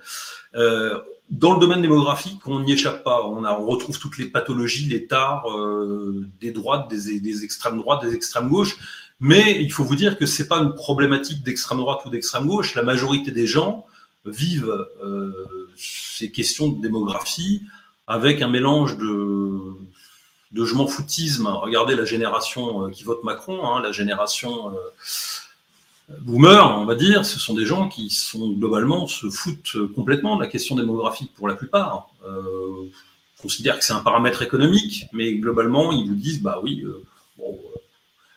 Euh, 0.55 1.01
dans 1.31 1.55
le 1.55 1.61
domaine 1.61 1.83
démographique, 1.83 2.47
on 2.47 2.61
n'y 2.61 2.73
échappe 2.73 3.03
pas. 3.03 3.25
On, 3.25 3.45
a, 3.45 3.59
on 3.59 3.67
retrouve 3.67 3.99
toutes 3.99 4.19
les 4.19 4.27
pathologies, 4.27 4.87
les 4.87 5.07
tares 5.07 5.51
euh, 5.51 6.27
des 6.41 6.51
droites, 6.51 6.89
des, 6.89 7.21
des, 7.21 7.45
extrêmes 7.45 7.79
droites, 7.79 8.03
des 8.03 8.15
extrêmes 8.15 8.49
gauches. 8.49 8.77
Mais 9.19 9.63
il 9.63 9.73
faut 9.73 9.85
vous 9.85 9.97
dire 9.97 10.19
que 10.19 10.27
c'est 10.27 10.47
pas 10.47 10.59
une 10.59 10.75
problématique 10.75 11.43
d'extrême 11.43 11.79
droite 11.79 12.01
ou 12.05 12.11
d'extrême 12.11 12.47
gauche. 12.47 12.75
La 12.75 12.83
majorité 12.83 13.31
des 13.31 13.47
gens 13.47 13.87
vivent 14.25 14.87
euh, 15.03 15.47
ces 15.77 16.31
questions 16.31 16.69
de 16.69 16.83
démographie 16.83 17.63
avec 18.07 18.43
un 18.43 18.49
mélange 18.49 18.97
de, 18.99 19.59
de 20.53 20.65
je 20.65 20.75
m'en 20.75 20.87
foutisme. 20.87 21.47
Regardez 21.47 21.95
la 21.95 22.05
génération 22.05 22.87
euh, 22.87 22.91
qui 22.91 23.05
vote 23.05 23.23
Macron, 23.25 23.67
hein, 23.67 23.81
la 23.83 23.93
génération 23.93 24.71
euh, 24.71 24.79
boomer, 26.21 26.79
on 26.79 26.85
va 26.85 26.95
dire, 26.95 27.25
ce 27.25 27.39
sont 27.39 27.55
des 27.55 27.67
gens 27.67 27.89
qui 27.89 28.11
sont 28.11 28.51
globalement 28.51 29.07
se 29.07 29.29
foutent 29.29 29.77
complètement 29.95 30.37
de 30.37 30.43
la 30.43 30.49
question 30.49 30.77
démographique 30.77 31.33
pour 31.35 31.49
la 31.49 31.55
plupart. 31.55 32.11
Euh, 32.27 32.89
considèrent 33.41 33.79
que 33.79 33.85
c'est 33.85 33.93
un 33.93 34.01
paramètre 34.01 34.43
économique, 34.43 35.07
mais 35.13 35.35
globalement 35.35 35.93
ils 35.93 36.09
vous 36.09 36.15
disent 36.15 36.43
bah 36.43 36.61
oui, 36.63 36.83
euh, 36.85 37.03
bon, 37.39 37.59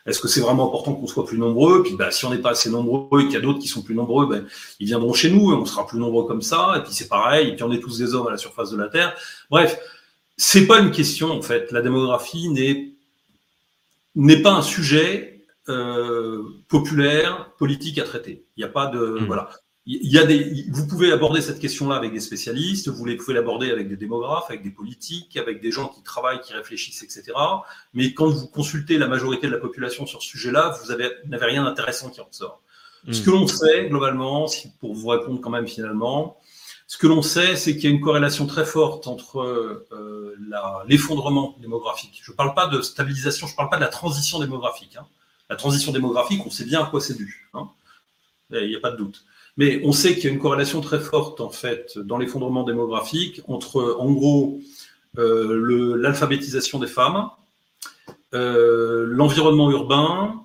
est-ce 0.06 0.20
que 0.20 0.28
c'est 0.28 0.40
vraiment 0.40 0.68
important 0.68 0.94
qu'on 0.94 1.06
soit 1.06 1.26
plus 1.26 1.38
nombreux? 1.38 1.82
Puis 1.82 1.94
bah, 1.94 2.10
si 2.10 2.24
on 2.24 2.30
n'est 2.30 2.38
pas 2.38 2.50
assez 2.50 2.70
nombreux 2.70 3.20
et 3.20 3.24
qu'il 3.24 3.34
y 3.34 3.36
a 3.36 3.40
d'autres 3.40 3.60
qui 3.60 3.68
sont 3.68 3.82
plus 3.82 3.94
nombreux, 3.94 4.26
ben, 4.26 4.46
ils 4.80 4.86
viendront 4.86 5.12
chez 5.12 5.30
nous 5.30 5.52
et 5.52 5.54
on 5.54 5.64
sera 5.64 5.86
plus 5.86 5.98
nombreux 5.98 6.26
comme 6.26 6.42
ça. 6.42 6.74
Et 6.76 6.82
puis 6.82 6.92
c'est 6.92 7.08
pareil, 7.08 7.50
et 7.50 7.54
puis 7.54 7.62
on 7.62 7.72
est 7.72 7.80
tous 7.80 7.98
des 7.98 8.14
hommes 8.14 8.26
à 8.26 8.30
la 8.30 8.38
surface 8.38 8.70
de 8.70 8.76
la 8.76 8.88
Terre. 8.88 9.14
Bref, 9.50 9.78
c'est 10.36 10.66
pas 10.66 10.80
une 10.80 10.90
question 10.90 11.30
en 11.30 11.42
fait. 11.42 11.70
La 11.70 11.82
démographie 11.82 12.48
n'est 14.14 14.42
pas 14.42 14.52
un 14.52 14.62
sujet 14.62 15.39
euh, 15.68 16.42
populaire, 16.68 17.50
politique 17.58 17.98
à 17.98 18.04
traiter. 18.04 18.44
Il 18.56 18.60
n'y 18.60 18.64
a 18.64 18.72
pas 18.72 18.86
de 18.86 18.98
Mmh. 19.20 19.24
voilà. 19.26 19.50
Il 19.86 20.12
y 20.12 20.18
a 20.18 20.24
des, 20.24 20.66
vous 20.70 20.86
pouvez 20.86 21.10
aborder 21.10 21.40
cette 21.40 21.58
question-là 21.58 21.96
avec 21.96 22.12
des 22.12 22.20
spécialistes, 22.20 22.88
vous 22.88 23.04
pouvez 23.16 23.34
l'aborder 23.34 23.70
avec 23.70 23.88
des 23.88 23.96
démographes, 23.96 24.44
avec 24.48 24.62
des 24.62 24.70
politiques, 24.70 25.36
avec 25.36 25.60
des 25.62 25.72
gens 25.72 25.88
qui 25.88 26.02
travaillent, 26.02 26.40
qui 26.42 26.52
réfléchissent, 26.52 27.02
etc. 27.02 27.32
Mais 27.94 28.12
quand 28.12 28.28
vous 28.28 28.46
consultez 28.46 28.98
la 28.98 29.08
majorité 29.08 29.46
de 29.48 29.52
la 29.52 29.58
population 29.58 30.06
sur 30.06 30.22
ce 30.22 30.28
sujet-là, 30.28 30.78
vous 30.84 30.90
avez- 30.92 31.10
n'avez 31.26 31.46
rien 31.46 31.64
d'intéressant 31.64 32.10
qui 32.10 32.20
en 32.20 32.24
ressort. 32.26 32.60
Ce 33.10 33.20
Mm. 33.20 33.24
que 33.24 33.30
l'on 33.30 33.46
sait, 33.46 33.88
globalement, 33.88 34.46
si- 34.46 34.70
pour 34.80 34.94
vous 34.94 35.08
répondre 35.08 35.40
quand 35.40 35.50
même 35.50 35.66
finalement, 35.66 36.36
ce 36.86 36.98
que 36.98 37.06
l'on 37.06 37.22
sait, 37.22 37.56
c'est 37.56 37.72
qu'il 37.74 37.84
y 37.84 37.92
a 37.92 37.96
une 37.96 38.02
corrélation 38.02 38.46
très 38.46 38.66
forte 38.66 39.06
entre 39.06 39.40
euh, 39.40 40.36
l'effondrement 40.86 41.56
démographique. 41.60 42.20
Je 42.22 42.30
ne 42.32 42.36
parle 42.36 42.54
pas 42.54 42.66
de 42.66 42.82
stabilisation, 42.82 43.46
je 43.46 43.52
ne 43.52 43.56
parle 43.56 43.70
pas 43.70 43.76
de 43.76 43.82
la 43.82 43.88
transition 43.88 44.38
démographique. 44.40 44.96
hein. 44.96 45.06
La 45.50 45.56
transition 45.56 45.92
démographique, 45.92 46.40
on 46.46 46.50
sait 46.50 46.64
bien 46.64 46.82
à 46.82 46.86
quoi 46.86 47.00
c'est 47.02 47.14
dû. 47.14 47.50
hein. 47.52 47.68
Il 48.50 48.68
n'y 48.68 48.76
a 48.76 48.80
pas 48.80 48.90
de 48.92 48.96
doute. 48.96 49.24
Mais 49.58 49.82
on 49.84 49.92
sait 49.92 50.14
qu'il 50.14 50.24
y 50.24 50.26
a 50.28 50.30
une 50.30 50.38
corrélation 50.38 50.80
très 50.80 51.00
forte, 51.00 51.40
en 51.40 51.50
fait, 51.50 51.98
dans 51.98 52.16
l'effondrement 52.16 52.62
démographique 52.64 53.42
entre, 53.46 53.96
en 53.98 54.10
gros, 54.12 54.60
euh, 55.18 55.96
l'alphabétisation 55.96 56.78
des 56.78 56.86
femmes, 56.86 57.28
euh, 58.32 59.04
l'environnement 59.06 59.70
urbain, 59.70 60.42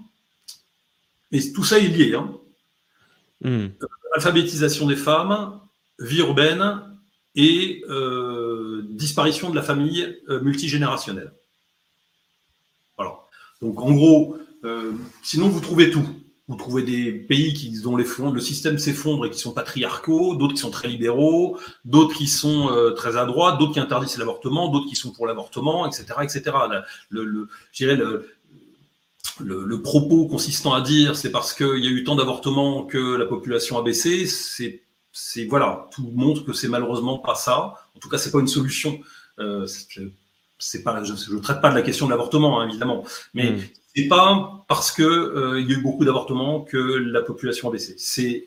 et 1.31 1.53
tout 1.53 1.63
ça 1.63 1.79
est 1.79 1.87
lié. 1.87 2.15
Hein 2.15 2.35
Mm. 3.41 3.67
alphabétisation 4.15 4.87
des 4.87 4.95
femmes, 4.95 5.59
vie 5.99 6.19
urbaine 6.19 6.81
et 7.35 7.83
euh, 7.89 8.81
disparition 8.89 9.49
de 9.49 9.55
la 9.55 9.61
famille 9.61 10.17
multigénérationnelle. 10.41 11.31
Voilà. 12.97 13.19
Donc 13.61 13.79
en 13.81 13.91
gros, 13.91 14.37
euh, 14.65 14.91
sinon 15.21 15.49
vous 15.49 15.61
trouvez 15.61 15.91
tout. 15.91 16.07
Vous 16.47 16.57
trouvez 16.57 16.83
des 16.83 17.11
pays 17.11 17.53
qui, 17.53 17.81
dont 17.81 17.97
les 17.97 18.05
fonds, 18.05 18.29
le 18.29 18.39
système 18.39 18.77
s'effondre 18.77 19.25
et 19.25 19.31
qui 19.31 19.39
sont 19.39 19.51
patriarcaux, 19.51 20.35
d'autres 20.35 20.53
qui 20.53 20.59
sont 20.59 20.69
très 20.69 20.87
libéraux, 20.87 21.57
d'autres 21.85 22.15
qui 22.15 22.27
sont 22.27 22.69
euh, 22.69 22.91
très 22.91 23.17
à 23.17 23.25
droite, 23.25 23.57
d'autres 23.57 23.73
qui 23.73 23.79
interdisent 23.79 24.19
l'avortement, 24.19 24.69
d'autres 24.69 24.87
qui 24.87 24.95
sont 24.95 25.11
pour 25.11 25.25
l'avortement, 25.25 25.87
etc., 25.87 26.05
etc. 26.21 26.55
Le, 26.99 27.47
propos 29.81 30.27
consistant 30.27 30.73
à 30.73 30.81
dire 30.81 31.15
c'est 31.15 31.31
parce 31.31 31.53
qu'il 31.53 31.83
y 31.83 31.87
a 31.87 31.91
eu 31.91 32.03
tant 32.03 32.15
d'avortements 32.15 32.85
que 32.85 33.15
la 33.15 33.25
population 33.25 33.79
a 33.79 33.81
baissé, 33.81 34.27
c'est, 34.27 35.45
voilà, 35.45 35.87
tout 35.91 36.11
montre 36.13 36.45
que 36.45 36.53
c'est 36.53 36.67
malheureusement 36.67 37.17
pas 37.17 37.35
ça. 37.35 37.73
En 37.95 37.99
tout 37.99 38.07
cas, 38.07 38.19
c'est 38.19 38.31
pas 38.31 38.39
une 38.39 38.47
solution. 38.47 38.99
Euh, 39.39 39.65
je 39.89 40.01
ne 40.01 41.39
traite 41.39 41.59
pas 41.59 41.71
de 41.71 41.75
la 41.75 41.81
question 41.81 42.05
de 42.05 42.11
l'avortement, 42.11 42.61
hein, 42.61 42.69
évidemment, 42.69 43.03
mais 43.33 43.51
Mm. 43.51 43.61
C'est 43.95 44.07
pas 44.07 44.65
parce 44.67 44.91
que 44.91 45.03
euh, 45.03 45.61
il 45.61 45.69
y 45.69 45.73
a 45.73 45.77
eu 45.77 45.81
beaucoup 45.81 46.05
d'avortements 46.05 46.61
que 46.61 46.77
la 46.77 47.21
population 47.21 47.69
a 47.69 47.71
baissé. 47.71 47.95
C'est 47.97 48.45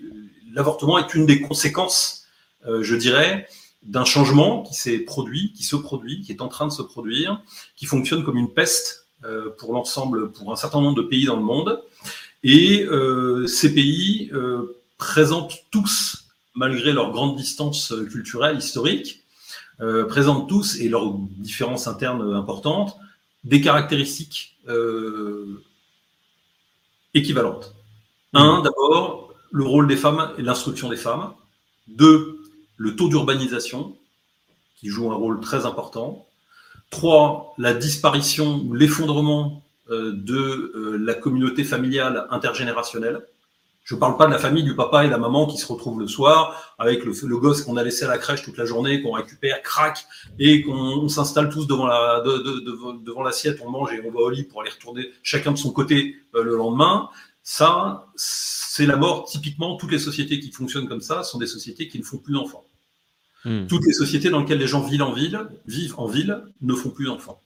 l'avortement 0.53 0.99
est 0.99 1.15
une 1.15 1.27
des 1.27 1.41
conséquences, 1.41 2.27
euh, 2.67 2.83
je 2.83 2.97
dirais, 2.97 3.47
d'un 3.83 4.05
changement 4.05 4.63
qui 4.63 4.75
s'est 4.75 4.99
produit, 4.99 5.53
qui 5.53 5.63
se 5.63 5.77
produit, 5.77 6.21
qui 6.21 6.33
est 6.33 6.43
en 6.43 6.49
train 6.49 6.67
de 6.67 6.73
se 6.73 6.83
produire, 6.83 7.41
qui 7.77 7.87
fonctionne 7.87 8.25
comme 8.25 8.37
une 8.37 8.53
peste 8.53 9.09
euh, 9.25 9.51
pour 9.59 9.73
l'ensemble, 9.73 10.33
pour 10.33 10.53
un 10.53 10.57
certain 10.57 10.81
nombre 10.81 10.97
de 10.97 11.07
pays 11.07 11.25
dans 11.25 11.37
le 11.37 11.43
monde. 11.43 11.83
Et 12.45 12.85
euh, 12.85 13.47
ces 13.47 13.75
pays 13.75 14.31
euh, 14.33 14.81
présentent 14.97 15.59
tous, 15.71 16.29
malgré 16.55 16.93
leur 16.93 17.11
grande 17.13 17.37
distance 17.37 17.93
euh, 17.93 18.05
culturelle, 18.05 18.59
historique, 18.59 19.25
présentent 20.09 20.49
tous, 20.49 20.81
et 20.81 20.89
leurs 20.89 21.15
différences 21.39 21.87
internes 21.87 22.35
importantes, 22.35 22.97
des 23.49 23.63
caractéristiques 23.63 24.59
euh, 24.69 25.63
équivalentes. 27.15 27.75
Un, 28.35 28.61
d'abord, 28.61 29.33
le 29.51 29.65
rôle 29.65 29.89
des 29.89 29.97
femmes 29.97 30.33
et 30.37 30.43
l'instruction 30.43 30.91
des 30.91 30.99
femmes. 30.99 31.33
Deux, 31.87 32.41
le 32.77 32.95
taux 32.95 33.09
d'urbanisation, 33.09 33.97
qui 34.77 34.89
joue 34.89 35.11
un 35.11 35.15
rôle 35.15 35.41
très 35.41 35.65
important. 35.65 36.27
Trois, 36.91 37.55
la 37.57 37.73
disparition 37.73 38.63
ou 38.67 38.75
l'effondrement 38.75 39.65
euh, 39.91 40.13
de 40.13 40.37
euh, 40.75 40.99
la 40.99 41.15
communauté 41.15 41.65
familiale 41.65 42.27
intergénérationnelle. 42.31 43.27
Je 43.89 43.95
ne 43.95 44.01
parle 44.01 44.19
pas 44.19 44.27
de 44.27 44.33
la 44.33 44.39
famille 44.39 44.65
du 44.65 44.77
papa 44.77 45.05
et 45.05 45.07
de 45.07 45.13
la 45.13 45.17
maman 45.17 45.47
qui 45.47 45.57
se 45.57 45.67
retrouvent 45.67 45.99
le 45.99 46.07
soir 46.07 46.75
avec 46.77 47.07
le, 47.07 47.13
le 47.27 47.39
gosse 47.39 47.63
qu'on 47.63 47.79
a 47.79 47.83
laissé 47.83 48.05
à 48.05 48.09
la 48.09 48.19
crèche 48.19 48.43
toute 48.43 48.59
la 48.59 48.67
journée, 48.67 49.01
qu'on 49.01 49.13
récupère, 49.13 49.63
craque, 49.63 50.05
et 50.39 50.61
qu'on 50.63 50.73
on 50.75 51.09
s'installe 51.09 51.49
tous 51.49 51.67
devant 51.67 51.87
la 51.87 52.21
de, 52.21 52.33
de- 52.37 52.61
de- 52.61 53.03
devant 53.03 53.23
l'assiette, 53.23 53.61
on 53.65 53.71
mange 53.71 53.91
et 53.95 54.03
on 54.07 54.11
va 54.11 54.21
au 54.21 54.29
lit 54.29 54.43
pour 54.45 54.61
aller 54.61 54.71
retourner 54.71 55.09
chacun 55.23 55.53
de 55.53 55.57
son 55.57 55.71
côté 55.71 56.17
euh, 56.35 56.43
le 56.43 56.55
lendemain. 56.55 57.09
Ça, 57.43 58.07
c'est 58.15 58.85
la 58.85 58.97
mort. 58.97 59.25
Typiquement, 59.25 59.77
toutes 59.77 59.91
les 59.93 59.99
sociétés 59.99 60.39
qui 60.39 60.53
fonctionnent 60.53 60.87
comme 60.87 61.01
ça 61.01 61.23
sont 61.23 61.39
des 61.39 61.47
sociétés 61.47 61.89
qui 61.89 61.99
ne 61.99 62.05
font 62.05 62.19
plus 62.19 62.35
d'enfants. 62.35 62.67
Mm. 63.47 63.69
Toutes 63.69 63.87
les 63.87 63.95
sociétés 63.95 64.29
dans 64.29 64.41
lesquelles 64.41 64.59
les 64.59 64.67
gens 64.67 64.83
vivent 64.83 65.03
en 65.03 65.13
ville, 65.15 65.41
vivent 65.67 65.95
en 65.99 66.05
ville, 66.07 66.43
ne 66.61 66.75
font 66.75 66.91
plus 66.91 67.07
d'enfants. 67.07 67.41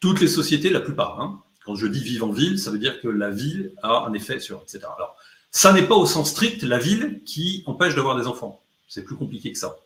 Toutes 0.00 0.22
les 0.22 0.28
sociétés, 0.28 0.70
la 0.70 0.80
plupart. 0.80 1.20
hein. 1.20 1.42
Quand 1.66 1.74
je 1.76 1.86
dis 1.86 2.02
vivre 2.02 2.26
en 2.26 2.32
ville, 2.32 2.58
ça 2.58 2.70
veut 2.70 2.78
dire 2.78 2.98
que 3.02 3.08
la 3.08 3.28
ville 3.30 3.72
a 3.82 4.06
un 4.06 4.12
effet 4.14 4.40
sur, 4.40 4.62
etc. 4.62 4.80
Alors, 4.96 5.14
ça 5.52 5.72
n'est 5.74 5.86
pas 5.86 5.94
au 5.94 6.06
sens 6.06 6.30
strict 6.30 6.62
la 6.62 6.78
ville 6.78 7.22
qui 7.24 7.62
empêche 7.66 7.94
d'avoir 7.94 8.16
des 8.16 8.26
enfants. 8.26 8.62
C'est 8.88 9.04
plus 9.04 9.16
compliqué 9.16 9.52
que 9.52 9.58
ça. 9.58 9.76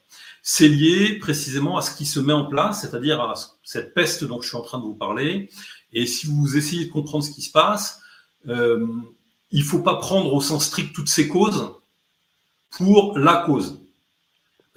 C'est 0.42 0.68
lié 0.68 1.18
précisément 1.18 1.76
à 1.76 1.82
ce 1.82 1.94
qui 1.94 2.06
se 2.06 2.20
met 2.20 2.32
en 2.32 2.46
place, 2.46 2.80
c'est-à-dire 2.80 3.20
à 3.20 3.34
cette 3.64 3.92
peste 3.92 4.24
dont 4.24 4.40
je 4.40 4.48
suis 4.48 4.56
en 4.56 4.62
train 4.62 4.78
de 4.78 4.84
vous 4.84 4.94
parler. 4.94 5.50
Et 5.92 6.06
si 6.06 6.28
vous 6.28 6.56
essayez 6.56 6.86
de 6.86 6.90
comprendre 6.90 7.24
ce 7.24 7.32
qui 7.32 7.42
se 7.42 7.50
passe, 7.50 8.00
euh, 8.48 8.86
il 9.50 9.64
faut 9.64 9.80
pas 9.80 9.96
prendre 9.96 10.32
au 10.32 10.40
sens 10.40 10.66
strict 10.66 10.94
toutes 10.94 11.08
ces 11.08 11.26
causes 11.26 11.72
pour 12.70 13.18
la 13.18 13.42
cause. 13.44 13.80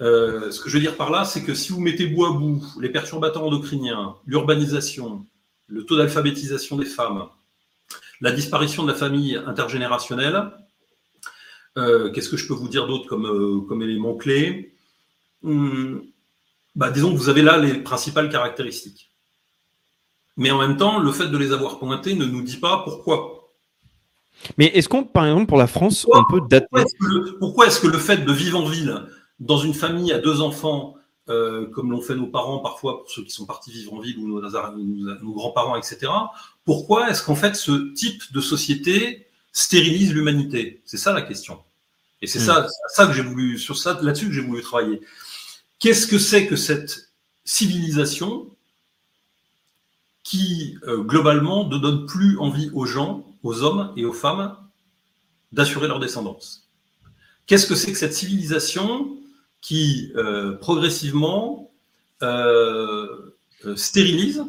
Euh, 0.00 0.50
ce 0.50 0.60
que 0.60 0.68
je 0.68 0.74
veux 0.74 0.80
dire 0.80 0.96
par 0.96 1.10
là, 1.10 1.24
c'est 1.24 1.44
que 1.44 1.54
si 1.54 1.72
vous 1.72 1.80
mettez 1.80 2.06
bout 2.06 2.24
à 2.24 2.32
bout 2.32 2.64
les 2.80 2.88
perturbateurs 2.88 3.44
endocriniens, 3.44 4.16
l'urbanisation, 4.26 5.24
le 5.68 5.84
taux 5.84 5.96
d'alphabétisation 5.96 6.76
des 6.76 6.86
femmes, 6.86 7.28
la 8.20 8.32
disparition 8.32 8.82
de 8.82 8.90
la 8.90 8.98
famille 8.98 9.36
intergénérationnelle, 9.36 10.50
euh, 11.78 12.10
qu'est-ce 12.10 12.28
que 12.28 12.36
je 12.36 12.46
peux 12.46 12.54
vous 12.54 12.68
dire 12.68 12.86
d'autre 12.86 13.06
comme, 13.08 13.26
euh, 13.26 13.60
comme 13.66 13.82
élément 13.82 14.14
clé? 14.14 14.74
Hum, 15.44 16.02
bah, 16.74 16.90
Disons 16.90 17.12
que 17.12 17.18
vous 17.18 17.28
avez 17.28 17.42
là 17.42 17.58
les 17.58 17.74
principales 17.74 18.30
caractéristiques. 18.30 19.10
Mais 20.36 20.50
en 20.50 20.58
même 20.58 20.76
temps, 20.76 20.98
le 20.98 21.12
fait 21.12 21.28
de 21.28 21.36
les 21.36 21.52
avoir 21.52 21.78
pointées 21.78 22.14
ne 22.14 22.24
nous 22.24 22.42
dit 22.42 22.56
pas 22.56 22.82
pourquoi. 22.84 23.50
Mais 24.56 24.66
est-ce 24.66 24.88
qu'on, 24.88 25.04
par 25.04 25.26
exemple, 25.26 25.46
pour 25.46 25.58
la 25.58 25.66
France, 25.66 26.06
on 26.10 26.24
peut 26.30 26.40
dater 26.48 26.66
Pourquoi 27.38 27.66
est-ce 27.66 27.80
que 27.80 27.86
le, 27.86 27.92
que 27.92 27.98
fait 27.98 28.24
de 28.24 28.32
vivre 28.32 28.58
en 28.58 28.64
ville, 28.64 29.06
dans 29.38 29.58
une 29.58 29.74
famille 29.74 30.12
à 30.12 30.18
deux 30.18 30.40
enfants, 30.40 30.94
euh, 31.28 31.66
comme 31.66 31.90
l'ont 31.90 32.00
fait 32.00 32.14
nos 32.14 32.26
parents 32.26 32.58
parfois, 32.58 33.00
pour 33.00 33.10
ceux 33.10 33.22
qui 33.22 33.30
sont 33.30 33.44
partis 33.44 33.70
vivre 33.70 33.92
en 33.92 34.00
ville 34.00 34.18
ou 34.18 34.26
nos, 34.26 34.40
nos 34.40 35.32
grands-parents, 35.32 35.76
etc. 35.76 36.10
Pourquoi 36.64 37.10
est-ce 37.10 37.22
qu'en 37.22 37.34
fait 37.34 37.54
ce 37.54 37.92
type 37.92 38.32
de 38.32 38.40
société 38.40 39.26
stérilise 39.52 40.12
l'humanité 40.12 40.80
C'est 40.84 40.98
ça 40.98 41.12
la 41.12 41.22
question. 41.22 41.62
Et 42.22 42.26
c'est 42.26 42.38
ça, 42.38 42.66
ça 42.88 43.06
que 43.06 43.12
j'ai 43.12 43.22
voulu, 43.22 43.58
sur 43.58 43.78
ça, 43.78 43.98
là-dessus 44.02 44.26
que 44.26 44.32
j'ai 44.32 44.42
voulu 44.42 44.62
travailler. 44.62 45.00
Qu'est-ce 45.78 46.06
que 46.06 46.18
c'est 46.18 46.46
que 46.46 46.56
cette 46.56 47.10
civilisation 47.44 48.54
qui, 50.22 50.78
euh, 50.86 50.98
globalement, 50.98 51.66
ne 51.66 51.78
donne 51.78 52.06
plus 52.06 52.38
envie 52.38 52.70
aux 52.74 52.84
gens, 52.84 53.26
aux 53.42 53.62
hommes 53.62 53.92
et 53.96 54.04
aux 54.04 54.12
femmes 54.12 54.54
d'assurer 55.52 55.88
leur 55.88 55.98
descendance? 55.98 56.68
Qu'est-ce 57.46 57.66
que 57.66 57.74
c'est 57.74 57.90
que 57.90 57.98
cette 57.98 58.14
civilisation 58.14 59.16
qui, 59.62 60.12
euh, 60.16 60.52
progressivement, 60.58 61.72
euh, 62.22 63.34
stérilise 63.76 64.44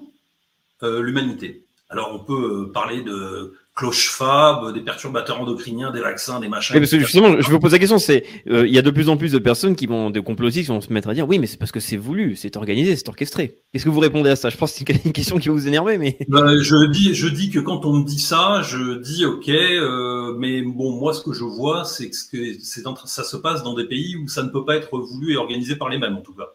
l'humanité? 0.81 1.65
Alors, 1.89 2.13
on 2.13 2.19
peut 2.19 2.71
parler 2.71 3.01
de 3.01 3.55
cloche-fab, 3.81 4.73
des 4.75 4.81
perturbateurs 4.81 5.41
endocriniens, 5.41 5.89
des 5.89 6.01
vaccins, 6.01 6.39
des 6.39 6.47
machins. 6.47 6.77
parce 6.77 6.91
que 6.91 6.99
justement, 6.99 7.41
je 7.41 7.49
vous 7.49 7.59
pose 7.59 7.71
la 7.71 7.79
question, 7.79 7.97
c'est 7.97 8.23
euh, 8.47 8.67
il 8.67 8.73
y 8.73 8.77
a 8.77 8.83
de 8.83 8.91
plus 8.91 9.09
en 9.09 9.17
plus 9.17 9.31
de 9.31 9.39
personnes 9.39 9.75
qui 9.75 9.87
vont, 9.87 10.11
des 10.11 10.21
complotistes, 10.21 10.67
qui 10.67 10.71
vont 10.71 10.81
se 10.81 10.93
mettre 10.93 11.09
à 11.09 11.15
dire 11.15 11.27
oui, 11.27 11.39
mais 11.39 11.47
c'est 11.47 11.57
parce 11.57 11.71
que 11.71 11.79
c'est 11.79 11.97
voulu, 11.97 12.35
c'est 12.35 12.55
organisé, 12.57 12.95
c'est 12.95 13.09
orchestré. 13.09 13.57
Qu'est-ce 13.73 13.85
que 13.85 13.89
vous 13.89 13.99
répondez 13.99 14.29
à 14.29 14.35
ça? 14.35 14.49
Je 14.49 14.57
pense 14.57 14.71
que 14.73 14.77
c'est 14.77 15.03
une 15.03 15.11
question 15.13 15.39
qui 15.39 15.47
va 15.47 15.55
vous 15.55 15.67
énerver, 15.67 15.97
mais. 15.97 16.17
Ben, 16.27 16.61
je 16.61 16.85
dis, 16.91 17.15
je 17.15 17.27
dis 17.27 17.49
que 17.49 17.59
quand 17.59 17.83
on 17.85 17.93
me 17.93 18.05
dit 18.05 18.19
ça, 18.19 18.61
je 18.61 18.99
dis 18.99 19.25
ok, 19.25 19.49
euh, 19.49 20.35
mais 20.37 20.61
bon, 20.61 20.91
moi, 20.91 21.15
ce 21.15 21.23
que 21.23 21.33
je 21.33 21.43
vois, 21.43 21.83
c'est 21.83 22.11
que 22.11 22.59
c'est 22.61 22.83
ça 23.05 23.23
se 23.23 23.37
passe 23.37 23.63
dans 23.63 23.73
des 23.73 23.85
pays 23.85 24.15
où 24.15 24.27
ça 24.27 24.43
ne 24.43 24.49
peut 24.49 24.63
pas 24.63 24.75
être 24.75 24.95
voulu 24.99 25.33
et 25.33 25.37
organisé 25.37 25.75
par 25.75 25.89
les 25.89 25.97
mêmes, 25.97 26.17
en 26.17 26.21
tout 26.21 26.35
cas. 26.35 26.49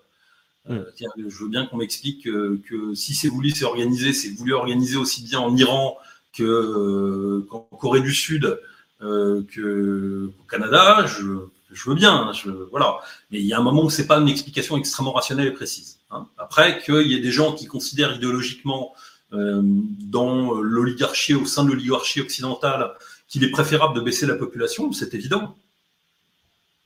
Hmm. 0.69 0.83
je 1.17 1.45
veux 1.45 1.49
bien 1.49 1.67
qu'on 1.67 1.77
m'explique 1.77 2.25
que, 2.25 2.61
que, 2.69 2.93
si 2.95 3.15
c'est 3.15 3.29
voulu, 3.29 3.51
c'est 3.51 3.65
organisé, 3.65 4.13
c'est 4.13 4.31
voulu 4.31 4.53
organiser 4.53 4.97
aussi 4.97 5.23
bien 5.23 5.39
en 5.39 5.57
Iran 5.57 5.97
que 6.37 6.45
euh, 6.45 7.47
qu'en 7.49 7.61
Corée 7.61 8.01
du 8.01 8.15
Sud, 8.15 8.61
euh, 9.03 9.43
qu'au 9.55 10.45
Canada, 10.49 11.07
je, 11.07 11.23
veux 11.89 11.95
bien, 11.95 12.15
hein, 12.15 12.33
voilà. 12.71 12.99
Mais 13.31 13.41
il 13.41 13.47
y 13.47 13.53
a 13.53 13.59
un 13.59 13.63
moment 13.63 13.85
où 13.85 13.91
c'est 13.91 14.07
pas 14.07 14.19
une 14.19 14.29
explication 14.29 14.77
extrêmement 14.77 15.13
rationnelle 15.13 15.49
et 15.49 15.53
précise. 15.53 15.99
Hein. 16.11 16.27
Après, 16.39 16.81
qu'il 16.83 17.07
y 17.07 17.15
ait 17.15 17.21
des 17.21 17.33
gens 17.33 17.53
qui 17.53 17.67
considèrent 17.67 18.15
idéologiquement 18.15 18.95
euh, 19.33 19.61
dans 19.63 20.55
l'oligarchie, 20.55 21.35
au 21.35 21.47
sein 21.47 21.65
de 21.65 21.71
l'oligarchie 21.71 22.21
occidentale, 22.21 22.93
qu'il 23.29 23.43
est 23.43 23.51
préférable 23.51 23.95
de 23.97 24.01
baisser 24.01 24.27
la 24.27 24.37
population, 24.37 24.93
c'est 24.93 25.15
évident. 25.15 25.57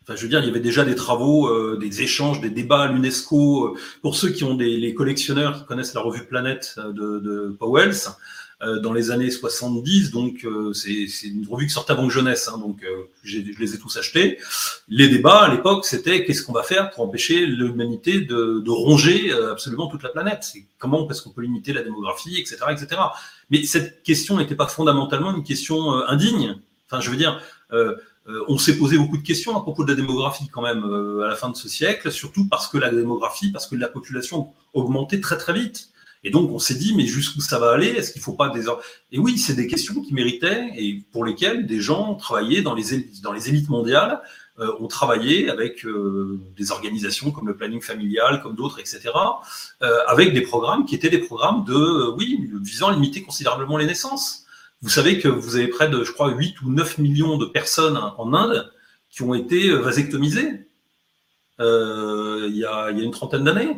Enfin, 0.02 0.16
je 0.16 0.22
veux 0.22 0.28
dire, 0.28 0.40
il 0.40 0.46
y 0.46 0.50
avait 0.50 0.60
déjà 0.60 0.84
des 0.84 0.94
travaux, 0.94 1.76
des 1.76 2.00
échanges, 2.00 2.40
des 2.40 2.48
débats 2.48 2.84
à 2.84 2.86
l'UNESCO. 2.88 3.76
Pour 4.00 4.16
ceux 4.16 4.30
qui 4.30 4.44
ont 4.44 4.54
des 4.54 4.94
collectionneurs 4.94 5.58
qui 5.58 5.66
connaissent 5.66 5.92
la 5.92 6.00
revue 6.00 6.24
Planète 6.24 6.76
de, 6.78 7.18
de 7.18 7.54
Powells, 7.60 8.08
dans 8.60 8.92
les 8.92 9.10
années 9.10 9.30
70. 9.30 10.10
Donc, 10.10 10.44
euh, 10.44 10.72
c'est 10.74 11.06
une 11.24 11.46
revue 11.48 11.66
qui 11.66 11.72
sortait 11.72 11.92
avant 11.92 12.06
que 12.06 12.12
jeunesse. 12.12 12.48
Hein, 12.48 12.58
donc, 12.58 12.82
euh, 12.84 13.04
je 13.22 13.38
les 13.38 13.74
ai 13.74 13.78
tous 13.78 13.96
achetés. 13.96 14.38
Les 14.88 15.08
débats 15.08 15.42
à 15.42 15.48
l'époque, 15.48 15.86
c'était 15.86 16.24
qu'est-ce 16.24 16.42
qu'on 16.42 16.52
va 16.52 16.62
faire 16.62 16.90
pour 16.90 17.04
empêcher 17.04 17.46
l'humanité 17.46 18.20
de, 18.20 18.60
de, 18.60 18.70
ronger 18.70 19.32
absolument 19.50 19.86
toute 19.88 20.02
la 20.02 20.10
planète? 20.10 20.52
Comment 20.78 21.08
est-ce 21.10 21.22
qu'on 21.22 21.30
peut 21.30 21.42
limiter 21.42 21.72
la 21.72 21.82
démographie, 21.82 22.38
etc., 22.38 22.56
etc. 22.70 23.00
Mais 23.50 23.64
cette 23.64 24.02
question 24.02 24.36
n'était 24.36 24.54
pas 24.54 24.66
fondamentalement 24.66 25.34
une 25.34 25.44
question 25.44 25.92
indigne. 26.06 26.56
Enfin, 26.86 27.00
je 27.00 27.10
veux 27.10 27.16
dire. 27.16 27.40
Euh, 28.28 28.44
on 28.48 28.58
s'est 28.58 28.76
posé 28.76 28.98
beaucoup 28.98 29.16
de 29.16 29.26
questions 29.26 29.56
à 29.56 29.62
propos 29.62 29.82
de 29.82 29.88
la 29.90 29.96
démographie 29.96 30.46
quand 30.48 30.60
même 30.60 30.84
à 31.24 31.26
la 31.26 31.34
fin 31.36 31.48
de 31.48 31.56
ce 31.56 31.68
siècle, 31.70 32.12
surtout 32.12 32.46
parce 32.46 32.68
que 32.68 32.76
la 32.76 32.90
démographie, 32.90 33.50
parce 33.50 33.66
que 33.66 33.74
la 33.74 33.88
population 33.88 34.52
augmentait 34.74 35.20
très 35.20 35.38
très 35.38 35.54
vite. 35.54 35.90
Et 36.22 36.30
donc, 36.30 36.50
on 36.50 36.58
s'est 36.58 36.74
dit, 36.74 36.94
mais 36.94 37.06
jusqu'où 37.06 37.40
ça 37.40 37.58
va 37.58 37.70
aller? 37.72 37.88
Est-ce 37.88 38.12
qu'il 38.12 38.20
ne 38.20 38.24
faut 38.24 38.34
pas 38.34 38.50
des... 38.50 38.66
Et 39.10 39.18
oui, 39.18 39.38
c'est 39.38 39.54
des 39.54 39.66
questions 39.66 40.02
qui 40.02 40.12
méritaient 40.12 40.70
et 40.76 41.02
pour 41.12 41.24
lesquelles 41.24 41.66
des 41.66 41.80
gens 41.80 42.14
travaillaient 42.14 42.60
dans 42.60 42.74
les 42.74 42.92
élites, 42.92 43.22
dans 43.22 43.32
les 43.32 43.48
élites 43.48 43.70
mondiales, 43.70 44.20
euh, 44.58 44.74
ont 44.78 44.88
travaillé 44.88 45.48
avec 45.48 45.86
euh, 45.86 46.38
des 46.58 46.70
organisations 46.70 47.30
comme 47.30 47.48
le 47.48 47.56
planning 47.56 47.80
familial, 47.80 48.42
comme 48.42 48.54
d'autres, 48.54 48.78
etc., 48.78 49.00
euh, 49.82 49.98
avec 50.06 50.34
des 50.34 50.42
programmes 50.42 50.84
qui 50.84 50.94
étaient 50.94 51.08
des 51.08 51.20
programmes 51.20 51.64
de, 51.64 52.10
oui, 52.18 52.50
visant 52.60 52.88
à 52.88 52.92
limiter 52.92 53.22
considérablement 53.22 53.78
les 53.78 53.86
naissances. 53.86 54.44
Vous 54.82 54.90
savez 54.90 55.18
que 55.18 55.28
vous 55.28 55.56
avez 55.56 55.68
près 55.68 55.88
de, 55.88 56.04
je 56.04 56.12
crois, 56.12 56.30
8 56.30 56.60
ou 56.60 56.70
9 56.70 56.98
millions 56.98 57.38
de 57.38 57.46
personnes 57.46 57.96
en 57.96 58.34
Inde 58.34 58.70
qui 59.08 59.22
ont 59.22 59.32
été 59.32 59.70
vasectomisées 59.70 60.66
il 61.58 62.56
y, 62.56 62.64
a, 62.64 62.90
il 62.90 62.98
y 62.98 63.00
a 63.00 63.04
une 63.04 63.10
trentaine 63.10 63.44
d'années. 63.44 63.76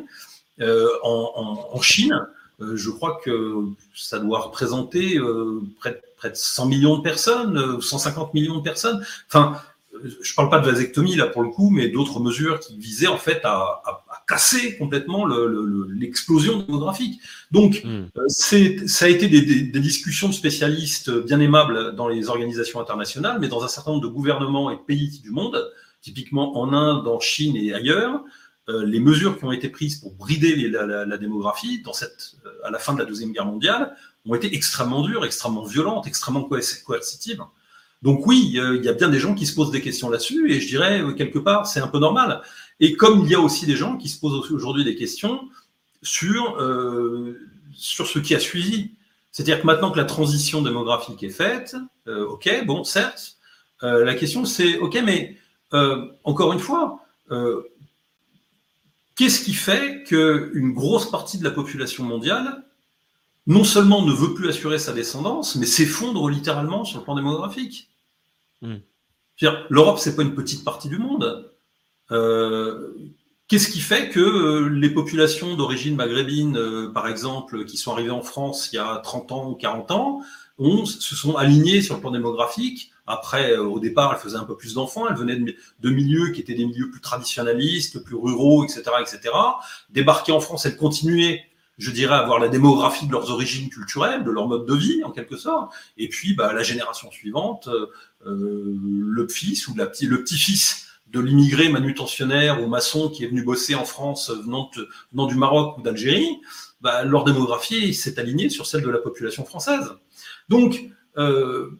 Euh, 0.61 0.89
en, 1.03 1.81
Chine, 1.81 2.27
euh, 2.61 2.77
je 2.77 2.91
crois 2.91 3.21
que 3.25 3.55
ça 3.95 4.19
doit 4.19 4.41
représenter 4.41 5.19
euh, 5.19 5.63
près, 5.81 6.01
près, 6.17 6.31
de 6.31 6.37
100 6.37 6.67
millions 6.67 6.99
de 6.99 7.03
personnes, 7.03 7.81
150 7.81 8.35
millions 8.35 8.59
de 8.59 8.63
personnes. 8.63 9.05
Enfin, 9.29 9.61
je 10.23 10.35
parle 10.35 10.51
pas 10.51 10.59
de 10.59 10.71
vasectomie 10.71 11.17
là 11.17 11.27
pour 11.27 11.43
le 11.43 11.49
coup, 11.49 11.71
mais 11.71 11.89
d'autres 11.89 12.21
mesures 12.21 12.61
qui 12.61 12.77
visaient 12.79 13.07
en 13.09 13.19
fait 13.19 13.41
à, 13.45 13.83
casser 14.29 14.77
complètement 14.79 15.27
l'explosion 15.89 16.59
démographique. 16.59 17.21
Donc, 17.51 17.85
c'est 18.29 18.89
ça 18.89 19.07
a 19.07 19.09
été 19.09 19.29
des, 19.29 19.43
des, 19.43 19.81
discussions 19.81 20.29
de 20.29 20.33
spécialistes 20.33 21.11
bien 21.11 21.41
aimables 21.41 21.95
dans 21.95 22.09
les 22.09 22.29
organisations 22.29 22.81
internationales, 22.81 23.39
mais 23.41 23.49
dans 23.49 23.65
un 23.65 23.69
certain 23.69 23.91
nombre 23.91 24.03
de 24.03 24.09
gouvernements 24.09 24.71
et 24.71 24.77
pays 24.77 25.21
du 25.23 25.31
monde, 25.31 25.63
typiquement 26.01 26.59
en 26.59 26.73
Inde, 26.73 27.07
en 27.07 27.21
Chine 27.21 27.57
et 27.57 27.75
ailleurs, 27.75 28.23
euh, 28.69 28.87
les 28.87 29.01
mesures 29.01 29.39
qui 29.39 29.45
ont 29.45 29.51
été 29.51 29.69
prises 29.69 29.97
pour 29.97 30.15
brider 30.15 30.55
la, 30.69 31.19
démographie 31.19 31.83
dans 31.83 31.93
cette, 31.93 32.37
euh, 32.47 32.51
à 32.63 32.71
la 32.71 32.79
fin 32.79 32.95
de 32.95 33.01
la 33.01 33.05
Deuxième 33.05 33.33
Guerre 33.33 33.47
mondiale 33.47 33.97
ont 34.25 34.37
été 34.37 34.55
extrêmement 34.55 35.03
dures, 35.03 35.25
extrêmement 35.25 35.65
violentes, 35.65 36.07
extrêmement 36.07 36.45
coercitives. 36.45 37.43
Donc 38.03 38.25
oui, 38.25 38.53
il 38.55 38.85
y 38.85 38.89
a 38.89 38.93
bien 38.93 39.09
des 39.09 39.19
gens 39.19 39.35
qui 39.35 39.47
se 39.47 39.55
posent 39.55 39.73
des 39.73 39.81
questions 39.81 40.11
là-dessus, 40.11 40.53
et 40.53 40.61
je 40.61 40.69
dirais, 40.69 41.03
euh, 41.03 41.13
quelque 41.13 41.41
part, 41.41 41.67
c'est 41.67 41.81
un 41.81 41.89
peu 41.89 41.99
normal. 41.99 42.41
Et 42.79 42.95
comme 42.95 43.25
il 43.25 43.31
y 43.31 43.35
a 43.35 43.41
aussi 43.41 43.67
des 43.67 43.75
gens 43.75 43.97
qui 43.97 44.09
se 44.09 44.21
posent 44.21 44.53
aujourd'hui 44.53 44.85
des 44.85 44.95
questions 44.95 45.41
sur, 46.03 46.57
sur 47.73 48.09
ce 48.09 48.19
qui 48.19 48.35
a 48.35 48.41
suivi. 48.41 48.91
C'est-à-dire 49.31 49.61
que 49.61 49.67
maintenant 49.67 49.93
que 49.93 49.99
la 49.99 50.05
transition 50.05 50.63
démographique 50.63 51.23
est 51.23 51.31
faite, 51.31 51.77
ok, 52.09 52.65
bon, 52.67 52.83
certes, 52.83 53.37
la 53.83 54.15
question 54.15 54.45
c'est, 54.45 54.79
ok, 54.79 55.01
mais 55.05 55.37
encore 56.25 56.53
une 56.53 56.59
fois, 56.59 56.99
Qu'est-ce 59.15 59.45
qui 59.45 59.55
fait 59.55 60.05
qu'une 60.05 60.73
grosse 60.73 61.11
partie 61.11 61.39
de 61.39 61.45
la 61.45 61.51
population 61.51 62.05
mondiale, 62.05 62.65
non 63.47 63.65
seulement 63.65 64.03
ne 64.03 64.13
veut 64.13 64.35
plus 64.35 64.49
assurer 64.49 64.79
sa 64.79 64.93
descendance, 64.93 65.57
mais 65.57 65.67
s'effondre 65.67 66.29
littéralement 66.29 66.85
sur 66.85 66.99
le 66.99 67.05
plan 67.05 67.15
démographique? 67.15 67.91
Hmm. 68.63 68.77
L'Europe, 69.69 69.99
c'est 69.99 70.15
pas 70.15 70.23
une 70.23 70.35
petite 70.35 70.65
partie 70.65 70.89
du 70.89 70.99
monde. 70.99 71.51
Euh, 72.11 72.95
qu'est-ce 73.49 73.69
qui 73.69 73.81
fait 73.81 74.09
que 74.09 74.21
euh, 74.21 74.69
les 74.69 74.91
populations 74.91 75.57
d'origine 75.57 75.97
maghrébine, 75.97 76.57
euh, 76.57 76.93
par 76.93 77.09
exemple, 77.09 77.65
qui 77.65 77.77
sont 77.77 77.93
arrivées 77.93 78.11
en 78.11 78.23
France 78.23 78.71
il 78.73 78.77
y 78.77 78.79
a 78.79 78.99
30 78.99 79.33
ans 79.33 79.51
ou 79.51 79.55
40 79.55 79.91
ans, 79.91 80.23
se 80.59 81.17
sont 81.17 81.37
alignées 81.37 81.83
sur 81.83 81.97
le 81.97 82.01
plan 82.01 82.13
démographique 82.13 82.92
après, 83.07 83.53
euh, 83.53 83.65
au 83.65 83.81
départ, 83.81 84.13
elle 84.15 84.21
faisait 84.21 84.37
un 84.37 84.45
peu 84.45 84.57
plus 84.57 84.75
d'enfants. 84.75 85.09
Elle 85.09 85.17
venait 85.17 85.37
de, 85.37 85.91
milieux 85.91 86.31
qui 86.31 86.41
étaient 86.41 86.55
des 86.55 86.67
milieux 86.67 86.91
plus 86.91 87.01
traditionnalistes, 87.01 88.03
plus 88.03 88.17
ruraux, 88.17 88.65
etc., 88.65 88.83
etc. 89.01 89.35
Débarquée 89.91 90.33
en 90.33 90.41
France, 90.41 90.67
elle 90.67 90.77
continuait, 90.77 91.43
je 91.79 91.91
dirais, 91.91 92.15
à 92.15 92.19
avoir 92.19 92.39
la 92.39 92.49
démographie 92.49 93.07
de 93.07 93.13
leurs 93.13 93.31
origines 93.31 93.69
culturelles, 93.69 94.25
de 94.25 94.31
leur 94.31 94.47
mode 94.47 94.67
de 94.67 94.75
vie, 94.75 95.03
en 95.05 95.11
quelque 95.11 95.37
sorte. 95.37 95.73
Et 95.97 96.09
puis, 96.09 96.35
bah, 96.35 96.53
la 96.53 96.63
génération 96.63 97.11
suivante, 97.11 97.69
euh, 97.69 97.87
le 98.25 99.29
fils 99.29 99.67
ou 99.69 99.75
le 99.75 99.89
petit-fils 99.89 100.87
de 101.09 101.21
l'immigré 101.21 101.69
manutentionnaire 101.69 102.63
ou 102.63 102.69
maçon 102.69 103.11
qui 103.11 103.25
est 103.25 103.27
venu 103.27 103.43
bosser 103.43 103.75
en 103.75 103.85
France 103.85 104.31
venant, 104.31 104.71
venant 105.13 105.27
du 105.27 105.35
Maroc 105.35 105.77
ou 105.77 105.83
d'Algérie, 105.83 106.41
bah, 106.81 107.05
leur 107.05 107.25
démographie 107.25 107.95
s'est 107.95 108.19
alignée 108.19 108.49
sur 108.49 108.67
celle 108.67 108.83
de 108.83 108.91
la 108.91 108.99
population 108.99 109.45
française. 109.45 109.93
Donc, 110.49 110.91
euh, 111.19 111.79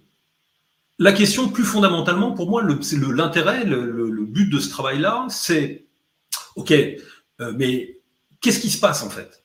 la 1.03 1.13
question 1.13 1.49
plus 1.49 1.65
fondamentalement, 1.65 2.31
pour 2.31 2.49
moi, 2.49 2.63
l'intérêt, 2.63 3.65
le, 3.65 4.25
but 4.25 4.49
de 4.49 4.61
ce 4.61 4.71
travail-là, 4.71 5.27
c'est, 5.29 5.87
OK, 6.55 6.71
euh, 6.71 7.53
mais 7.57 7.99
qu'est-ce 8.41 8.61
qui 8.61 8.71
se 8.71 8.79
passe 8.79 9.03
en 9.03 9.11
fait? 9.11 9.45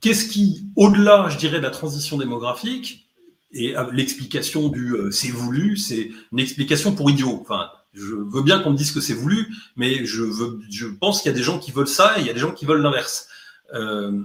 Qu'est-ce 0.00 0.26
qui, 0.26 0.66
au-delà, 0.74 1.28
je 1.28 1.36
dirais, 1.36 1.58
de 1.58 1.62
la 1.64 1.70
transition 1.70 2.16
démographique, 2.16 3.10
et 3.52 3.74
l'explication 3.92 4.68
du 4.68 4.94
euh, 4.94 5.10
c'est 5.10 5.28
voulu, 5.28 5.76
c'est 5.76 6.10
une 6.32 6.40
explication 6.40 6.94
pour 6.94 7.10
idiot. 7.10 7.38
Enfin, 7.42 7.68
je 7.92 8.14
veux 8.14 8.42
bien 8.42 8.60
qu'on 8.60 8.70
me 8.70 8.76
dise 8.76 8.92
que 8.92 9.00
c'est 9.00 9.14
voulu, 9.14 9.54
mais 9.76 10.06
je, 10.06 10.22
veux, 10.22 10.60
je 10.70 10.86
pense 10.86 11.20
qu'il 11.20 11.30
y 11.30 11.34
a 11.34 11.36
des 11.36 11.44
gens 11.44 11.58
qui 11.58 11.72
veulent 11.72 11.86
ça 11.88 12.18
et 12.18 12.22
il 12.22 12.26
y 12.26 12.30
a 12.30 12.32
des 12.32 12.40
gens 12.40 12.52
qui 12.52 12.64
veulent 12.64 12.80
l'inverse. 12.80 13.28
Euh, 13.74 14.24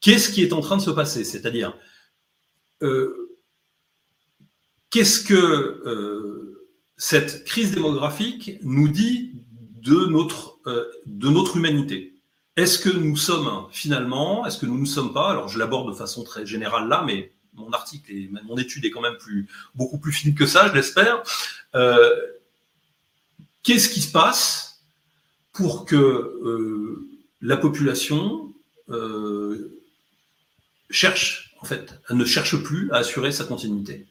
qu'est-ce 0.00 0.30
qui 0.30 0.42
est 0.42 0.52
en 0.52 0.60
train 0.60 0.76
de 0.76 0.82
se 0.82 0.90
passer? 0.90 1.22
C'est-à-dire, 1.22 1.76
Qu'est-ce 4.94 5.24
que 5.24 5.34
euh, 5.34 6.68
cette 6.96 7.42
crise 7.42 7.72
démographique 7.72 8.60
nous 8.62 8.86
dit 8.86 9.32
de 9.82 10.06
notre, 10.06 10.60
euh, 10.68 10.84
de 11.06 11.30
notre 11.30 11.56
humanité? 11.56 12.14
Est-ce 12.54 12.78
que 12.78 12.90
nous 12.90 13.16
sommes 13.16 13.66
finalement, 13.72 14.46
est-ce 14.46 14.56
que 14.56 14.66
nous 14.66 14.78
ne 14.78 14.86
sommes 14.86 15.12
pas, 15.12 15.32
alors 15.32 15.48
je 15.48 15.58
l'aborde 15.58 15.90
de 15.90 15.96
façon 15.96 16.22
très 16.22 16.46
générale 16.46 16.86
là, 16.86 17.02
mais 17.04 17.32
mon 17.54 17.72
article 17.72 18.12
et 18.12 18.30
mon 18.44 18.56
étude 18.56 18.84
est 18.84 18.92
quand 18.92 19.00
même 19.00 19.18
plus, 19.18 19.48
beaucoup 19.74 19.98
plus 19.98 20.12
fine 20.12 20.32
que 20.32 20.46
ça, 20.46 20.68
je 20.68 20.74
l'espère. 20.74 21.24
Euh, 21.74 22.14
qu'est-ce 23.64 23.88
qui 23.88 24.00
se 24.00 24.12
passe 24.12 24.80
pour 25.52 25.86
que 25.86 27.04
la 27.40 27.56
population 27.56 28.54
cherche, 30.88 31.56
en 31.60 31.64
fait, 31.64 32.00
ne 32.10 32.24
cherche 32.24 32.62
plus 32.62 32.92
à 32.92 32.98
assurer 32.98 33.32
sa 33.32 33.42
continuité? 33.42 34.06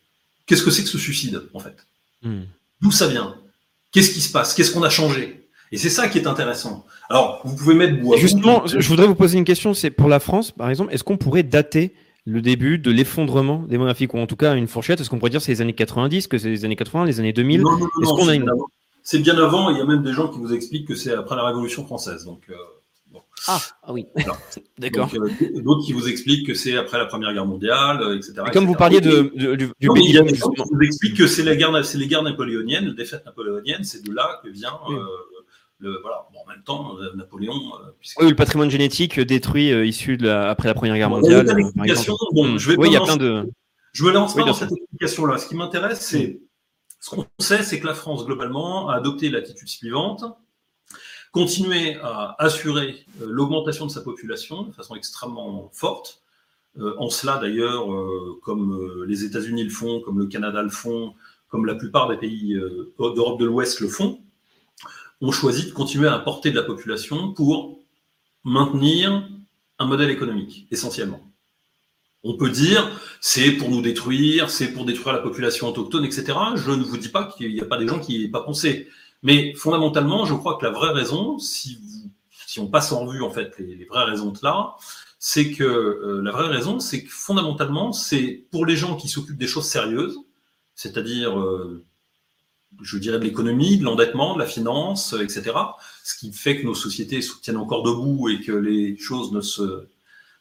Qu'est-ce 0.45 0.63
que 0.63 0.71
c'est 0.71 0.83
que 0.83 0.89
ce 0.89 0.97
suicide, 0.97 1.41
en 1.53 1.59
fait 1.59 1.75
hmm. 2.23 2.43
D'où 2.81 2.91
ça 2.91 3.07
vient 3.07 3.35
Qu'est-ce 3.91 4.11
qui 4.11 4.21
se 4.21 4.31
passe 4.31 4.53
Qu'est-ce 4.53 4.71
qu'on 4.71 4.83
a 4.83 4.89
changé 4.89 5.47
Et 5.71 5.77
c'est 5.77 5.89
ça 5.89 6.09
qui 6.09 6.17
est 6.17 6.27
intéressant. 6.27 6.85
Alors, 7.09 7.41
vous 7.45 7.55
pouvez 7.55 7.75
mettre 7.75 7.99
bois. 7.99 8.17
Justement, 8.17 8.65
je 8.65 8.87
voudrais 8.87 9.07
vous 9.07 9.15
poser 9.15 9.37
une 9.37 9.45
question. 9.45 9.73
C'est 9.73 9.91
pour 9.91 10.09
la 10.09 10.19
France, 10.19 10.51
par 10.51 10.69
exemple, 10.69 10.93
est-ce 10.93 11.03
qu'on 11.03 11.17
pourrait 11.17 11.43
dater 11.43 11.93
le 12.25 12.41
début 12.41 12.77
de 12.77 12.89
l'effondrement 12.89 13.63
démographique, 13.67 14.13
ou 14.13 14.17
en 14.17 14.27
tout 14.27 14.35
cas 14.35 14.55
une 14.55 14.67
fourchette 14.67 14.99
Est-ce 15.01 15.09
qu'on 15.09 15.19
pourrait 15.19 15.31
dire 15.31 15.41
c'est 15.41 15.51
les 15.51 15.61
années 15.61 15.73
90, 15.73 16.27
que 16.27 16.37
c'est 16.37 16.49
les 16.49 16.65
années 16.65 16.75
80, 16.75 17.05
les 17.05 17.19
années 17.19 17.33
2000 17.33 17.61
Non, 17.61 17.77
non, 17.77 17.87
non, 17.99 18.65
C'est 19.03 19.19
bien 19.19 19.37
avant, 19.37 19.69
il 19.69 19.77
y 19.77 19.81
a 19.81 19.85
même 19.85 20.03
des 20.03 20.13
gens 20.13 20.29
qui 20.29 20.39
vous 20.39 20.53
expliquent 20.53 20.87
que 20.87 20.95
c'est 20.95 21.13
après 21.13 21.35
la 21.35 21.45
Révolution 21.45 21.85
française. 21.85 22.25
Donc, 22.25 22.41
euh, 22.49 22.55
ah, 23.47 23.61
ah, 23.83 23.93
oui, 23.93 24.07
d'accord. 24.77 25.09
Euh, 25.13 25.61
d'autres 25.61 25.85
qui 25.85 25.93
vous 25.93 26.07
expliquent 26.07 26.47
que 26.47 26.53
c'est 26.53 26.77
après 26.77 26.97
la 26.97 27.05
Première 27.05 27.33
Guerre 27.33 27.45
mondiale, 27.45 28.01
euh, 28.01 28.17
etc. 28.17 28.43
comme 28.51 28.65
vous 28.65 28.75
parliez 28.75 29.01
de, 29.01 29.31
du, 29.55 29.71
il 29.79 30.11
y 30.11 30.17
a 30.17 30.21
des 30.21 30.35
gens 30.35 30.49
qui 30.49 30.61
vous 30.61 30.81
expliquent 30.81 31.17
que 31.17 31.27
c'est 31.27 31.43
les 31.43 31.57
guerres 31.57 32.23
napoléoniennes, 32.23 32.85
les 32.85 32.93
défaites 32.93 33.25
napoléoniennes, 33.25 33.83
c'est 33.83 34.03
de 34.03 34.13
là 34.13 34.39
que 34.43 34.49
vient 34.49 34.79
voilà. 36.01 36.27
en 36.33 36.47
même 36.47 36.63
temps, 36.63 36.97
euh, 36.97 37.15
Napoléon. 37.15 37.53
Euh, 37.53 37.91
oui, 38.19 38.29
le 38.29 38.35
patrimoine 38.35 38.69
génétique 38.69 39.19
détruit 39.19 39.71
euh, 39.71 39.85
issu 39.85 40.17
de 40.17 40.29
après 40.29 40.67
la 40.67 40.73
Première 40.73 40.95
Guerre 40.95 41.09
mondiale. 41.09 41.45
Bon, 42.31 42.57
je 42.57 42.69
vais 42.69 42.77
oui, 42.77 42.89
il 42.89 42.93
y 42.93 42.97
a 42.97 43.01
plein 43.01 43.17
de. 43.17 43.49
Je 43.91 44.03
me 44.03 44.11
lance 44.11 44.35
pas 44.35 44.43
dans 44.43 44.53
cette 44.53 44.71
explication-là. 44.71 45.37
Ce 45.37 45.47
qui 45.47 45.55
m'intéresse, 45.55 46.01
c'est 46.01 46.41
ce 46.99 47.09
qu'on 47.09 47.25
sait, 47.39 47.63
c'est 47.63 47.79
que 47.79 47.87
la 47.87 47.93
France 47.93 48.25
globalement 48.25 48.89
a 48.89 48.95
adopté 48.95 49.29
l'attitude 49.29 49.67
suivante 49.67 50.23
continuer 51.33 51.97
à 52.01 52.35
assurer 52.39 53.05
l'augmentation 53.19 53.87
de 53.87 53.91
sa 53.91 54.01
population 54.01 54.63
de 54.63 54.71
façon 54.71 54.95
extrêmement 54.95 55.69
forte. 55.73 56.21
en 56.79 57.09
cela, 57.09 57.39
d'ailleurs, 57.39 57.87
comme 58.43 59.03
les 59.05 59.25
États-Unis 59.25 59.63
le 59.63 59.71
font, 59.71 59.99
comme 59.99 60.19
le 60.19 60.27
Canada 60.27 60.61
le 60.61 60.69
font, 60.69 61.15
comme 61.49 61.65
la 61.65 61.75
plupart 61.75 62.07
des 62.07 62.17
pays 62.17 62.53
d'Europe 62.99 63.39
de 63.39 63.45
l'Ouest 63.45 63.81
le 63.81 63.89
font, 63.89 64.21
ont 65.21 65.31
choisi 65.31 65.65
de 65.65 65.71
continuer 65.71 66.07
à 66.07 66.13
importer 66.13 66.51
de 66.51 66.55
la 66.55 66.63
population 66.63 67.33
pour 67.33 67.79
maintenir 68.43 69.27
un 69.79 69.85
modèle 69.85 70.11
économique, 70.11 70.67
essentiellement. 70.69 71.21
On 72.23 72.37
peut 72.37 72.49
dire, 72.49 72.89
c'est 73.21 73.51
pour 73.53 73.69
nous 73.69 73.81
détruire, 73.81 74.49
c'est 74.49 74.71
pour 74.71 74.85
détruire 74.85 75.13
la 75.13 75.21
population 75.21 75.67
autochtone, 75.67 76.05
etc. 76.05 76.37
Je 76.55 76.71
ne 76.71 76.83
vous 76.83 76.97
dis 76.97 77.09
pas 77.09 77.25
qu'il 77.25 77.53
n'y 77.53 77.59
a 77.59 77.65
pas 77.65 77.77
des 77.77 77.87
gens 77.87 77.99
qui 77.99 78.17
n'y 78.17 78.25
aient 78.25 78.29
pas 78.31 78.43
pensé. 78.43 78.87
Mais 79.23 79.53
fondamentalement, 79.55 80.25
je 80.25 80.33
crois 80.33 80.57
que 80.57 80.65
la 80.65 80.71
vraie 80.71 80.91
raison, 80.91 81.39
si, 81.39 81.79
si 82.45 82.59
on 82.59 82.67
passe 82.67 82.91
en 82.91 83.05
vue 83.05 83.23
en 83.23 83.31
fait 83.31 83.57
les, 83.59 83.85
vraies 83.85 84.03
raisons 84.03 84.31
de 84.31 84.39
là, 84.43 84.75
c'est 85.19 85.51
que 85.51 85.63
euh, 85.63 86.21
la 86.23 86.31
vraie 86.31 86.49
raison, 86.49 86.79
c'est 86.79 87.03
que 87.03 87.09
fondamentalement, 87.11 87.93
c'est 87.93 88.45
pour 88.51 88.65
les 88.65 88.75
gens 88.75 88.95
qui 88.97 89.07
s'occupent 89.07 89.37
des 89.37 89.47
choses 89.47 89.65
sérieuses, 89.65 90.17
c'est-à-dire 90.75 91.39
euh, 91.39 91.83
je 92.81 92.97
dirais, 92.97 93.19
de 93.19 93.23
l'économie, 93.23 93.77
de 93.77 93.83
l'endettement, 93.83 94.33
de 94.33 94.39
la 94.39 94.45
finance, 94.45 95.13
etc. 95.13 95.51
Ce 96.03 96.17
qui 96.17 96.31
fait 96.33 96.59
que 96.59 96.65
nos 96.65 96.75
sociétés 96.75 97.21
se 97.21 97.33
tiennent 97.41 97.57
encore 97.57 97.83
debout 97.83 98.29
et 98.29 98.41
que 98.41 98.51
les 98.51 98.97
choses 98.97 99.31
ne 99.31 99.41
se 99.41 99.87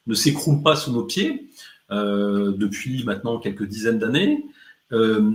ne 0.07 0.15
s'écroulent 0.15 0.63
pas 0.63 0.77
sous 0.77 0.93
nos 0.93 1.05
pieds 1.05 1.49
euh, 1.91 2.53
depuis 2.57 3.05
maintenant 3.05 3.39
quelques 3.39 3.67
dizaines 3.67 3.99
d'années. 3.99 4.45
Euh, 4.93 5.31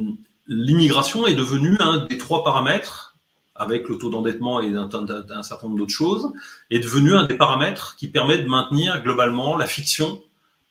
l'immigration 0.47 1.25
est 1.27 1.35
devenue 1.35 1.77
un 1.79 2.05
des 2.05 2.17
trois 2.17 2.43
paramètres, 2.43 3.06
avec 3.57 3.89
le 3.89 3.97
taux 3.97 4.09
d'endettement 4.09 4.61
et 4.61 4.73
un, 4.73 5.43
certain 5.43 5.67
nombre 5.67 5.79
d'autres 5.79 5.93
choses, 5.93 6.31
est 6.69 6.79
devenu 6.79 7.15
un 7.15 7.25
des 7.25 7.35
paramètres 7.35 7.95
qui 7.97 8.07
permet 8.07 8.37
de 8.37 8.47
maintenir 8.47 9.01
globalement 9.03 9.57
la 9.57 9.65
fiction 9.65 10.21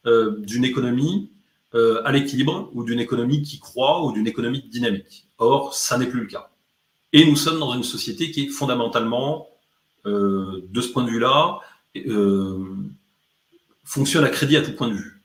euh, 0.07 0.37
d'une 0.39 0.65
économie 0.65 1.31
euh, 1.75 2.01
à 2.05 2.13
l'équilibre 2.13 2.71
ou 2.73 2.85
d'une 2.85 3.01
économie 3.01 3.43
qui 3.43 3.59
croît 3.59 4.05
ou 4.05 4.13
d'une 4.13 4.27
économie 4.27 4.63
dynamique. 4.69 5.27
Or, 5.39 5.75
ça 5.75 5.99
n'est 5.99 6.07
plus 6.07 6.21
le 6.21 6.27
cas. 6.27 6.51
Et 7.13 7.29
nous 7.29 7.37
sommes 7.37 7.59
dans 7.59 7.75
une 7.75 7.85
société 7.85 8.31
qui 8.31 8.45
est 8.45 8.49
fondamentalement, 8.49 9.49
euh, 10.07 10.65
de 10.69 10.81
ce 10.81 10.89
point 10.89 11.05
de 11.05 11.11
vue-là, 11.11 11.59
fonctionne 13.85 14.25
à 14.25 14.29
crédit 14.29 14.57
à 14.57 14.63
tout 14.63 14.73
point 14.73 14.89
de 14.89 14.95
vue. 14.95 15.23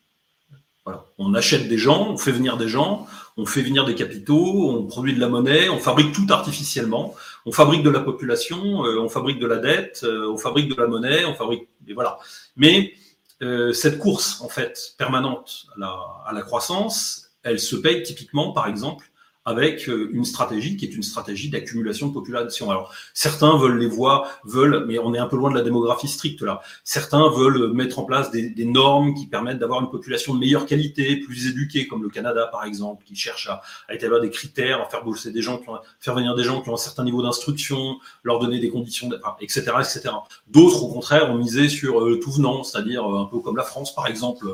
On 1.18 1.34
achète 1.34 1.68
des 1.68 1.78
gens, 1.78 2.10
on 2.10 2.18
fait 2.18 2.32
venir 2.32 2.58
des 2.58 2.70
gens, 2.70 3.08
on 3.38 3.46
fait 3.46 3.62
venir 3.62 3.86
des 3.86 3.96
capitaux, 3.96 4.72
on 4.72 4.86
produit 4.86 5.14
de 5.14 5.20
la 5.20 5.30
monnaie, 5.30 5.70
on 5.70 5.80
fabrique 5.80 6.14
tout 6.14 6.28
artificiellement, 6.30 7.16
on 7.46 7.52
fabrique 7.52 7.84
de 7.84 7.90
la 7.90 8.02
population, 8.02 8.62
on 8.62 9.10
fabrique 9.10 9.40
de 9.40 9.48
la 9.48 9.58
dette, 9.58 10.06
on 10.06 10.38
fabrique 10.38 10.70
de 10.70 10.80
la 10.80 10.88
monnaie, 10.88 11.26
on 11.26 11.34
fabrique, 11.34 11.68
et 11.88 11.94
voilà. 11.94 12.20
Mais 12.56 12.94
euh, 13.42 13.74
cette 13.74 13.98
course 13.98 14.40
en 14.42 14.50
fait 14.50 14.94
permanente 15.00 15.66
à 15.76 15.80
la, 15.80 15.88
à 16.28 16.32
la, 16.34 16.42
croissance, 16.44 17.32
elle 17.42 17.60
se 17.60 17.76
paye 17.76 18.04
typiquement, 18.04 18.52
par 18.52 18.68
exemple, 18.68 19.11
avec 19.46 19.90
euh, 19.90 20.10
une 20.14 20.26
stratégie 20.26 20.78
qui 20.78 20.86
est 20.86 20.96
une 20.96 21.04
stratégie 21.04 21.50
d'accumulation 21.50 22.08
de 22.08 22.14
population. 22.14 22.70
Alors, 22.70 22.94
certains 23.14 23.58
veulent 23.58 23.80
les 23.80 23.88
voir, 23.88 24.40
veulent, 24.46 24.86
mais 24.88 25.00
on 25.00 25.14
est 25.14 25.20
un 25.20 25.28
peu 25.28 25.36
loin 25.36 25.50
de 25.50 25.56
la 25.56 25.64
démographie 25.64 26.08
stricte 26.08 26.42
là. 26.42 26.62
Certains 26.84 27.30
veulent 27.30 27.74
mettre 27.74 28.00
en 28.00 28.04
place 28.04 28.32
des, 28.32 28.50
des 28.50 28.66
normes 28.66 29.14
qui 29.14 29.28
permettent 29.28 29.60
d'avoir 29.60 29.82
une 29.82 29.90
population 29.90 30.34
de 30.34 30.40
meilleure 30.40 30.66
qualité, 30.66 31.18
plus 31.18 31.48
éduquée, 31.48 31.88
comme 31.88 32.04
le 32.04 32.10
Canada 32.10 32.48
par 32.52 32.66
exemple, 32.66 33.04
qui 33.04 33.16
cherche 33.16 33.48
à, 33.48 33.62
à 33.88 33.96
établir 33.96 34.22
des 34.22 34.30
critères, 34.30 34.82
à 34.82 34.86
faire 34.86 35.04
bosser 35.04 35.32
des 35.32 35.42
gens, 35.42 35.58
qui 35.58 35.70
ont, 35.70 35.80
faire 36.00 36.14
venir 36.14 36.36
des 36.36 36.44
gens 36.44 36.62
qui 36.62 36.70
ont 36.70 36.76
un 36.76 36.78
certain 36.78 37.04
niveau 37.04 37.24
d'instruction, 37.24 37.98
leur 38.24 38.40
donner 38.40 38.60
des 38.60 38.70
conditions, 38.70 39.10
etc., 39.40 39.72
etc. 39.80 40.10
D'autres, 40.48 40.84
au 40.84 40.88
contraire, 40.88 41.32
ont 41.32 41.38
misé 41.38 41.70
sur 41.70 42.02
euh, 42.02 42.20
tout 42.22 42.32
venant, 42.32 42.64
c'est-à-dire 42.64 43.04
euh, 43.06 43.22
un 43.22 43.26
peu 43.26 43.40
comme 43.40 43.58
la 43.58 43.64
France 43.64 43.96
par 43.96 44.08
exemple, 44.08 44.46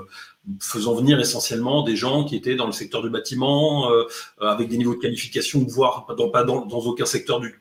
faisant 0.61 0.95
venir 0.95 1.19
essentiellement 1.19 1.83
des 1.83 1.95
gens 1.95 2.23
qui 2.23 2.35
étaient 2.35 2.55
dans 2.55 2.67
le 2.67 2.71
secteur 2.71 3.01
du 3.01 3.09
bâtiment, 3.09 3.91
euh, 3.91 4.03
avec 4.39 4.69
des 4.69 4.77
niveaux 4.77 4.95
de 4.95 4.99
qualification, 4.99 5.65
voire 5.67 6.05
pas 6.05 6.43
dans, 6.43 6.67
aucun 6.69 7.05
secteur 7.05 7.39
du, 7.39 7.59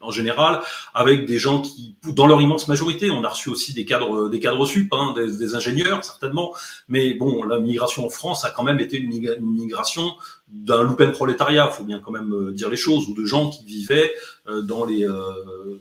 en 0.00 0.10
général, 0.10 0.60
avec 0.94 1.26
des 1.26 1.38
gens 1.38 1.60
qui, 1.60 1.96
dans 2.04 2.26
leur 2.26 2.40
immense 2.40 2.68
majorité, 2.68 3.10
on 3.10 3.24
a 3.24 3.28
reçu 3.28 3.50
aussi 3.50 3.74
des 3.74 3.84
cadres, 3.84 4.28
des 4.28 4.40
cadres 4.40 4.64
sup, 4.66 4.88
hein, 4.92 5.14
des, 5.16 5.54
ingénieurs 5.54 6.04
certainement, 6.04 6.54
mais 6.88 7.14
bon, 7.14 7.42
la 7.42 7.58
migration 7.58 8.06
en 8.06 8.08
France 8.08 8.44
a 8.44 8.50
quand 8.50 8.62
même 8.62 8.80
été 8.80 8.98
une, 8.98 9.10
migration 9.40 10.12
d'un 10.48 10.82
loupen 10.82 11.12
prolétariat, 11.12 11.68
faut 11.68 11.84
bien 11.84 11.98
quand 11.98 12.12
même 12.12 12.32
euh, 12.32 12.52
dire 12.52 12.70
les 12.70 12.76
choses, 12.76 13.08
ou 13.08 13.14
de 13.14 13.24
gens 13.24 13.50
qui 13.50 13.64
vivaient 13.64 14.12
euh, 14.48 14.62
dans 14.62 14.84
les, 14.84 15.04
euh, 15.04 15.80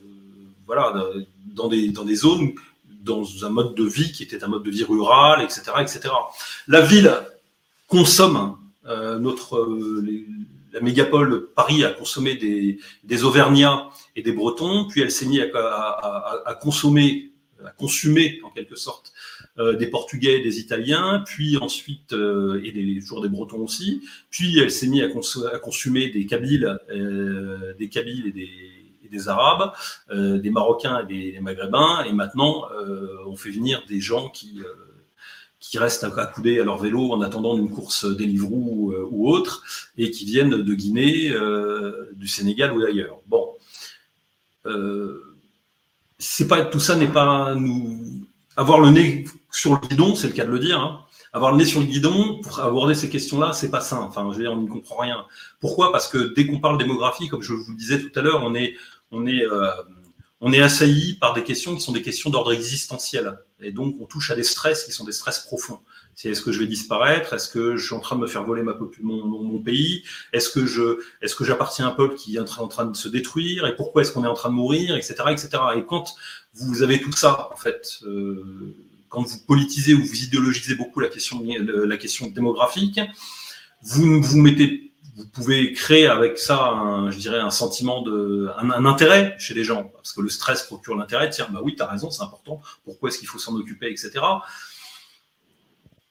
voilà, 0.66 1.06
dans 1.54 1.68
des, 1.68 1.90
dans 1.90 2.04
des 2.04 2.16
zones 2.16 2.54
dans 3.06 3.46
un 3.46 3.50
mode 3.50 3.76
de 3.76 3.84
vie 3.84 4.12
qui 4.12 4.24
était 4.24 4.44
un 4.44 4.48
mode 4.48 4.64
de 4.64 4.72
vie 4.72 4.84
rural, 4.84 5.42
etc., 5.42 5.62
etc. 5.80 6.10
La 6.68 6.82
ville 6.82 7.14
consomme 7.88 8.58
euh, 8.88 9.18
notre 9.18 9.58
euh, 9.58 10.26
la 10.74 10.82
mégapole 10.82 11.48
Paris 11.56 11.86
a 11.86 11.92
consommé 11.92 12.36
des, 12.36 12.80
des, 13.04 13.24
Auvergnats 13.24 13.90
et 14.16 14.22
des 14.22 14.34
Bretons, 14.34 14.88
puis 14.90 15.02
elle 15.02 15.10
s'est 15.10 15.26
mise 15.26 15.42
à, 15.54 15.58
à, 15.58 16.42
à, 16.46 16.54
consommer, 16.54 17.32
à 17.66 17.72
consumer 17.72 18.42
en 18.44 18.50
quelque 18.50 18.76
sorte 18.76 19.14
euh, 19.58 19.78
des 19.78 19.88
Portugais 19.88 20.40
et 20.40 20.44
des 20.44 20.60
Italiens, 20.60 21.24
puis 21.26 21.56
ensuite 21.58 22.14
et 22.14 23.00
toujours 23.00 23.22
des 23.22 23.30
Bretons 23.30 23.60
aussi, 23.60 24.02
puis 24.30 24.60
elle 24.60 24.70
s'est 24.70 24.88
mise 24.88 25.04
à, 25.04 25.60
consommer 25.60 26.10
des 26.10 26.26
Kabyles, 26.26 26.78
des 27.80 27.88
Kabyles 27.88 28.28
et 28.28 28.32
des 28.32 28.75
des 29.12 29.30
Arabes, 29.30 29.72
euh, 30.12 30.40
des 30.40 30.50
Marocains 30.50 31.06
et 31.08 31.32
des, 31.34 31.40
Maghrébins, 31.40 32.04
et 32.04 32.14
maintenant 32.14 32.66
euh, 32.72 33.18
on 33.28 33.36
fait 33.36 33.52
venir 33.52 33.84
des 33.88 34.02
gens 34.02 34.30
qui 34.30 34.60
euh, 34.60 34.74
qui 35.60 35.80
restent 35.80 36.04
accoudés 36.04 36.60
à 36.60 36.64
leur 36.64 36.78
vélo 36.78 37.12
en 37.12 37.22
attendant 37.22 37.58
une 37.58 37.72
course 37.72 38.06
Deliveroo 38.06 38.94
ou 39.10 39.30
autre, 39.32 39.64
et 39.98 40.12
qui 40.12 40.24
viennent 40.24 40.52
de 40.52 40.74
Guinée, 40.76 41.34
du 42.14 42.28
Sénégal 42.28 42.72
ou 42.72 42.82
d'ailleurs. 42.82 43.20
Bon, 43.26 43.50
c'est 46.20 46.48
pas 46.48 46.66
tout 46.66 46.80
ça 46.80 46.96
n'est 46.96 47.08
pas 47.08 47.56
nous 47.56 48.28
avoir 48.58 48.80
le 48.80 48.90
nez 48.90 49.26
sur 49.52 49.74
le 49.74 49.88
guidon, 49.88 50.16
c'est 50.16 50.28
le 50.28 50.34
cas 50.34 50.46
de 50.46 50.52
le 50.52 50.60
dire. 50.60 50.80
Hein. 50.80 51.02
Avoir 51.34 51.52
le 51.52 51.58
nez 51.58 51.66
sur 51.66 51.82
le 51.82 51.86
guidon 51.86 52.40
pour 52.42 52.60
aborder 52.60 52.96
ces 52.96 53.10
questions-là, 53.10 53.52
c'est 53.54 53.70
pas 53.70 53.82
simple. 53.82 54.06
Enfin, 54.08 54.26
je 54.32 54.38
veux 54.38 54.44
dire, 54.44 54.54
on 54.54 54.62
ne 54.62 54.70
comprend 54.70 54.98
rien. 54.98 55.26
Pourquoi? 55.60 55.92
Parce 55.92 56.08
que 56.08 56.34
dès 56.34 56.46
qu'on 56.46 56.60
parle 56.60 56.78
démographie, 56.78 57.28
comme 57.28 57.42
je 57.42 57.54
vous 57.54 57.72
le 57.72 57.78
disais 57.78 58.00
tout 58.00 58.18
à 58.18 58.22
l'heure, 58.22 58.42
on 58.44 58.56
est 58.56 58.76
on 59.16 59.26
est, 59.26 59.46
euh, 59.46 59.72
on 60.42 60.52
est 60.52 60.62
assailli 60.62 61.16
par 61.16 61.34
des 61.34 61.44
questions 61.44 61.76
qui 61.76 61.82
sont 61.82 61.94
des 61.94 62.02
questions 62.02 62.30
d'ordre 62.30 62.52
existentiel. 62.52 63.40
Et 63.62 63.72
donc, 63.72 63.96
on 64.02 64.06
touche 64.06 64.30
à 64.32 64.36
des 64.36 64.44
stress 64.44 64.84
qui 64.84 64.92
sont 64.92 65.06
des 65.06 65.14
stress 65.14 65.40
profonds. 65.40 65.80
C'est 66.14 66.30
est-ce 66.30 66.42
que 66.42 66.52
je 66.52 66.60
vais 66.60 66.68
disparaître? 66.68 67.34
Est-ce 67.34 67.50
que 67.50 67.78
je 67.78 67.86
suis 67.86 67.96
en 67.96 68.00
train 68.00 68.16
de 68.16 68.22
me 68.22 68.28
faire 68.28 68.44
voler 68.44 68.62
ma 68.62 68.78
mon, 69.02 69.26
mon, 69.26 69.60
pays? 69.60 70.04
Est-ce 70.34 70.50
que 70.50 70.66
je, 70.66 71.00
est-ce 71.22 71.36
que 71.36 71.46
j'appartiens 71.46 71.88
à 71.88 71.92
un 71.92 71.92
peuple 71.92 72.16
qui 72.16 72.36
est 72.36 72.40
en 72.40 72.68
train, 72.68 72.86
de 72.86 72.96
se 72.96 73.08
détruire? 73.08 73.66
Et 73.66 73.76
pourquoi 73.76 74.02
est-ce 74.02 74.12
qu'on 74.12 74.24
est 74.24 74.28
en 74.28 74.34
train 74.34 74.50
de 74.50 74.56
mourir, 74.56 74.96
etc., 74.96 75.16
etc. 75.32 75.50
Et 75.78 75.86
quand 75.86 76.16
vous 76.54 76.84
avez 76.84 77.02
tout 77.02 77.12
ça, 77.14 77.50
en 77.52 77.58
fait, 77.58 78.00
euh, 78.04 78.76
quand 79.10 79.24
vous 79.24 79.40
politisez 79.46 79.94
ou 79.94 80.06
vous 80.06 80.24
idéologisez 80.24 80.76
beaucoup 80.76 81.00
la 81.00 81.08
question, 81.08 81.44
la 81.46 81.98
question 81.98 82.28
démographique, 82.28 83.00
vous 83.82 84.22
vous 84.22 84.42
mettez 84.42 84.94
vous 85.16 85.28
pouvez 85.28 85.74
créer 85.74 86.08
avec 86.08 86.38
ça, 86.38 86.68
un, 86.68 87.10
je 87.10 87.18
dirais, 87.18 87.40
un 87.40 87.50
sentiment 87.50 88.02
de, 88.02 88.50
un, 88.58 88.86
intérêt 88.86 89.36
chez 89.40 89.54
les 89.54 89.64
gens, 89.64 89.92
parce 89.96 90.12
que 90.12 90.22
le 90.22 90.30
stress 90.30 90.64
procure 90.64 90.96
l'intérêt 90.96 91.28
de 91.28 91.34
dire, 91.34 91.50
bah 91.52 91.62
oui, 91.64 91.76
tu 91.76 91.82
as 91.82 91.88
raison, 91.88 92.12
c'est 92.12 92.24
important, 92.24 92.62
pourquoi 92.84 93.10
est-ce 93.10 93.20
qu'il 93.20 93.28
faut 93.28 93.40
s'en 93.40 93.56
occuper, 93.56 93.90
etc. 93.90 94.12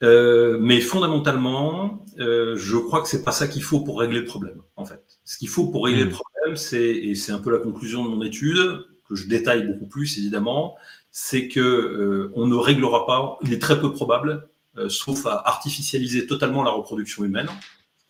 Euh, 0.03 0.57
mais 0.59 0.81
fondamentalement, 0.81 2.03
euh, 2.19 2.55
je 2.57 2.77
crois 2.77 3.01
que 3.01 3.07
c'est 3.07 3.23
pas 3.23 3.31
ça 3.31 3.47
qu'il 3.47 3.63
faut 3.63 3.81
pour 3.81 3.99
régler 3.99 4.19
le 4.19 4.25
problème, 4.25 4.61
en 4.75 4.85
fait. 4.85 5.03
Ce 5.23 5.37
qu'il 5.37 5.49
faut 5.49 5.67
pour 5.67 5.85
régler 5.85 6.03
le 6.03 6.09
mmh. 6.09 6.13
problème, 6.13 6.57
c'est, 6.57 6.89
et 6.89 7.15
c'est 7.15 7.31
un 7.31 7.39
peu 7.39 7.51
la 7.51 7.59
conclusion 7.59 8.03
de 8.03 8.09
mon 8.09 8.23
étude, 8.23 8.85
que 9.07 9.15
je 9.15 9.27
détaille 9.27 9.67
beaucoup 9.67 9.87
plus 9.87 10.17
évidemment, 10.17 10.75
c'est 11.11 11.47
que 11.47 11.59
euh, 11.59 12.31
on 12.35 12.47
ne 12.47 12.55
réglera 12.55 13.05
pas, 13.05 13.37
il 13.43 13.53
est 13.53 13.61
très 13.61 13.79
peu 13.79 13.93
probable, 13.93 14.49
euh, 14.77 14.89
sauf 14.89 15.25
à 15.25 15.41
artificialiser 15.45 16.27
totalement 16.27 16.63
la 16.63 16.71
reproduction 16.71 17.23
humaine, 17.23 17.47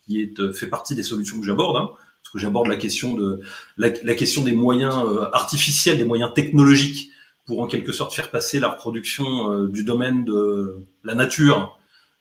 qui 0.06 0.20
est, 0.20 0.40
euh, 0.40 0.52
fait 0.52 0.66
partie 0.66 0.94
des 0.94 1.02
solutions 1.02 1.38
que 1.40 1.46
j'aborde, 1.46 1.76
hein, 1.76 1.90
parce 2.22 2.32
que 2.32 2.38
j'aborde 2.38 2.68
la 2.68 2.76
question 2.76 3.14
de 3.14 3.40
la, 3.76 3.90
question 3.90 4.42
des 4.42 4.52
moyens 4.52 4.96
euh, 5.04 5.26
artificiels, 5.32 5.98
des 5.98 6.04
moyens 6.04 6.32
technologiques 6.34 7.10
pour 7.46 7.60
en 7.60 7.66
quelque 7.66 7.92
sorte 7.92 8.14
faire 8.14 8.30
passer 8.30 8.58
la 8.58 8.68
reproduction 8.68 9.52
euh, 9.52 9.68
du 9.68 9.84
domaine 9.84 10.24
de 10.24 10.76
la 11.04 11.14
nature 11.14 11.78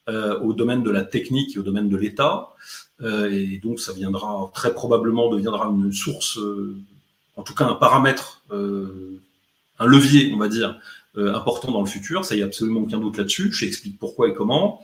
au 0.08 0.54
domaine 0.54 0.84
de 0.84 0.92
la 0.92 1.04
technique 1.04 1.56
et 1.56 1.60
au 1.60 1.64
domaine 1.64 1.90
de 1.90 1.98
l'État. 1.98 2.54
et 3.04 3.60
donc 3.64 3.80
ça 3.80 3.92
viendra 3.92 4.52
très 4.54 4.72
probablement 4.72 5.32
deviendra 5.32 5.66
une 5.66 5.92
source, 5.92 6.38
en 7.36 7.42
tout 7.42 7.56
cas 7.56 7.66
un 7.66 7.74
paramètre, 7.74 8.44
un 8.52 9.86
levier, 9.88 10.32
on 10.32 10.38
va 10.38 10.48
dire, 10.48 10.80
important 11.18 11.72
dans 11.72 11.80
le 11.80 11.88
futur. 11.88 12.24
Ça 12.24 12.36
y 12.36 12.44
a 12.44 12.46
absolument 12.46 12.82
aucun 12.82 13.00
doute 13.00 13.18
là-dessus. 13.18 13.52
Je 13.52 13.66
explique 13.66 13.98
pourquoi 13.98 14.30
et 14.30 14.36
comment. 14.36 14.84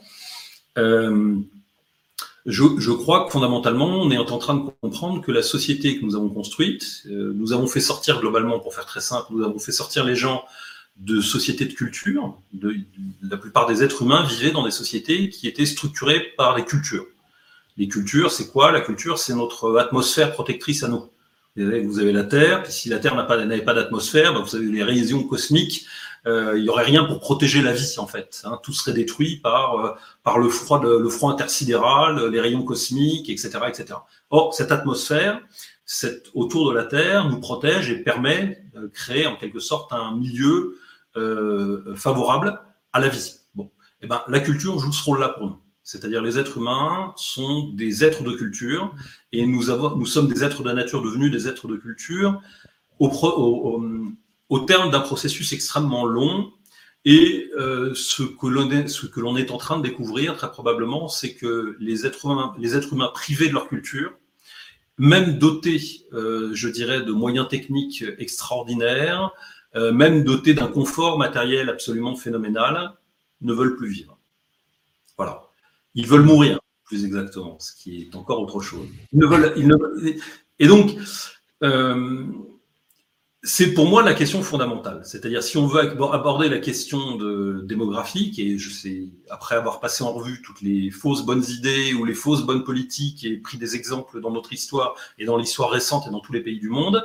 Je, 2.44 2.64
je, 2.78 2.90
crois 2.90 3.24
que 3.24 3.30
fondamentalement, 3.30 3.86
on 3.86 4.10
est 4.10 4.18
en 4.18 4.38
train 4.38 4.54
de 4.54 4.68
comprendre 4.80 5.22
que 5.22 5.30
la 5.30 5.42
société 5.42 5.98
que 5.98 6.04
nous 6.04 6.16
avons 6.16 6.28
construite, 6.28 7.04
euh, 7.06 7.32
nous 7.34 7.52
avons 7.52 7.68
fait 7.68 7.80
sortir 7.80 8.20
globalement, 8.20 8.58
pour 8.58 8.74
faire 8.74 8.86
très 8.86 9.00
simple, 9.00 9.28
nous 9.30 9.44
avons 9.44 9.60
fait 9.60 9.70
sortir 9.70 10.04
les 10.04 10.16
gens 10.16 10.42
de 10.96 11.20
sociétés 11.20 11.66
de 11.66 11.72
culture. 11.72 12.36
De, 12.52 12.74
la 13.22 13.36
plupart 13.36 13.66
des 13.66 13.84
êtres 13.84 14.02
humains 14.02 14.24
vivaient 14.24 14.50
dans 14.50 14.64
des 14.64 14.72
sociétés 14.72 15.28
qui 15.28 15.46
étaient 15.46 15.66
structurées 15.66 16.32
par 16.36 16.56
les 16.56 16.64
cultures. 16.64 17.06
Les 17.76 17.88
cultures, 17.88 18.32
c'est 18.32 18.50
quoi? 18.50 18.72
La 18.72 18.80
culture, 18.80 19.18
c'est 19.18 19.34
notre 19.34 19.76
atmosphère 19.78 20.32
protectrice 20.32 20.82
à 20.82 20.88
nous. 20.88 21.08
Vous 21.56 21.98
avez 21.98 22.12
la 22.12 22.24
Terre, 22.24 22.62
puis 22.62 22.72
si 22.72 22.88
la 22.88 22.98
Terre 22.98 23.14
n'avait 23.14 23.62
pas, 23.62 23.74
d'atmosphère, 23.74 24.32
ben 24.32 24.40
vous 24.40 24.56
avez 24.56 24.66
les 24.66 24.82
rayons 24.82 25.22
cosmiques 25.24 25.86
euh, 26.26 26.56
il 26.56 26.64
y 26.64 26.68
aurait 26.68 26.84
rien 26.84 27.04
pour 27.04 27.18
protéger 27.18 27.62
la 27.62 27.72
vie 27.72 27.94
en 27.98 28.06
fait. 28.06 28.42
Hein. 28.44 28.60
Tout 28.62 28.72
serait 28.72 28.92
détruit 28.92 29.38
par 29.38 29.74
euh, 29.74 29.90
par 30.22 30.38
le 30.38 30.48
froid 30.48 30.80
de, 30.80 30.88
le 30.88 31.08
froid 31.08 31.32
intersidéral, 31.32 32.28
les 32.28 32.40
rayons 32.40 32.62
cosmiques, 32.62 33.28
etc., 33.28 33.58
etc. 33.66 33.98
Or 34.30 34.54
cette 34.54 34.70
atmosphère, 34.70 35.40
cette, 35.84 36.30
autour 36.34 36.70
de 36.70 36.76
la 36.76 36.84
Terre, 36.84 37.28
nous 37.28 37.40
protège 37.40 37.90
et 37.90 37.96
permet 37.96 38.62
de 38.74 38.86
créer 38.86 39.26
en 39.26 39.36
quelque 39.36 39.58
sorte 39.58 39.92
un 39.92 40.16
milieu 40.16 40.78
euh, 41.16 41.94
favorable 41.96 42.60
à 42.92 43.00
la 43.00 43.08
vie. 43.08 43.34
Bon, 43.56 43.64
et 43.64 44.04
eh 44.04 44.06
ben 44.06 44.22
la 44.28 44.38
culture 44.38 44.78
joue 44.78 44.92
ce 44.92 45.04
rôle-là 45.04 45.30
pour 45.30 45.46
nous. 45.48 45.58
C'est-à-dire 45.82 46.22
les 46.22 46.38
êtres 46.38 46.58
humains 46.58 47.12
sont 47.16 47.70
des 47.70 48.04
êtres 48.04 48.22
de 48.22 48.32
culture 48.32 48.94
et 49.32 49.44
nous, 49.44 49.70
avons, 49.70 49.96
nous 49.96 50.06
sommes 50.06 50.28
des 50.28 50.44
êtres 50.44 50.62
de 50.62 50.68
la 50.68 50.74
nature 50.74 51.02
devenus 51.02 51.32
des 51.32 51.48
êtres 51.48 51.66
de 51.66 51.74
culture 51.76 52.40
au, 53.00 53.08
au, 53.08 53.74
au 53.74 53.84
terme 54.60 54.90
d'un 54.90 55.00
processus 55.00 55.52
extrêmement 55.52 56.04
long. 56.04 56.52
Et 57.04 57.50
euh, 57.58 57.94
ce 57.94 58.22
que 58.22 58.46
l'on 58.46 59.36
est, 59.36 59.50
en 59.50 59.56
train 59.56 59.78
de 59.78 59.82
découvrir 59.82 60.36
très 60.36 60.50
probablement, 60.50 61.08
c'est 61.08 61.34
que 61.34 61.76
les 61.80 62.06
êtres 62.06 62.26
humains, 62.26 63.10
privés 63.12 63.48
de 63.48 63.54
leur 63.54 63.68
culture, 63.68 64.12
même 64.98 65.38
dotés, 65.38 65.80
euh, 66.12 66.50
je 66.54 66.68
dirais, 66.68 67.02
de 67.02 67.10
moyens 67.10 67.48
techniques 67.48 68.04
extraordinaires, 68.18 69.32
euh, 69.74 69.90
même 69.90 70.22
dotés 70.22 70.54
d'un 70.54 70.68
confort 70.68 71.18
matériel 71.18 71.68
absolument 71.70 72.14
phénoménal, 72.14 72.92
ne 73.40 73.52
veulent 73.52 73.76
plus 73.76 73.88
vivre. 73.88 74.16
Voilà. 75.16 75.42
Ils 75.94 76.06
veulent 76.06 76.22
mourir, 76.22 76.60
plus 76.84 77.04
exactement, 77.04 77.58
ce 77.58 77.72
qui 77.74 78.02
est 78.02 78.14
encore 78.14 78.40
autre 78.40 78.60
chose. 78.60 78.86
Ils 79.12 79.18
ne 79.18 79.26
veulent, 79.26 80.20
et 80.60 80.66
donc, 80.68 80.96
c'est 83.44 83.74
pour 83.74 83.88
moi 83.88 84.04
la 84.04 84.14
question 84.14 84.40
fondamentale. 84.42 85.00
C'est-à-dire, 85.04 85.42
si 85.42 85.56
on 85.56 85.66
veut 85.66 85.80
aborder 85.80 86.48
la 86.48 86.58
question 86.58 87.16
de, 87.16 87.62
démographique, 87.64 88.38
et 88.38 88.56
je 88.56 88.70
sais, 88.70 89.08
après 89.30 89.56
avoir 89.56 89.80
passé 89.80 90.04
en 90.04 90.12
revue 90.12 90.40
toutes 90.42 90.62
les 90.62 90.90
fausses 90.92 91.26
bonnes 91.26 91.44
idées 91.48 91.92
ou 91.94 92.04
les 92.04 92.14
fausses 92.14 92.42
bonnes 92.42 92.62
politiques 92.62 93.24
et 93.24 93.36
pris 93.38 93.58
des 93.58 93.74
exemples 93.74 94.20
dans 94.20 94.30
notre 94.30 94.52
histoire 94.52 94.94
et 95.18 95.24
dans 95.24 95.36
l'histoire 95.36 95.70
récente 95.70 96.06
et 96.06 96.10
dans 96.10 96.20
tous 96.20 96.32
les 96.32 96.40
pays 96.40 96.60
du 96.60 96.68
monde, 96.68 97.04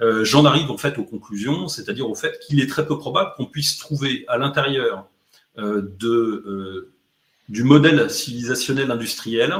euh, 0.00 0.24
j'en 0.24 0.46
arrive 0.46 0.70
en 0.70 0.78
fait 0.78 0.96
aux 0.98 1.04
conclusions, 1.04 1.68
c'est-à-dire 1.68 2.08
au 2.08 2.14
fait 2.14 2.38
qu'il 2.40 2.62
est 2.62 2.66
très 2.66 2.86
peu 2.86 2.96
probable 2.96 3.32
qu'on 3.36 3.46
puisse 3.46 3.76
trouver 3.76 4.24
à 4.26 4.38
l'intérieur 4.38 5.06
euh, 5.58 5.82
euh, 6.02 6.92
du 7.50 7.62
modèle 7.62 8.10
civilisationnel 8.10 8.90
industriel, 8.90 9.54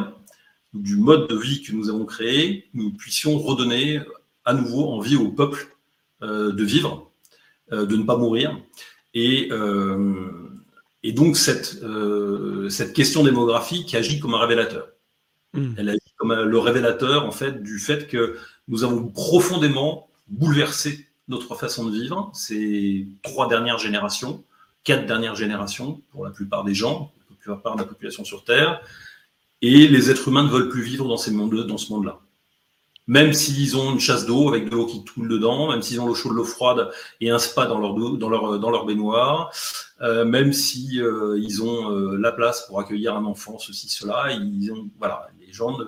du 0.72 0.97
mode 0.97 1.29
de 1.29 1.37
vie 1.37 1.62
que 1.62 1.72
nous 1.72 1.91
avons 1.91 2.07
créé, 2.07 2.68
nous 2.72 2.91
puissions 2.93 3.39
redonner 3.39 4.01
à 4.47 4.55
nouveau 4.55 4.89
envie 4.89 5.16
au 5.16 5.29
peuple 5.29 5.74
de 6.23 6.65
vivre, 6.65 7.12
euh, 7.73 7.87
de 7.87 7.97
ne 7.97 8.05
pas 8.05 8.17
mourir. 8.17 8.61
Et, 9.15 9.49
euh, 9.53 10.15
et 11.03 11.12
donc, 11.12 11.37
cette, 11.37 11.79
cette 12.69 12.93
question 12.93 13.23
démographique 13.23 13.95
agit 13.95 14.21
comme 14.21 14.35
un 14.35 14.39
révélateur. 14.39 14.89
Hmm. 15.53 15.73
Elle 15.79 15.89
agit 15.91 16.12
comme 16.17 16.35
le 16.35 16.59
révélateur, 16.59 17.25
en 17.25 17.31
fait, 17.31 17.62
du 17.62 17.79
fait 17.79 18.07
que 18.07 18.37
nous 18.69 18.85
avons 18.85 19.09
profondément 19.09 20.09
bouleversé 20.29 21.09
notre 21.29 21.55
façon 21.55 21.87
de 21.87 21.93
vivre 21.93 22.31
ces 22.35 23.09
trois 23.23 23.49
dernières 23.49 23.79
générations, 23.79 24.45
quatre 24.83 25.07
dernières 25.07 25.37
générations 25.37 26.03
pour 26.11 26.25
la 26.25 26.31
plupart 26.31 26.65
des 26.65 26.75
gens, 26.75 27.12
la 27.47 27.55
plupart 27.55 27.77
de 27.77 27.83
la 27.83 27.87
population 27.87 28.25
sur 28.25 28.45
Terre, 28.45 28.81
et 29.62 29.89
les 29.89 30.11
êtres 30.11 30.29
humains 30.29 30.45
ne 30.45 30.51
veulent 30.51 30.69
plus 30.69 30.83
vivre 30.83 31.09
dans, 31.09 31.17
ces 31.17 31.31
mondes, 31.31 31.67
dans 31.67 31.79
ce 31.79 31.93
monde-là 31.93 32.21
même 33.07 33.33
s'ils 33.33 33.77
ont 33.77 33.93
une 33.93 34.01
chasse 34.01 34.25
d'eau 34.27 34.49
avec 34.49 34.71
de 34.71 34.75
l'eau 34.75 34.87
qui 34.87 35.05
coule 35.05 35.29
dedans, 35.29 35.71
même 35.71 35.83
s'ils 35.83 36.01
ont 36.01 36.07
l'eau 36.07 36.15
chaude, 36.15 36.35
l'eau 36.35 36.45
froide 36.45 36.91
et 37.21 37.31
un 37.31 37.39
spa 37.39 37.67
dans 37.67 37.79
leur 37.79 37.95
dans 37.95 38.29
leur 38.29 38.59
dans 38.59 38.71
leur 38.71 38.87
baignoire, 38.87 39.53
euh, 40.01 40.25
même 40.25 40.53
si 40.53 41.01
euh, 41.01 41.39
ont 41.63 41.91
euh, 41.91 42.17
la 42.17 42.33
place 42.33 42.67
pour 42.67 42.81
accueillir 42.81 43.15
un 43.15 43.25
enfant, 43.25 43.59
ceci, 43.59 43.89
cela, 43.89 44.33
ils 44.33 44.73
ont 44.73 44.89
voilà, 44.99 45.29
les 45.41 45.53
gens 45.53 45.77
ne, 45.79 45.85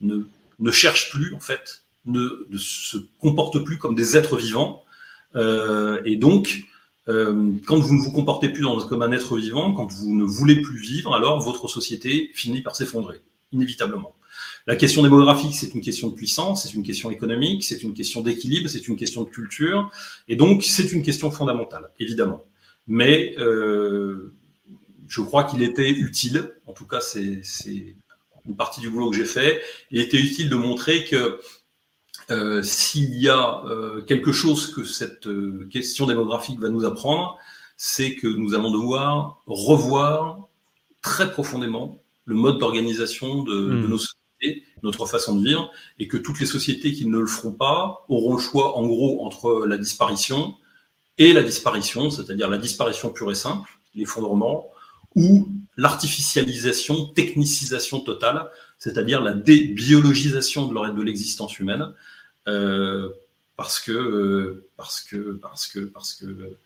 ne, 0.00 0.24
ne 0.58 0.70
cherchent 0.70 1.10
plus 1.10 1.34
en 1.34 1.40
fait, 1.40 1.82
ne, 2.06 2.46
se 2.56 2.98
comportent 3.20 3.64
plus 3.64 3.78
comme 3.78 3.94
des 3.94 4.16
êtres 4.16 4.36
vivants, 4.36 4.84
et 6.04 6.16
donc 6.16 6.64
quand 7.06 7.78
vous 7.78 7.94
ne 7.94 8.00
vous 8.00 8.12
comportez 8.12 8.48
plus 8.48 8.64
comme 8.88 9.02
un 9.02 9.10
être 9.10 9.36
vivant, 9.36 9.72
quand 9.72 9.92
vous 9.92 10.14
ne 10.14 10.22
voulez 10.24 10.62
plus 10.62 10.78
vivre, 10.78 11.12
alors 11.14 11.40
votre 11.40 11.66
société 11.66 12.30
finit 12.34 12.62
par 12.62 12.76
s'effondrer, 12.76 13.20
inévitablement. 13.50 14.14
La 14.66 14.76
question 14.76 15.02
démographique, 15.02 15.54
c'est 15.54 15.74
une 15.74 15.80
question 15.80 16.08
de 16.08 16.14
puissance, 16.14 16.64
c'est 16.64 16.74
une 16.74 16.82
question 16.82 17.10
économique, 17.10 17.64
c'est 17.64 17.82
une 17.82 17.94
question 17.94 18.20
d'équilibre, 18.20 18.68
c'est 18.68 18.86
une 18.88 18.96
question 18.96 19.24
de 19.24 19.28
culture, 19.28 19.90
et 20.28 20.36
donc 20.36 20.62
c'est 20.64 20.92
une 20.92 21.02
question 21.02 21.30
fondamentale, 21.30 21.90
évidemment. 21.98 22.44
Mais 22.86 23.34
euh, 23.38 24.34
je 25.08 25.22
crois 25.22 25.44
qu'il 25.44 25.62
était 25.62 25.90
utile, 25.90 26.52
en 26.66 26.72
tout 26.72 26.86
cas 26.86 27.00
c'est 27.00 27.42
une 28.46 28.56
partie 28.56 28.80
du 28.80 28.90
boulot 28.90 29.10
que 29.10 29.16
j'ai 29.16 29.24
fait, 29.24 29.62
il 29.90 30.00
était 30.00 30.18
utile 30.18 30.50
de 30.50 30.56
montrer 30.56 31.04
que 31.04 31.40
euh, 32.30 32.62
s'il 32.62 33.14
y 33.16 33.28
a 33.28 33.64
euh, 33.64 34.02
quelque 34.02 34.30
chose 34.30 34.72
que 34.72 34.84
cette 34.84 35.28
question 35.70 36.06
démographique 36.06 36.60
va 36.60 36.68
nous 36.68 36.84
apprendre, 36.84 37.38
c'est 37.76 38.14
que 38.14 38.28
nous 38.28 38.54
allons 38.54 38.70
devoir 38.70 39.42
revoir 39.46 40.48
très 41.00 41.30
profondément 41.32 42.02
le 42.26 42.34
mode 42.34 42.58
d'organisation 42.58 43.42
de, 43.42 43.52
de, 43.52 43.86
hmm. 43.86 43.98
Notre 44.82 45.06
façon 45.06 45.36
de 45.36 45.44
vivre, 45.44 45.70
et 45.98 46.08
que 46.08 46.16
toutes 46.16 46.40
les 46.40 46.46
sociétés 46.46 46.92
qui 46.92 47.06
ne 47.06 47.18
le 47.18 47.26
feront 47.26 47.52
pas 47.52 48.04
auront 48.08 48.34
le 48.34 48.40
choix, 48.40 48.76
en 48.76 48.86
gros, 48.86 49.24
entre 49.24 49.66
la 49.66 49.78
disparition 49.78 50.54
et 51.18 51.32
la 51.32 51.42
disparition, 51.42 52.10
c'est-à-dire 52.10 52.48
la 52.48 52.58
disparition 52.58 53.10
pure 53.10 53.30
et 53.30 53.34
simple, 53.34 53.70
l'effondrement, 53.94 54.70
ou 55.16 55.48
l'artificialisation, 55.76 57.06
technicisation 57.08 58.00
totale, 58.00 58.48
c'est-à-dire 58.78 59.20
la 59.20 59.32
débiologisation 59.32 60.68
de 60.68 61.02
l'existence 61.02 61.58
humaine, 61.58 61.92
euh, 62.48 63.10
parce 63.56 63.80
que, 63.80 63.92
euh, 63.92 64.68
parce 64.76 65.00
que, 65.02 65.38
parce 65.42 65.66
que, 65.66 65.80
parce 65.80 66.14
que, 66.14 66.56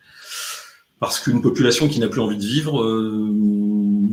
parce 1.01 1.19
qu'une 1.19 1.43
population 1.43 1.89
qui 1.89 1.99
n'a 1.99 2.09
plus 2.09 2.21
envie 2.21 2.39
de 2.39 2.47
vivre 2.47 2.85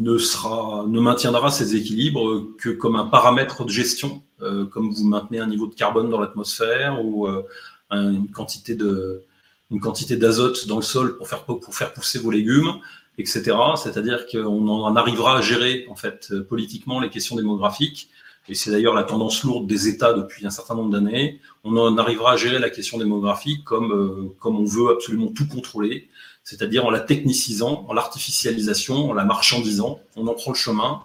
ne, 0.02 0.18
sera, 0.18 0.86
maintiendra 0.88 1.52
ses 1.52 1.76
équilibres 1.76 2.48
que 2.58 2.70
comme 2.70 2.96
un 2.96 3.06
paramètre 3.06 3.64
de 3.66 3.70
gestion, 3.70 4.24
comme 4.40 4.92
vous 4.92 5.08
maintenez 5.08 5.40
un 5.40 5.48
niveau 5.48 5.68
de 5.68 5.76
carbone 5.76 6.10
dans 6.10 6.20
l'atmosphère 6.20 7.04
ou 7.04 7.28
une 7.92 8.30
quantité 8.32 8.76
de 8.76 9.24
une 9.72 9.80
quantité 9.80 10.18
d'azote 10.18 10.68
dans 10.68 10.76
le 10.76 10.82
sol 10.82 11.18
pour 11.18 11.30
faire, 11.30 11.46
pour 11.46 11.74
faire 11.74 11.94
pousser 11.94 12.20
vos 12.20 12.30
légumes, 12.30 12.74
etc. 13.18 13.56
C'est-à-dire 13.82 14.26
qu'on 14.30 14.68
en 14.68 14.96
arrivera 14.96 15.38
à 15.38 15.42
gérer 15.42 15.86
en 15.90 15.96
fait 15.96 16.34
politiquement 16.50 17.00
les 17.00 17.10
questions 17.10 17.36
démographiques. 17.36 18.10
Et 18.52 18.54
c'est 18.54 18.70
d'ailleurs 18.70 18.94
la 18.94 19.04
tendance 19.04 19.46
lourde 19.46 19.66
des 19.66 19.88
États 19.88 20.12
depuis 20.12 20.46
un 20.46 20.50
certain 20.50 20.76
nombre 20.76 20.90
d'années. 20.90 21.40
On 21.64 21.78
en 21.78 21.98
arrivera 21.98 22.34
à 22.34 22.36
gérer 22.36 22.60
la 22.60 22.70
question 22.70 22.98
démographique 22.98 23.64
comme, 23.64 23.94
euh, 23.94 24.36
comme 24.40 24.58
on 24.58 24.66
veut 24.66 24.92
absolument 24.92 25.28
tout 25.28 25.48
contrôler, 25.48 26.10
c'est-à-dire 26.44 26.86
en 26.86 26.90
la 26.90 27.00
technicisant, 27.00 27.86
en 27.88 27.94
l'artificialisation, 27.94 29.10
en 29.10 29.14
la 29.14 29.24
marchandisant. 29.24 30.02
On 30.18 30.28
en 30.28 30.34
prend 30.34 30.52
le 30.52 30.58
chemin. 30.58 31.02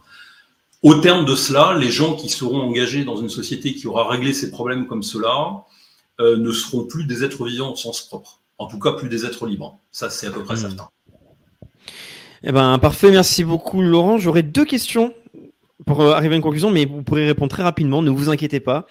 Au 0.83 0.95
terme 0.95 1.25
de 1.25 1.37
cela, 1.37 1.79
les 1.79 1.93
gens 1.93 2.17
qui 2.17 2.29
seront 2.29 2.61
engagés 2.61 3.05
dans 3.05 3.17
une 3.17 3.29
société 3.29 3.77
qui 3.77 3.87
aura 3.87 4.09
réglé 4.09 4.33
ces 4.33 4.51
problèmes 4.51 4.89
comme 4.89 5.05
cela 5.05 5.65
euh, 6.19 6.37
ne 6.37 6.51
seront 6.51 6.85
plus 6.85 7.05
des 7.05 7.23
êtres 7.23 7.45
vivants 7.45 7.75
au 7.75 7.77
sens 7.77 8.01
propre. 8.01 8.41
En 8.59 8.67
tout 8.67 8.81
cas, 8.81 8.91
plus 8.91 9.09
des 9.09 9.25
êtres 9.25 9.47
libres. 9.47 9.79
Ça, 9.93 10.11
c'est 10.11 10.27
à 10.27 10.33
peu 10.33 10.43
près 10.43 10.55
hmm. 10.55 10.69
certain. 10.69 10.89
Eh 12.43 12.51
ben, 12.51 12.77
parfait. 12.81 13.13
Merci 13.13 13.45
beaucoup, 13.45 13.83
Laurent. 13.83 14.19
J'aurais 14.19 14.43
deux 14.43 14.65
questions 14.65 15.15
pour 15.85 16.01
euh, 16.01 16.13
arriver 16.13 16.35
à 16.35 16.37
une 16.37 16.43
conclusion, 16.43 16.71
mais 16.71 16.87
vous 16.87 17.03
pourrez 17.03 17.27
répondre 17.27 17.51
très 17.51 17.63
rapidement. 17.63 18.03
Ne 18.03 18.11
vous 18.11 18.31
inquiétez 18.31 18.61
pas. 18.61 18.87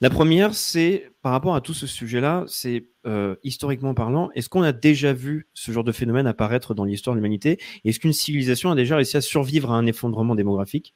La 0.00 0.10
première, 0.10 0.54
c'est 0.54 1.10
par 1.22 1.32
rapport 1.32 1.54
à 1.54 1.62
tout 1.62 1.72
ce 1.72 1.86
sujet-là, 1.86 2.44
c'est 2.46 2.90
euh, 3.06 3.36
historiquement 3.42 3.94
parlant, 3.94 4.30
est-ce 4.34 4.50
qu'on 4.50 4.62
a 4.62 4.72
déjà 4.72 5.14
vu 5.14 5.48
ce 5.54 5.72
genre 5.72 5.84
de 5.84 5.92
phénomène 5.92 6.26
apparaître 6.26 6.74
dans 6.74 6.84
l'histoire 6.84 7.16
de 7.16 7.20
l'humanité? 7.20 7.58
Est-ce 7.84 7.98
qu'une 7.98 8.12
civilisation 8.12 8.70
a 8.70 8.74
déjà 8.74 8.96
réussi 8.96 9.16
à 9.16 9.22
survivre 9.22 9.72
à 9.72 9.76
un 9.76 9.86
effondrement 9.86 10.34
démographique? 10.34 10.94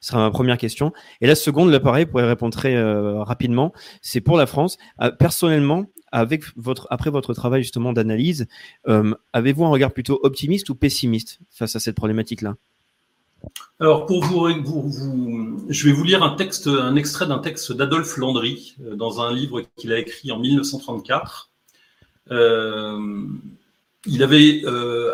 Ce 0.00 0.08
sera 0.10 0.18
ma 0.18 0.30
première 0.30 0.58
question. 0.58 0.92
Et 1.22 1.26
la 1.26 1.34
seconde, 1.34 1.70
là 1.70 1.80
pareil, 1.80 2.04
pour 2.04 2.20
y 2.20 2.24
répondre 2.24 2.52
très 2.52 2.76
euh, 2.76 3.22
rapidement, 3.22 3.72
c'est 4.02 4.20
pour 4.20 4.36
la 4.36 4.44
France. 4.44 4.76
personnellement, 5.18 5.86
après 6.12 7.10
votre 7.10 7.32
travail 7.32 7.62
justement 7.62 7.94
d'analyse, 7.94 8.46
avez-vous 9.32 9.64
un 9.64 9.70
regard 9.70 9.92
plutôt 9.92 10.20
optimiste 10.22 10.68
ou 10.68 10.74
pessimiste 10.74 11.40
face 11.50 11.74
à 11.74 11.80
cette 11.80 11.96
problématique-là? 11.96 12.56
Alors, 13.80 14.06
pour 14.06 14.24
vous, 14.24 14.48
je 15.68 15.86
vais 15.86 15.92
vous 15.92 16.04
lire 16.04 16.22
un 16.22 16.36
texte, 16.36 16.68
un 16.68 16.96
extrait 16.96 17.26
d'un 17.26 17.38
texte 17.38 17.72
d'Adolphe 17.72 18.16
Landry 18.16 18.76
euh, 18.82 18.94
dans 18.94 19.20
un 19.20 19.32
livre 19.32 19.62
qu'il 19.76 19.92
a 19.92 19.98
écrit 19.98 20.30
en 20.30 20.38
1934. 20.38 21.50
Euh, 22.30 23.26
il 24.06 24.22
avait 24.22 24.62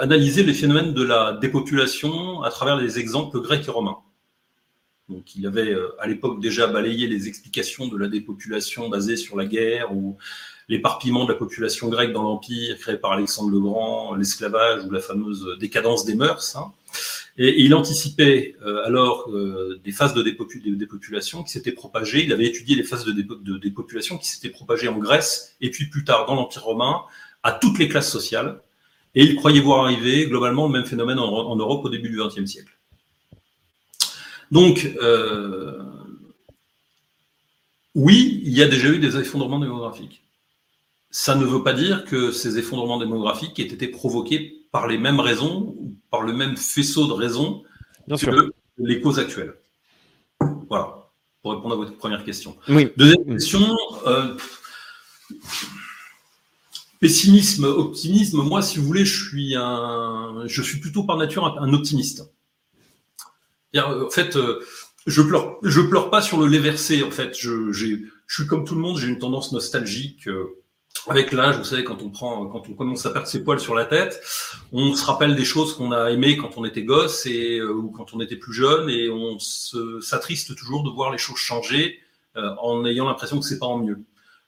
analysé 0.01 0.43
les 0.43 0.53
phénomènes 0.53 0.93
de 0.93 1.03
la 1.03 1.33
dépopulation 1.33 2.43
à 2.43 2.51
travers 2.51 2.77
les 2.77 2.99
exemples 2.99 3.41
grecs 3.41 3.67
et 3.69 3.71
romains. 3.71 3.99
Donc, 5.09 5.37
il 5.37 5.47
avait 5.47 5.77
à 6.01 6.09
l'époque 6.09 6.41
déjà 6.41 6.67
balayé 6.67 7.07
les 7.07 7.29
explications 7.29 7.87
de 7.87 7.97
la 7.97 8.09
dépopulation 8.09 8.89
basées 8.89 9.17
sur 9.17 9.37
la 9.37 9.47
guerre 9.47 9.95
ou 9.95 10.19
l'éparpillement 10.71 11.25
de 11.25 11.33
la 11.33 11.39
population 11.39 11.89
grecque 11.89 12.13
dans 12.13 12.23
l'Empire 12.23 12.79
créé 12.79 12.97
par 12.97 13.11
Alexandre 13.13 13.51
le 13.51 13.59
Grand, 13.59 14.15
l'esclavage 14.15 14.85
ou 14.85 14.91
la 14.91 15.01
fameuse 15.01 15.57
décadence 15.59 16.05
des 16.05 16.15
mœurs. 16.15 16.55
Hein. 16.55 16.73
Et, 17.37 17.63
il 17.63 17.75
anticipait 17.75 18.55
euh, 18.63 18.87
alors 18.87 19.29
euh, 19.31 19.81
des 19.85 19.91
phases 19.91 20.15
de 20.15 20.23
dépopulation 20.23 21.43
qui 21.43 21.51
s'étaient 21.51 21.73
propagées. 21.73 22.23
Il 22.25 22.33
avait 22.33 22.47
étudié 22.47 22.77
les 22.77 22.85
phases 22.85 23.05
de, 23.05 23.59
dépopulation 23.59 24.17
qui 24.17 24.29
s'étaient 24.29 24.49
propagées 24.49 24.87
en 24.87 24.99
Grèce 24.99 25.57
et 25.61 25.71
puis 25.71 25.87
plus 25.87 26.05
tard 26.05 26.25
dans 26.27 26.37
l'Empire 26.37 26.63
romain 26.63 27.03
à 27.43 27.51
toutes 27.51 27.81
les 27.81 27.89
classes 27.89 28.11
sociales. 28.11 28.61
Et 29.17 29.25
il 29.25 29.35
croyait 29.35 29.61
voir 29.61 29.85
arriver 29.85 30.27
globalement 30.27 30.69
le 30.69 30.73
même 30.73 30.87
phénomène 30.87 31.19
en, 31.19 31.57
Europe 31.57 31.85
au 31.85 31.89
début 31.89 32.11
du 32.11 32.21
XXe 32.23 32.49
siècle. 32.49 32.79
Donc, 34.53 34.89
euh, 35.03 35.83
oui, 37.97 38.41
il 38.45 38.53
y 38.53 38.63
a 38.63 38.69
déjà 38.69 38.89
eu 38.89 39.01
des 39.01 39.17
effondrements 39.17 39.59
démographiques 39.59 40.23
ça 41.11 41.35
ne 41.35 41.45
veut 41.45 41.63
pas 41.63 41.73
dire 41.73 42.05
que 42.05 42.31
ces 42.31 42.59
effondrements 42.59 42.99
démographiques 42.99 43.59
aient 43.59 43.65
été 43.65 43.89
provoqués 43.89 44.65
par 44.71 44.87
les 44.87 44.99
mêmes 44.99 45.21
raisons 45.21 45.75
ou 45.79 45.97
par 46.11 46.23
le 46.23 46.33
même 46.33 46.57
faisceau 46.57 47.07
de 47.09 47.13
raisons 47.13 47.65
que 48.09 48.53
les 48.79 49.01
causes 49.01 49.19
actuelles. 49.19 49.55
Voilà, 50.69 51.11
pour 51.43 51.53
répondre 51.53 51.75
à 51.75 51.77
votre 51.77 51.97
première 51.97 52.25
question. 52.25 52.57
Deuxième 52.97 53.25
question, 53.27 53.77
euh, 54.07 54.37
pessimisme, 57.01 57.65
optimisme. 57.65 58.43
Moi, 58.43 58.63
si 58.63 58.79
vous 58.79 58.87
voulez, 58.87 59.05
je 59.05 59.25
suis, 59.29 59.57
un, 59.57 60.45
je 60.47 60.63
suis 60.63 60.79
plutôt 60.79 61.03
par 61.03 61.17
nature 61.17 61.45
un, 61.45 61.73
optimiste. 61.73 62.33
En 63.77 64.11
fait, 64.11 64.37
euh, 64.37 64.61
je 65.07 65.23
pleure, 65.23 65.59
je 65.63 65.81
pleure 65.81 66.11
pas 66.11 66.23
sur 66.23 66.39
le 66.41 66.47
lait 66.47 66.59
versé. 66.59 67.03
En 67.03 67.11
fait, 67.11 67.37
je, 67.37 67.73
je 67.73 67.97
suis 68.29 68.47
comme 68.47 68.65
tout 68.65 68.77
le 68.77 68.81
monde, 68.81 68.97
j'ai 68.97 69.09
une 69.09 69.19
tendance 69.19 69.51
nostalgique. 69.51 70.29
Euh, 71.07 71.11
avec 71.11 71.33
l'âge, 71.33 71.57
vous 71.57 71.65
savez, 71.65 71.85
quand 71.85 72.03
on 72.03 72.11
prend, 72.11 72.47
quand 72.47 72.69
on 72.69 72.75
commence 72.75 73.07
à 73.07 73.11
perdre 73.11 73.27
ses 73.27 73.43
poils 73.43 73.61
sur 73.61 73.75
la 73.75 73.85
tête, 73.85 74.21
on 74.73 74.95
se 74.95 75.05
rappelle 75.05 75.35
des 75.35 75.45
choses 75.45 75.75
qu'on 75.75 75.93
a 75.93 76.11
aimées 76.11 76.37
quand 76.37 76.57
on 76.57 76.65
était 76.65 76.83
gosse 76.83 77.27
et 77.27 77.59
euh, 77.59 77.73
ou 77.73 77.91
quand 77.91 78.13
on 78.15 78.21
était 78.21 78.37
plus 78.37 78.53
jeune, 78.53 78.89
et 78.91 79.09
on 79.11 79.39
s'attriste 79.39 80.55
toujours 80.57 80.83
de 80.83 80.91
voir 80.91 81.11
les 81.11 81.19
choses 81.19 81.39
changer 81.39 82.01
euh, 82.37 82.55
en 82.61 82.85
ayant 82.85 83.07
l'impression 83.07 83.41
que 83.41 83.47
c'est 83.47 83.59
pas 83.59 83.67
en 83.67 83.79
mieux. 83.79 84.01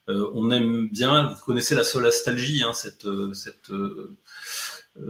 Euh, 0.09 0.29
on 0.33 0.51
aime 0.51 0.89
bien, 0.89 1.27
vous 1.27 1.45
connaissez 1.45 1.75
la 1.75 1.83
solastalgie, 1.83 2.63
hein, 2.63 2.73
cette, 2.73 3.07
cette 3.33 3.71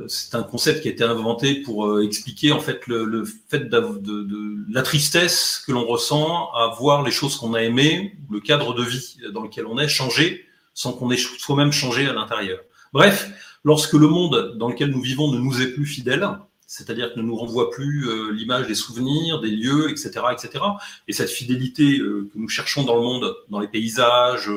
c'est 0.08 0.36
un 0.36 0.44
concept 0.44 0.82
qui 0.82 0.88
a 0.88 0.92
été 0.92 1.04
inventé 1.04 1.56
pour 1.56 2.02
expliquer 2.02 2.54
en 2.54 2.62
fait 2.62 2.88
le, 2.88 3.04
le 3.04 3.26
fait 3.26 3.68
de, 3.68 3.80
de, 4.00 4.24
de, 4.24 4.56
la 4.70 4.82
tristesse 4.82 5.62
que 5.68 5.74
l'on 5.74 5.86
ressent 5.86 6.50
à 6.54 6.74
voir 6.80 7.04
les 7.04 7.12
choses 7.12 7.36
qu'on 7.36 7.54
a 7.54 7.62
aimées, 7.62 8.16
le 8.32 8.40
cadre 8.40 8.74
de 8.74 8.82
vie 8.82 9.18
dans 9.34 9.44
lequel 9.44 9.66
on 9.66 9.78
est 9.78 9.90
changer 9.90 10.46
sans 10.74 10.94
qu'on 10.94 11.12
ait 11.12 11.18
soi-même 11.18 11.72
changé 11.72 12.08
à 12.08 12.14
l'intérieur. 12.14 12.60
Bref, 12.94 13.30
lorsque 13.64 13.94
le 13.94 14.08
monde 14.08 14.56
dans 14.58 14.70
lequel 14.70 14.90
nous 14.90 15.02
vivons 15.02 15.32
ne 15.32 15.40
nous 15.40 15.62
est 15.62 15.68
plus 15.68 15.86
fidèle, 15.86 16.28
c'est-à-dire 16.68 17.14
que 17.14 17.20
ne 17.20 17.26
nous 17.26 17.36
renvoie 17.36 17.70
plus 17.70 18.08
euh, 18.08 18.32
l'image 18.32 18.68
des 18.68 18.76
souvenirs, 18.76 19.40
des 19.40 19.52
lieux, 19.52 19.92
etc., 19.92 20.12
etc. 20.32 20.64
Et 21.08 21.14
cette 21.14 21.30
fidélité 21.30 22.00
euh, 22.00 22.30
que 22.34 22.40
nous 22.40 22.50
cherchons 22.50 22.84
dans 22.84 22.96
le 22.96 23.02
monde, 23.02 23.36
dans 23.50 23.60
les 23.60 23.68
paysages, 23.68 24.50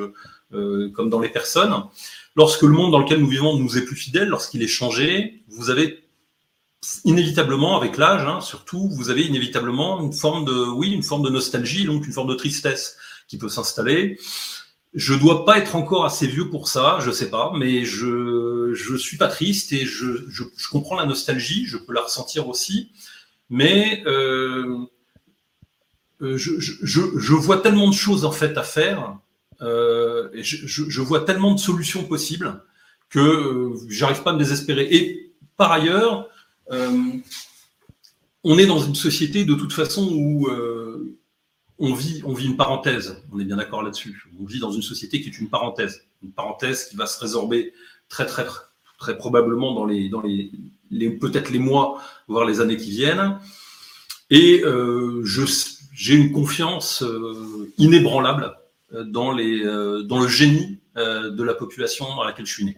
euh, 0.55 0.91
comme 0.95 1.11
dans 1.11 1.21
les 1.21 1.29
personnes, 1.29 1.75
lorsque 2.35 2.63
le 2.63 2.71
monde 2.71 2.93
dans 2.93 3.01
lequel 3.01 3.21
nous 3.21 3.29
vivons 3.29 3.57
ne 3.57 3.63
nous 3.63 3.77
est 3.77 3.85
plus 3.85 3.97
fidèle, 3.97 4.29
lorsqu'il 4.29 4.63
est 4.63 4.69
changé, 4.69 5.43
vous 5.49 5.69
avez 5.69 6.05
inévitablement, 7.05 7.77
avec 7.77 7.97
l'âge, 7.97 8.27
hein, 8.27 8.41
surtout, 8.41 8.89
vous 8.89 9.11
avez 9.11 9.23
inévitablement 9.23 10.01
une 10.01 10.13
forme 10.13 10.45
de, 10.45 10.69
oui, 10.71 10.93
une 10.93 11.03
forme 11.03 11.23
de 11.23 11.31
nostalgie, 11.31 11.85
donc 11.85 12.07
une 12.07 12.13
forme 12.13 12.29
de 12.29 12.35
tristesse 12.35 12.97
qui 13.29 13.39
peut 13.39 13.49
s'installer. 13.49 14.19
Je 14.97 15.13
dois 15.13 15.45
pas 15.45 15.59
être 15.59 15.77
encore 15.77 16.07
assez 16.07 16.27
vieux 16.27 16.49
pour 16.49 16.69
ça, 16.69 16.99
je 17.03 17.11
sais 17.11 17.29
pas, 17.29 17.53
mais 17.55 17.85
je 17.85 18.73
je 18.73 18.97
suis 18.97 19.19
pas 19.19 19.29
triste 19.29 19.75
et 19.75 19.85
je, 19.85 20.25
je, 20.29 20.69
comprends 20.71 20.97
la 20.97 21.05
nostalgie, 21.05 21.67
je 21.67 21.77
peux 21.77 21.93
la 21.93 22.01
ressentir 22.01 22.49
aussi, 22.49 22.91
mais 23.51 24.03
euh, 24.07 24.87
euh 26.23 26.39
je, 26.39 26.53
je, 26.59 27.35
vois 27.35 27.59
tellement 27.59 27.91
de 27.91 27.95
choses 27.95 28.25
en 28.25 28.33
fait 28.33 28.57
à 28.57 28.63
faire, 28.63 29.19
euh, 29.61 30.31
et 30.33 30.43
je, 30.43 31.01
vois 31.03 31.21
tellement 31.27 31.53
de 31.53 31.61
solutions 31.61 32.05
possibles 32.05 32.63
que 33.11 33.75
j'arrive 33.89 34.23
pas 34.23 34.31
à 34.31 34.33
me 34.33 34.39
désespérer. 34.39 34.89
Et 34.91 35.35
par 35.59 35.73
ailleurs, 35.73 36.31
on 36.71 38.59
est 38.59 38.67
dans 38.67 38.81
une 38.81 38.95
société 38.95 39.45
de 39.45 39.55
toute 39.55 39.75
façon 39.75 40.09
où 40.11 40.49
on 41.79 41.93
vit, 41.95 42.23
une 42.23 42.57
parenthèse, 42.57 43.23
on 43.33 43.39
est 43.39 43.45
bien 43.45 43.57
d'accord 43.57 43.83
là-dessus. 43.83 44.25
On 44.41 44.45
vit 44.45 44.61
dans 44.61 44.71
une 44.71 44.83
société 44.83 45.21
qui 45.21 45.29
est 45.29 45.39
une 45.39 45.49
parenthèse, 45.49 46.03
une 46.23 46.33
parenthèse 46.33 46.89
qui 46.89 46.97
va 46.97 47.07
se 47.07 47.21
résorber 47.21 47.73
très 48.09 48.27
très 48.27 48.47
très 48.99 49.19
probablement 49.19 49.75
dans 49.75 49.85
les, 49.85 50.09
dans 50.09 50.23
peut-être 50.23 51.51
les 51.51 51.59
mois, 51.59 52.01
voire 52.29 52.47
les 52.47 52.61
années 52.61 52.77
qui 52.77 52.91
viennent. 52.91 53.39
Et 54.31 54.63
euh, 54.65 55.23
j'ai 55.93 56.15
une 56.15 56.33
confiance 56.33 57.03
euh, 57.03 57.73
inébranlable 57.79 58.57
euh, 58.95 59.05
dans, 59.05 59.33
le 59.33 60.29
génie 60.29 60.79
de 60.97 61.43
la 61.43 61.55
population 61.55 62.07
dans 62.17 62.25
laquelle 62.25 62.47
je 62.47 62.53
suis 62.53 62.65
né. 62.65 62.77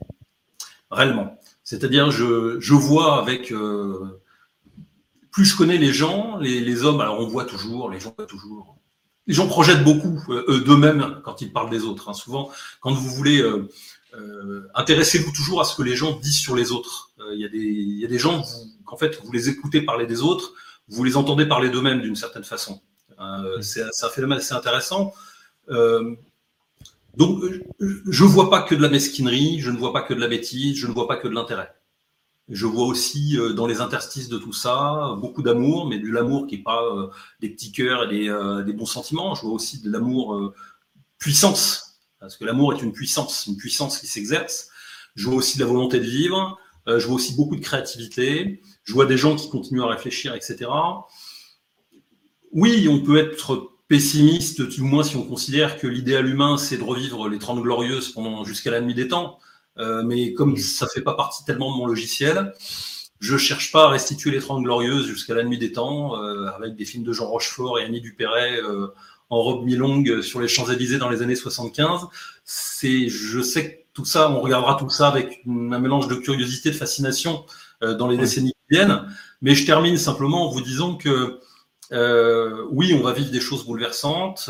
Réellement. 0.90 1.38
C'est-à-dire, 1.62 2.10
je, 2.10 2.58
je 2.58 2.74
vois 2.74 3.20
avec 3.20 3.52
plus 5.30 5.44
je 5.44 5.56
connais 5.56 5.78
les 5.78 5.92
gens, 5.92 6.38
les, 6.38 6.60
les, 6.60 6.82
hommes, 6.82 7.00
alors 7.00 7.20
on 7.20 7.28
voit 7.28 7.44
toujours, 7.44 7.90
les 7.90 8.00
gens 8.00 8.12
voient 8.16 8.26
toujours, 8.26 8.78
les 9.28 9.34
gens 9.34 9.46
projettent 9.46 9.84
beaucoup 9.84 10.18
euh, 10.30 10.60
d'eux-mêmes 10.64 11.20
quand 11.22 11.42
ils 11.42 11.52
parlent 11.52 11.70
des 11.70 11.84
autres. 11.84 12.08
Hein. 12.08 12.14
Souvent, 12.14 12.50
quand 12.80 12.92
vous 12.92 13.10
voulez, 13.10 13.40
euh, 13.40 13.68
euh, 14.14 14.66
intéressez-vous 14.74 15.30
toujours 15.32 15.60
à 15.60 15.64
ce 15.64 15.76
que 15.76 15.82
les 15.82 15.94
gens 15.94 16.18
disent 16.18 16.40
sur 16.40 16.56
les 16.56 16.72
autres. 16.72 17.12
Il 17.34 17.40
y, 17.40 17.44
a 17.44 17.48
des, 17.48 17.58
y 17.58 18.04
a 18.04 18.08
des 18.08 18.18
gens, 18.18 18.42
qu'en 18.86 18.96
fait, 18.96 19.20
vous 19.22 19.30
les 19.32 19.50
écoutez 19.50 19.82
parler 19.82 20.06
des 20.06 20.22
autres, 20.22 20.54
vous 20.88 21.04
les 21.04 21.16
entendez 21.18 21.44
parler 21.44 21.68
d'eux-mêmes 21.68 22.00
d'une 22.00 22.16
certaine 22.16 22.44
façon. 22.44 22.80
c'est 23.60 23.82
un 23.82 24.08
phénomène 24.08 24.38
assez 24.38 24.54
intéressant. 24.54 25.12
donc, 25.68 27.42
je 27.80 28.24
ne 28.24 28.28
vois 28.28 28.48
pas 28.48 28.62
que 28.62 28.74
de 28.74 28.80
la 28.80 28.88
mesquinerie, 28.88 29.60
je 29.60 29.70
ne 29.70 29.76
vois 29.76 29.92
pas 29.92 30.00
que 30.00 30.14
de 30.14 30.20
la 30.20 30.28
bêtise, 30.28 30.78
je 30.78 30.86
ne 30.86 30.92
vois 30.92 31.06
pas 31.06 31.16
que 31.16 31.28
de 31.28 31.34
l'intérêt. 31.34 31.74
Je 32.48 32.64
vois 32.64 32.86
aussi 32.86 33.38
euh, 33.38 33.52
dans 33.52 33.66
les 33.66 33.80
interstices 33.80 34.28
de 34.28 34.38
tout 34.38 34.54
ça 34.54 35.14
beaucoup 35.20 35.42
d'amour, 35.42 35.86
mais 35.86 35.98
de 35.98 36.08
l'amour 36.08 36.46
qui 36.46 36.56
n'est 36.56 36.62
pas 36.62 36.82
euh, 36.82 37.08
des 37.40 37.50
petits 37.50 37.72
cœurs 37.72 38.04
et 38.04 38.08
des, 38.08 38.28
euh, 38.28 38.62
des, 38.62 38.72
bons 38.72 38.86
sentiments. 38.86 39.34
Je 39.34 39.42
vois 39.42 39.52
aussi 39.52 39.82
de 39.82 39.90
l'amour 39.90 40.54
puissance, 41.18 42.00
parce 42.20 42.36
que 42.36 42.44
l'amour 42.44 42.72
est 42.72 42.82
une 42.82 42.92
puissance, 42.92 43.46
une 43.46 43.56
puissance 43.56 43.98
qui 43.98 44.06
s'exerce. 44.06 44.70
Je 45.14 45.26
vois 45.26 45.36
aussi 45.36 45.58
de 45.58 45.62
la 45.62 45.68
volonté 45.68 45.98
de 45.98 46.04
vivre. 46.04 46.58
je 46.86 47.04
vois 47.06 47.16
aussi 47.16 47.34
beaucoup 47.34 47.56
de 47.56 47.60
créativité. 47.60 48.62
Je 48.84 48.92
vois 48.94 49.04
des 49.04 49.18
gens 49.18 49.36
qui 49.36 49.50
continuent 49.50 49.82
à 49.82 49.88
réfléchir, 49.88 50.34
etc. 50.34 50.70
Oui, 52.52 52.88
on 52.88 53.00
peut 53.00 53.18
être 53.18 53.72
pessimiste, 53.88 54.62
du 54.62 54.82
moins 54.82 55.02
si 55.02 55.16
on 55.16 55.24
considère 55.24 55.78
que 55.78 55.86
l'idéal 55.86 56.26
humain, 56.26 56.56
c'est 56.56 56.78
de 56.78 56.82
revivre 56.82 57.28
les 57.28 57.38
Trente 57.38 57.62
Glorieuses 57.62 58.10
pendant 58.10 58.44
jusqu'à 58.44 58.70
la 58.70 58.80
nuit 58.80 58.94
des 58.94 59.08
temps. 59.08 59.38
Euh, 59.78 60.02
mais 60.02 60.34
comme 60.34 60.56
ça 60.56 60.86
fait 60.86 61.02
pas 61.02 61.14
partie 61.14 61.44
tellement 61.44 61.72
de 61.72 61.78
mon 61.78 61.86
logiciel, 61.86 62.52
je 63.20 63.36
cherche 63.36 63.72
pas 63.72 63.84
à 63.84 63.88
restituer 63.88 64.30
les 64.30 64.38
Trente 64.40 64.62
Glorieuses 64.62 65.06
jusqu'à 65.06 65.34
la 65.34 65.44
nuit 65.44 65.58
des 65.58 65.72
temps 65.72 66.22
euh, 66.22 66.46
avec 66.56 66.76
des 66.76 66.84
films 66.84 67.04
de 67.04 67.12
Jean 67.12 67.26
Rochefort 67.26 67.78
et 67.78 67.84
Annie 67.84 68.00
Dupéret 68.00 68.60
euh, 68.60 68.88
en 69.30 69.42
robe 69.42 69.64
mi-longue 69.64 70.20
sur 70.22 70.40
les 70.40 70.48
Champs-Élysées 70.48 70.98
dans 70.98 71.08
les 71.08 71.22
années 71.22 71.36
75. 71.36 72.06
C'est, 72.44 73.08
je 73.08 73.40
sais 73.40 73.70
que 73.70 73.78
tout 73.92 74.04
ça, 74.04 74.30
on 74.30 74.40
regardera 74.40 74.76
tout 74.76 74.90
ça 74.90 75.08
avec 75.08 75.42
un 75.46 75.78
mélange 75.78 76.08
de 76.08 76.14
curiosité, 76.14 76.70
de 76.70 76.76
fascination 76.76 77.44
dans 77.82 78.08
les 78.08 78.16
décennies 78.16 78.52
qui 78.52 78.76
viennent. 78.76 79.04
Mais 79.42 79.54
je 79.54 79.66
termine 79.66 79.98
simplement 79.98 80.48
en 80.48 80.52
vous 80.52 80.62
disant 80.62 80.96
que 80.96 81.40
oui, 82.70 82.94
on 82.94 83.02
va 83.02 83.12
vivre 83.12 83.30
des 83.30 83.40
choses 83.40 83.66
bouleversantes, 83.66 84.48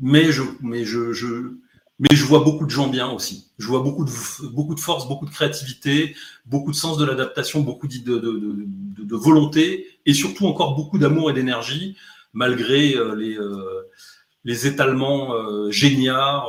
mais 0.00 0.32
je, 0.32 0.42
mais 0.60 0.84
je, 0.84 1.12
je, 1.12 1.54
mais 1.98 2.08
je 2.12 2.24
vois 2.24 2.40
beaucoup 2.40 2.64
de 2.64 2.70
gens 2.70 2.88
bien 2.88 3.08
aussi. 3.10 3.50
Je 3.58 3.68
vois 3.68 3.80
beaucoup 3.80 4.04
de, 4.04 4.10
beaucoup 4.48 4.74
de 4.74 4.80
force, 4.80 5.06
beaucoup 5.06 5.26
de 5.26 5.30
créativité, 5.30 6.16
beaucoup 6.46 6.72
de 6.72 6.76
sens 6.76 6.98
de 6.98 7.04
l'adaptation, 7.04 7.60
beaucoup 7.60 7.86
de, 7.86 7.98
de, 7.98 9.16
volonté 9.16 9.86
et 10.06 10.12
surtout 10.12 10.46
encore 10.46 10.74
beaucoup 10.74 10.98
d'amour 10.98 11.30
et 11.30 11.34
d'énergie 11.34 11.96
malgré 12.32 12.96
euh, 12.96 13.14
les, 13.14 13.38
euh, 13.38 13.88
les 14.42 14.66
étalements 14.66 15.34
euh, 15.34 15.70
géniards 15.70 16.48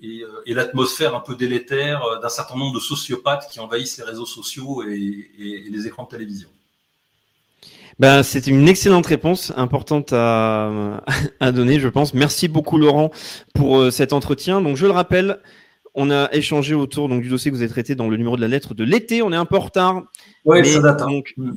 et, 0.00 0.54
l'atmosphère 0.54 1.16
un 1.16 1.20
peu 1.20 1.34
délétère 1.34 2.20
d'un 2.22 2.28
certain 2.28 2.56
nombre 2.56 2.74
de 2.74 2.80
sociopathes 2.80 3.48
qui 3.50 3.58
envahissent 3.58 3.98
les 3.98 4.04
réseaux 4.04 4.26
sociaux 4.26 4.82
et 4.84 5.68
les 5.70 5.86
écrans 5.86 6.04
de 6.04 6.08
télévision. 6.08 6.48
Ben, 7.98 8.22
c'était 8.22 8.50
une 8.50 8.68
excellente 8.68 9.06
réponse, 9.06 9.52
importante 9.56 10.12
à, 10.12 11.02
à, 11.40 11.52
donner, 11.52 11.80
je 11.80 11.88
pense. 11.88 12.12
Merci 12.14 12.48
beaucoup, 12.48 12.78
Laurent, 12.78 13.10
pour 13.54 13.78
euh, 13.78 13.90
cet 13.90 14.12
entretien. 14.12 14.60
Donc, 14.60 14.76
je 14.76 14.86
le 14.86 14.92
rappelle, 14.92 15.40
on 15.94 16.10
a 16.10 16.28
échangé 16.32 16.74
autour 16.74 17.08
donc, 17.08 17.22
du 17.22 17.28
dossier 17.28 17.50
que 17.50 17.56
vous 17.56 17.62
avez 17.62 17.70
traité 17.70 17.94
dans 17.94 18.08
le 18.08 18.16
numéro 18.16 18.36
de 18.36 18.42
la 18.42 18.48
lettre 18.48 18.74
de 18.74 18.84
l'été. 18.84 19.22
On 19.22 19.32
est 19.32 19.36
un 19.36 19.46
peu 19.46 19.56
en 19.56 19.60
retard. 19.60 20.02
Oui, 20.44 20.64
ça 20.66 20.80
date. 20.80 21.02
Hein. 21.02 21.08
Donc, 21.08 21.32
mm. 21.36 21.52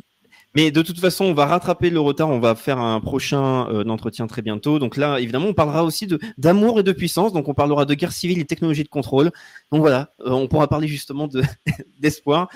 Mais 0.55 0.71
de 0.71 0.81
toute 0.81 0.99
façon, 0.99 1.25
on 1.25 1.33
va 1.33 1.45
rattraper 1.45 1.89
le 1.89 1.99
retard. 1.99 2.29
On 2.29 2.39
va 2.39 2.55
faire 2.55 2.79
un 2.79 2.99
prochain 3.01 3.67
euh, 3.69 3.87
entretien 3.87 4.25
très 4.25 4.41
bientôt. 4.41 4.79
Donc 4.79 4.97
là, 4.97 5.19
évidemment, 5.19 5.47
on 5.47 5.53
parlera 5.53 5.83
aussi 5.83 6.07
de 6.07 6.19
d'amour 6.37 6.79
et 6.79 6.83
de 6.83 6.91
puissance. 6.91 7.33
Donc 7.33 7.47
on 7.47 7.53
parlera 7.53 7.85
de 7.85 7.93
guerre 7.93 8.11
civile 8.11 8.39
et 8.39 8.45
technologie 8.45 8.83
de 8.83 8.89
contrôle. 8.89 9.31
Donc 9.71 9.81
voilà, 9.81 10.13
euh, 10.21 10.31
on 10.31 10.47
pourra 10.47 10.67
parler 10.67 10.87
justement 10.87 11.27
de 11.27 11.43
d'espoir. 11.99 12.49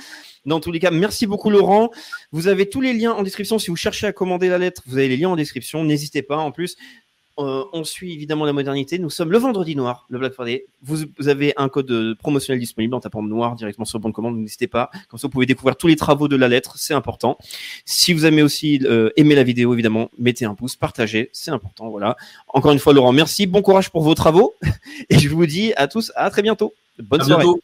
Dans 0.45 0.59
tous 0.59 0.71
les 0.71 0.79
cas, 0.79 0.91
merci 0.91 1.25
beaucoup 1.25 1.49
Laurent. 1.49 1.89
Vous 2.31 2.47
avez 2.47 2.69
tous 2.69 2.81
les 2.81 2.93
liens 2.93 3.13
en 3.13 3.23
description. 3.23 3.59
Si 3.59 3.69
vous 3.69 3.75
cherchez 3.75 4.07
à 4.07 4.13
commander 4.13 4.49
la 4.49 4.57
lettre, 4.57 4.81
vous 4.85 4.97
avez 4.97 5.07
les 5.07 5.17
liens 5.17 5.29
en 5.29 5.35
description. 5.35 5.83
N'hésitez 5.83 6.21
pas. 6.21 6.37
En 6.37 6.51
plus, 6.51 6.75
euh, 7.39 7.63
on 7.73 7.83
suit 7.83 8.13
évidemment 8.13 8.45
la 8.45 8.53
modernité. 8.53 8.99
Nous 8.99 9.09
sommes 9.09 9.31
le 9.31 9.37
vendredi 9.39 9.75
noir, 9.75 10.05
le 10.09 10.19
Black 10.19 10.33
Friday. 10.33 10.65
Vous, 10.83 10.97
vous 11.17 11.27
avez 11.29 11.53
un 11.57 11.67
code 11.67 12.15
promotionnel 12.19 12.59
disponible 12.59 12.93
en 12.93 12.99
tapant 12.99 13.23
noir 13.23 13.55
directement 13.55 13.85
sur 13.85 13.97
le 13.97 14.03
bon 14.03 14.09
de 14.09 14.13
commande. 14.13 14.37
N'hésitez 14.37 14.67
pas. 14.67 14.91
Comme 15.07 15.19
ça, 15.19 15.27
vous 15.27 15.31
pouvez 15.31 15.47
découvrir 15.47 15.75
tous 15.75 15.87
les 15.87 15.95
travaux 15.95 16.27
de 16.27 16.35
la 16.35 16.47
lettre. 16.47 16.77
C'est 16.77 16.93
important. 16.93 17.37
Si 17.85 18.13
vous 18.13 18.25
aimez 18.25 18.43
aussi 18.43 18.81
euh, 18.83 19.09
aimer 19.15 19.33
la 19.33 19.43
vidéo, 19.43 19.73
évidemment, 19.73 20.11
mettez 20.19 20.45
un 20.45 20.53
pouce, 20.53 20.75
partagez. 20.75 21.29
C'est 21.33 21.51
important. 21.51 21.89
Voilà. 21.89 22.17
Encore 22.49 22.71
une 22.71 22.79
fois, 22.79 22.93
Laurent, 22.93 23.13
merci. 23.13 23.47
Bon 23.47 23.61
courage 23.63 23.89
pour 23.89 24.03
vos 24.03 24.13
travaux. 24.13 24.53
Et 25.09 25.17
je 25.17 25.29
vous 25.29 25.45
dis 25.47 25.73
à 25.75 25.87
tous 25.87 26.11
à 26.15 26.29
très 26.29 26.43
bientôt. 26.43 26.73
Bonne 26.99 27.21
à 27.21 27.25
soirée. 27.25 27.43
Bientôt. 27.45 27.61